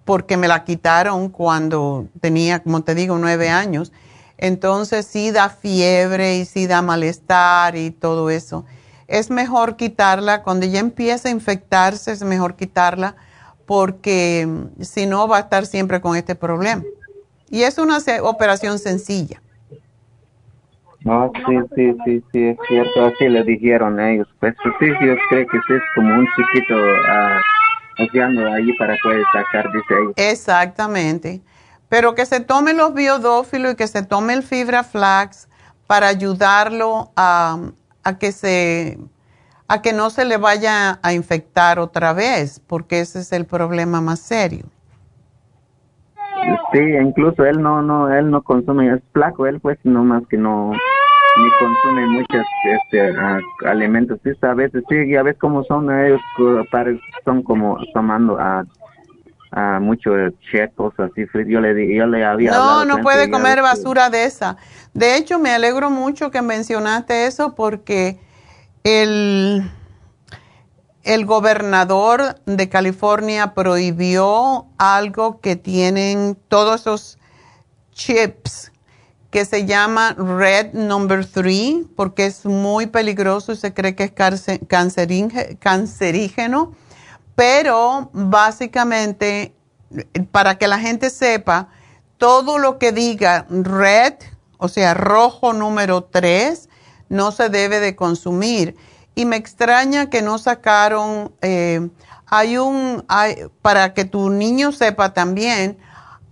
[0.04, 3.92] porque me la quitaron cuando tenía, como te digo, nueve años.
[4.38, 8.64] Entonces sí da fiebre y sí da malestar y todo eso.
[9.06, 13.14] Es mejor quitarla, cuando ya empieza a infectarse es mejor quitarla
[13.66, 16.82] porque mm, si no va a estar siempre con este problema.
[17.50, 19.40] Y es una operación sencilla.
[21.04, 24.28] No, sí, sí, sí, sí, es cierto, así le dijeron ellos.
[24.40, 26.74] Pues sí, yo creo que es como un chiquito...
[26.74, 27.40] Uh,
[27.98, 30.30] ahí para poder sacar, dice ahí.
[30.30, 31.40] Exactamente.
[31.88, 35.48] Pero que se tome los biodófilos y que se tome el fibra flax
[35.86, 37.58] para ayudarlo a,
[38.02, 38.98] a que se
[39.68, 44.02] a que no se le vaya a infectar otra vez, porque ese es el problema
[44.02, 44.66] más serio.
[46.72, 50.36] Sí, incluso él no, no, él no consume, es flaco, él pues no más que
[50.36, 50.72] no,
[51.36, 53.14] ni consume muchos este,
[53.66, 54.18] alimentos.
[54.22, 56.20] Sí, a veces, sí, ya ves cómo son ellos,
[57.24, 58.64] son como tomando a,
[59.50, 60.10] a mucho
[60.50, 64.56] chetos así, yo le, yo le había No, no puede comer basura de esa.
[64.94, 68.18] De hecho, me alegro mucho que mencionaste eso porque
[68.84, 69.62] el,
[71.04, 77.18] el gobernador de California prohibió algo que tienen todos esos
[77.92, 78.71] chips
[79.32, 84.12] que se llama Red Number 3 porque es muy peligroso y se cree que es
[85.58, 86.74] cancerígeno,
[87.34, 89.54] pero básicamente
[90.30, 91.68] para que la gente sepa,
[92.18, 94.14] todo lo que diga red,
[94.58, 96.68] o sea, rojo número 3,
[97.08, 98.76] no se debe de consumir.
[99.14, 101.88] Y me extraña que no sacaron, eh,
[102.26, 105.78] hay un, hay, para que tu niño sepa también,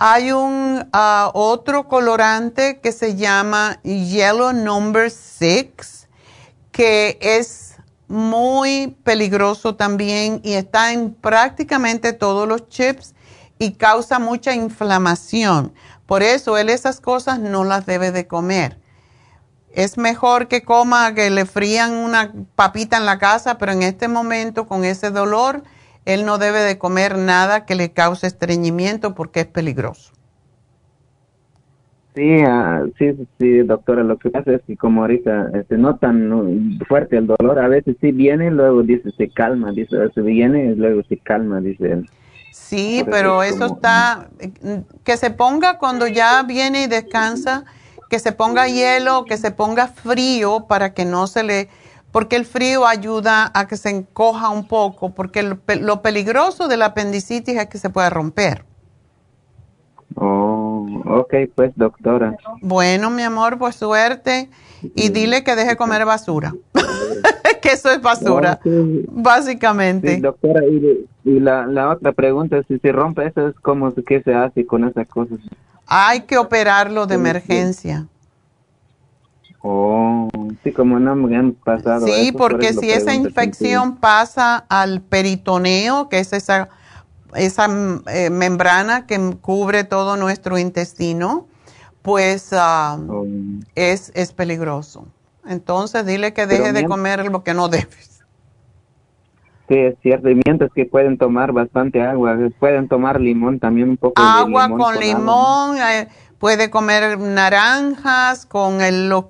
[0.02, 6.08] hay un ah, otro colorante que se llama Yellow Number 6,
[6.72, 7.76] que es
[8.08, 13.14] muy peligroso también y está en prácticamente todos los chips
[13.58, 15.74] y causa mucha inflamación.
[16.06, 18.78] Por eso él esas cosas no las debe de comer.
[19.70, 24.08] Es mejor que coma, que le frían una papita en la casa, pero en este
[24.08, 25.62] momento con ese dolor
[26.04, 30.12] él no debe de comer nada que le cause estreñimiento porque es peligroso.
[32.14, 36.78] Sí, uh, sí, sí, doctora, lo que pasa es que como ahorita este, no tan
[36.88, 40.74] fuerte el dolor, a veces sí viene, luego dice se calma, dice, a veces viene,
[40.74, 42.10] luego se calma, dice él.
[42.50, 44.28] Sí, pero eso está,
[45.04, 47.64] que se ponga cuando ya viene y descansa,
[48.08, 51.68] que se ponga hielo, que se ponga frío para que no se le,
[52.12, 56.76] porque el frío ayuda a que se encoja un poco, porque lo, lo peligroso de
[56.76, 58.64] la apendicitis es que se puede romper.
[60.16, 62.36] Oh, ok, pues doctora.
[62.60, 64.50] Bueno, mi amor, pues suerte
[64.94, 66.54] y dile que deje comer basura.
[67.62, 68.60] que eso es basura,
[69.08, 70.16] básicamente.
[70.16, 74.22] Sí, doctora, y, la, la, otra pregunta es si se rompe eso, es como qué
[74.22, 75.38] se hace con esas cosas.
[75.86, 78.06] Hay que operarlo de emergencia.
[79.62, 80.28] Oh,
[80.64, 82.06] sí, como no me han pasado.
[82.06, 86.70] Sí, porque si esa infección pasa al peritoneo, que es esa
[87.34, 87.68] esa
[88.12, 91.46] eh, membrana que cubre todo nuestro intestino,
[92.02, 93.26] pues oh.
[93.74, 95.06] es, es peligroso.
[95.46, 98.22] Entonces dile que deje de comer lo que no debes.
[99.68, 100.28] Sí, es cierto.
[100.28, 104.20] Y mientras que pueden tomar bastante agua, pueden tomar limón también un poco.
[104.20, 106.08] Agua con, limón, eh,
[106.40, 109.26] puede comer naranjas con el, los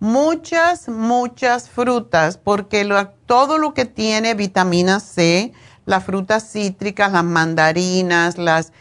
[0.00, 2.84] muchas, muchas frutas, porque
[3.26, 5.52] todo lo que tiene vitamina C,
[5.86, 8.72] las frutas cítricas, las mandarinas, las,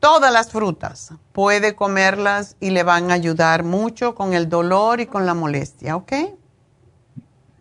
[0.00, 1.14] todas las frutas.
[1.32, 5.96] Puede comerlas y le van a ayudar mucho con el dolor y con la molestia,
[5.96, 6.12] ¿ok?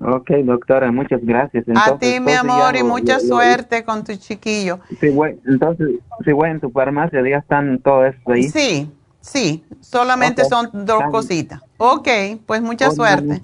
[0.02, 1.66] Ok, doctora, muchas gracias.
[1.76, 4.80] a ti, mi amor, y mucha suerte con tu chiquillo.
[5.00, 5.14] Sí,
[5.46, 5.90] entonces,
[6.24, 8.44] si voy en tu farmacia, ya están todo esto ahí.
[8.44, 8.90] Sí,
[9.20, 11.62] sí, solamente son dos cositas.
[11.78, 12.08] Ok,
[12.46, 13.42] pues mucha suerte.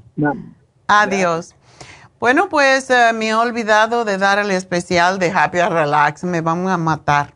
[0.88, 1.56] Adiós.
[2.20, 6.40] Bueno, pues eh, me he olvidado de dar el especial de Happy and Relax, me
[6.40, 7.34] van a matar.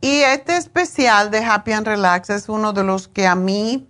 [0.00, 3.88] Y este especial de Happy and Relax es uno de los que a mí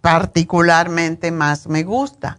[0.00, 2.38] particularmente más me gusta,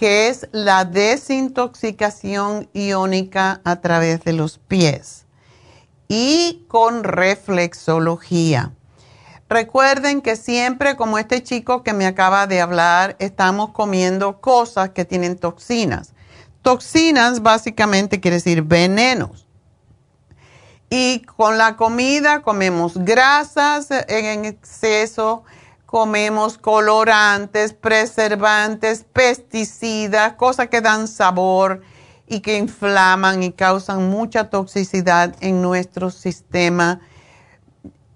[0.00, 5.26] que es la desintoxicación iónica a través de los pies
[6.08, 8.72] y con reflexología.
[9.50, 15.04] Recuerden que siempre, como este chico que me acaba de hablar, estamos comiendo cosas que
[15.04, 16.14] tienen toxinas.
[16.62, 19.46] Toxinas básicamente quiere decir venenos.
[20.88, 25.44] Y con la comida comemos grasas en exceso,
[25.90, 31.80] comemos colorantes, preservantes, pesticidas, cosas que dan sabor
[32.28, 37.00] y que inflaman y causan mucha toxicidad en nuestro sistema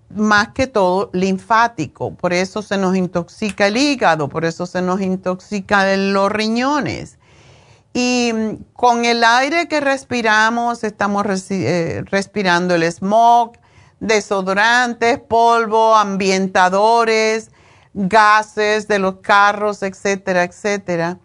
[0.08, 5.00] más que todo linfático, por eso se nos intoxica el hígado, por eso se nos
[5.00, 7.18] intoxica los riñones.
[7.92, 13.54] Y mm, con el aire que respiramos, estamos eh, respirando el smog,
[13.98, 17.50] desodorantes, polvo, ambientadores,
[17.94, 21.18] gases de los carros, etcétera, etcétera.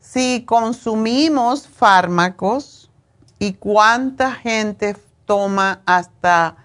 [0.00, 2.90] Si consumimos fármacos,
[3.38, 6.56] ¿y cuánta gente toma hasta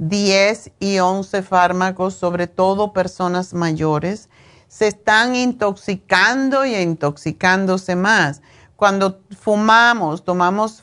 [0.00, 4.30] 10 y 11 fármacos, sobre todo personas mayores,
[4.66, 8.40] se están intoxicando y intoxicándose más.
[8.76, 10.82] Cuando fumamos, tomamos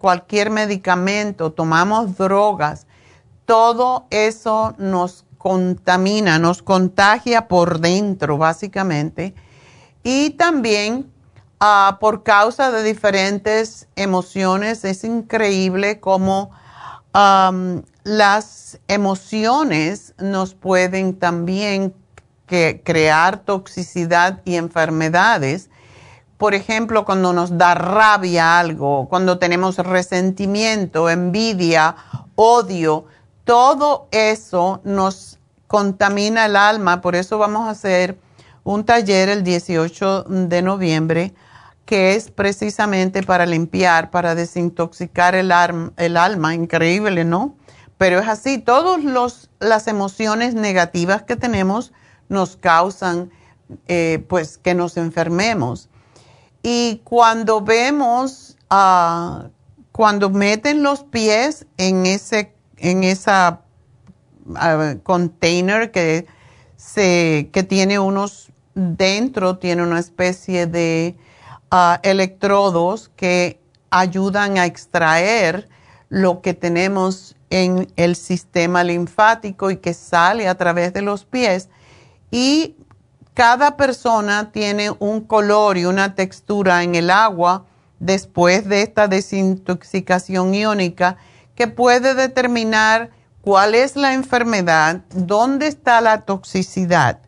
[0.00, 2.86] cualquier medicamento, tomamos drogas,
[3.44, 9.32] todo eso nos contamina, nos contagia por dentro, básicamente.
[10.02, 11.08] Y también
[11.60, 16.50] ah, por causa de diferentes emociones, es increíble cómo
[18.02, 21.94] las emociones nos pueden también
[22.46, 25.70] crear toxicidad y enfermedades.
[26.38, 31.94] Por ejemplo, cuando nos da rabia algo, cuando tenemos resentimiento, envidia,
[32.34, 33.06] odio,
[33.46, 35.35] todo eso nos
[35.66, 37.00] contamina el alma.
[37.00, 38.18] Por eso vamos a hacer
[38.64, 41.34] un taller el 18 de noviembre
[41.84, 46.54] que es precisamente para limpiar, para desintoxicar el, alma.
[46.54, 47.54] Increíble, ¿no?
[47.96, 51.92] Pero es así, todas las emociones negativas que tenemos
[52.28, 53.30] nos causan
[53.86, 55.88] eh, pues que nos enfermemos.
[56.62, 59.48] Y cuando vemos, uh,
[59.92, 63.60] cuando meten los pies en ese en esa
[64.54, 66.26] ah, container que,
[66.76, 71.16] se, que tiene unos dentro, tiene una especie de
[71.70, 73.60] ah, electrodos que
[73.90, 75.68] ayudan a extraer
[76.08, 81.68] lo que tenemos en el sistema linfático y que sale a través de los pies.
[82.30, 82.76] Y
[83.34, 87.66] cada persona tiene un color y una textura en el agua
[87.98, 91.16] después de esta desintoxicación iónica
[91.54, 93.10] que puede determinar
[93.46, 97.20] cuál es la enfermedad, dónde está la toxicidad.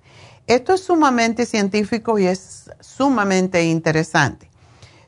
[0.49, 4.51] Esto es sumamente científico y es sumamente interesante.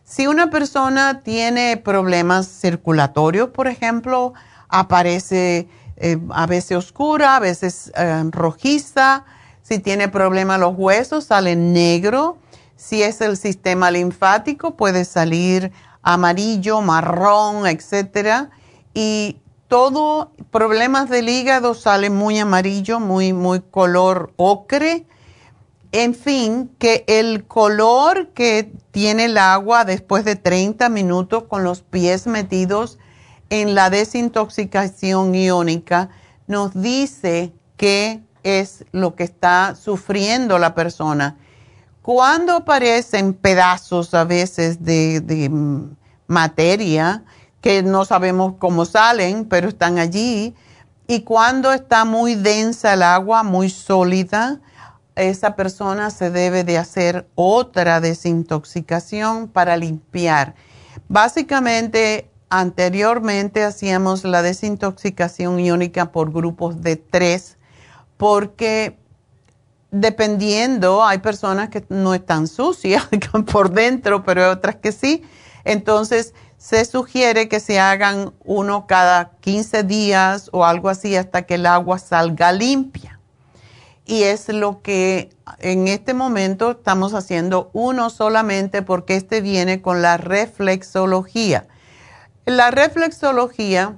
[0.05, 4.35] Si una persona tiene problemas circulatorios, por ejemplo,
[4.69, 9.25] aparece eh, a veces oscura, a veces eh, rojiza,
[9.63, 12.39] Si tiene problema los huesos, sale negro.
[12.77, 15.73] Si es el sistema linfático, puede salir
[16.03, 18.51] amarillo, marrón, etcétera.
[18.95, 19.41] Y
[19.71, 25.07] todo problemas del hígado sale muy amarillo, muy, muy color ocre.
[25.93, 31.83] En fin, que el color que tiene el agua después de 30 minutos con los
[31.83, 32.99] pies metidos
[33.49, 36.11] en la desintoxicación iónica
[36.49, 41.37] nos dice qué es lo que está sufriendo la persona.
[42.03, 45.49] Cuando aparecen pedazos a veces de, de
[46.27, 47.23] materia,
[47.61, 50.55] que no sabemos cómo salen, pero están allí,
[51.07, 54.61] y cuando está muy densa el agua, muy sólida,
[55.17, 60.55] esa persona se debe de hacer otra desintoxicación para limpiar.
[61.09, 67.59] Básicamente, anteriormente hacíamos la desintoxicación iónica por grupos de tres,
[68.17, 68.97] porque
[69.91, 73.09] dependiendo, hay personas que no están sucias
[73.53, 75.25] por dentro, pero hay otras que sí.
[75.65, 81.55] Entonces, se sugiere que se hagan uno cada 15 días o algo así hasta que
[81.55, 83.19] el agua salga limpia
[84.05, 85.31] y es lo que
[85.61, 91.67] en este momento estamos haciendo uno solamente porque este viene con la reflexología.
[92.45, 93.97] La reflexología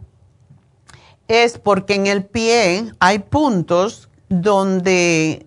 [1.27, 5.47] es porque en el pie hay puntos donde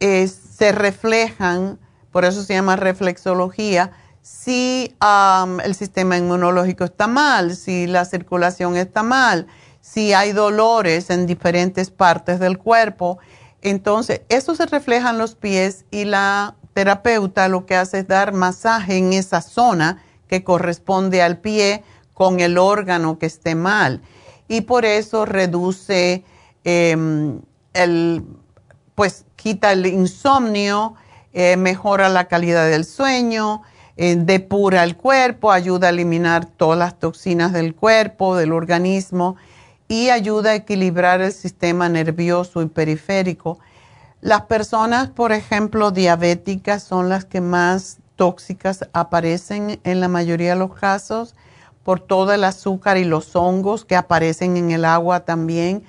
[0.00, 1.78] eh, se reflejan,
[2.10, 4.94] por eso se llama reflexología, si
[5.64, 9.46] el sistema inmunológico está mal, si la circulación está mal,
[9.80, 13.18] si hay dolores en diferentes partes del cuerpo
[13.62, 18.32] entonces, eso se refleja en los pies y la terapeuta lo que hace es dar
[18.32, 21.82] masaje en esa zona que corresponde al pie
[22.14, 24.02] con el órgano que esté mal.
[24.48, 26.24] Y por eso reduce
[26.64, 27.40] em,
[27.74, 28.24] el,
[28.94, 30.94] pues quita el insomnio,
[31.32, 33.62] eh, mejora la calidad del sueño,
[33.96, 39.36] eh, depura el cuerpo, ayuda a eliminar todas las toxinas del cuerpo, del organismo
[39.88, 43.58] y ayuda a equilibrar el sistema nervioso y periférico.
[44.20, 50.58] Las personas, por ejemplo, diabéticas son las que más tóxicas aparecen en la mayoría de
[50.58, 51.34] los casos
[51.82, 55.82] por todo el azúcar y los hongos que aparecen en el agua también.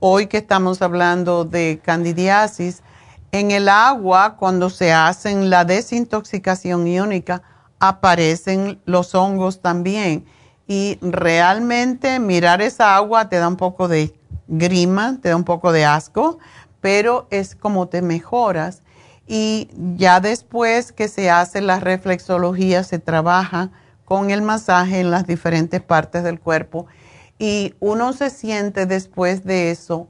[0.00, 2.82] Hoy que estamos hablando de candidiasis,
[3.32, 7.42] en el agua cuando se hacen la desintoxicación iónica
[7.78, 10.24] aparecen los hongos también
[10.66, 14.14] y realmente mirar esa agua te da un poco de
[14.48, 16.38] grima, te da un poco de asco,
[16.80, 18.82] pero es como te mejoras.
[19.26, 23.70] Y ya después que se hace la reflexología, se trabaja
[24.04, 26.86] con el masaje en las diferentes partes del cuerpo
[27.38, 30.08] y uno se siente después de eso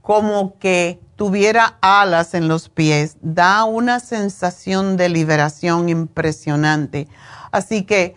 [0.00, 7.08] como que tuviera alas en los pies, da una sensación de liberación impresionante.
[7.50, 8.16] Así que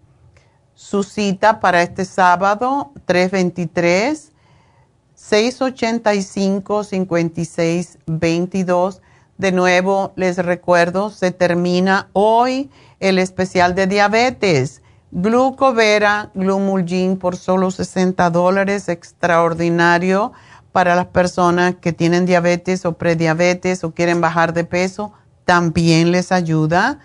[0.73, 4.31] su cita para este sábado 323
[5.15, 9.01] 685 5622.
[9.37, 12.69] De nuevo, les recuerdo, se termina hoy
[13.01, 14.81] el especial de diabetes.
[15.11, 20.31] Glucovera, Glumulgin por solo 60 dólares, extraordinario
[20.71, 25.11] para las personas que tienen diabetes o prediabetes o quieren bajar de peso,
[25.43, 26.99] también les ayuda.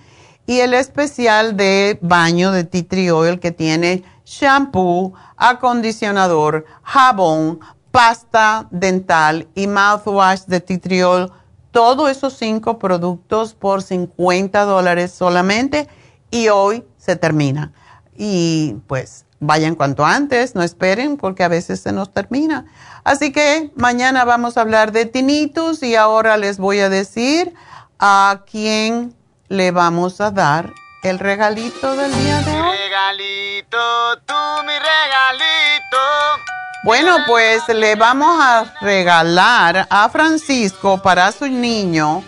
[0.47, 8.69] Y el especial de baño de tea tree oil que tiene shampoo, acondicionador, jabón, pasta
[8.71, 11.33] dental y mouthwash de tea tree oil.
[11.71, 15.89] Todos esos cinco productos por 50 dólares solamente
[16.31, 17.73] y hoy se termina.
[18.17, 22.67] Y pues vayan cuanto antes, no esperen porque a veces se nos termina.
[23.05, 27.55] Así que mañana vamos a hablar de tinnitus y ahora les voy a decir
[27.99, 29.15] a quién
[29.49, 30.73] le vamos a dar
[31.03, 32.77] el regalito del día de hoy.
[32.77, 34.35] Regalito, tú
[34.67, 36.60] mi regalito.
[36.83, 42.25] Bueno, pues le vamos a regalar a Francisco para su niño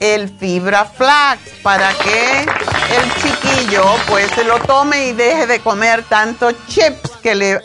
[0.00, 6.02] el fibra flax para que el chiquillo pues se lo tome y deje de comer
[6.08, 7.60] tanto chips que le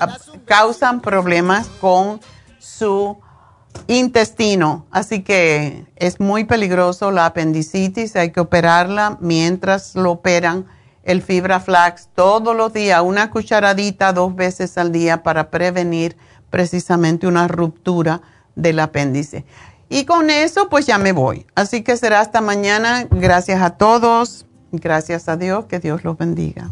[0.46, 2.22] causan problemas con
[2.60, 3.20] su
[3.88, 4.86] intestino.
[4.92, 10.68] Así que es muy peligroso la apendicitis, hay que operarla mientras lo operan
[11.04, 16.18] el fibra flax todos los días, una cucharadita dos veces al día para prevenir
[16.50, 18.22] precisamente una ruptura
[18.56, 19.46] del apéndice.
[19.90, 21.48] Y con eso pues ya me voy.
[21.56, 23.08] Así que será hasta mañana.
[23.10, 24.46] Gracias a todos.
[24.72, 25.66] Gracias a Dios.
[25.66, 26.72] Que Dios los bendiga.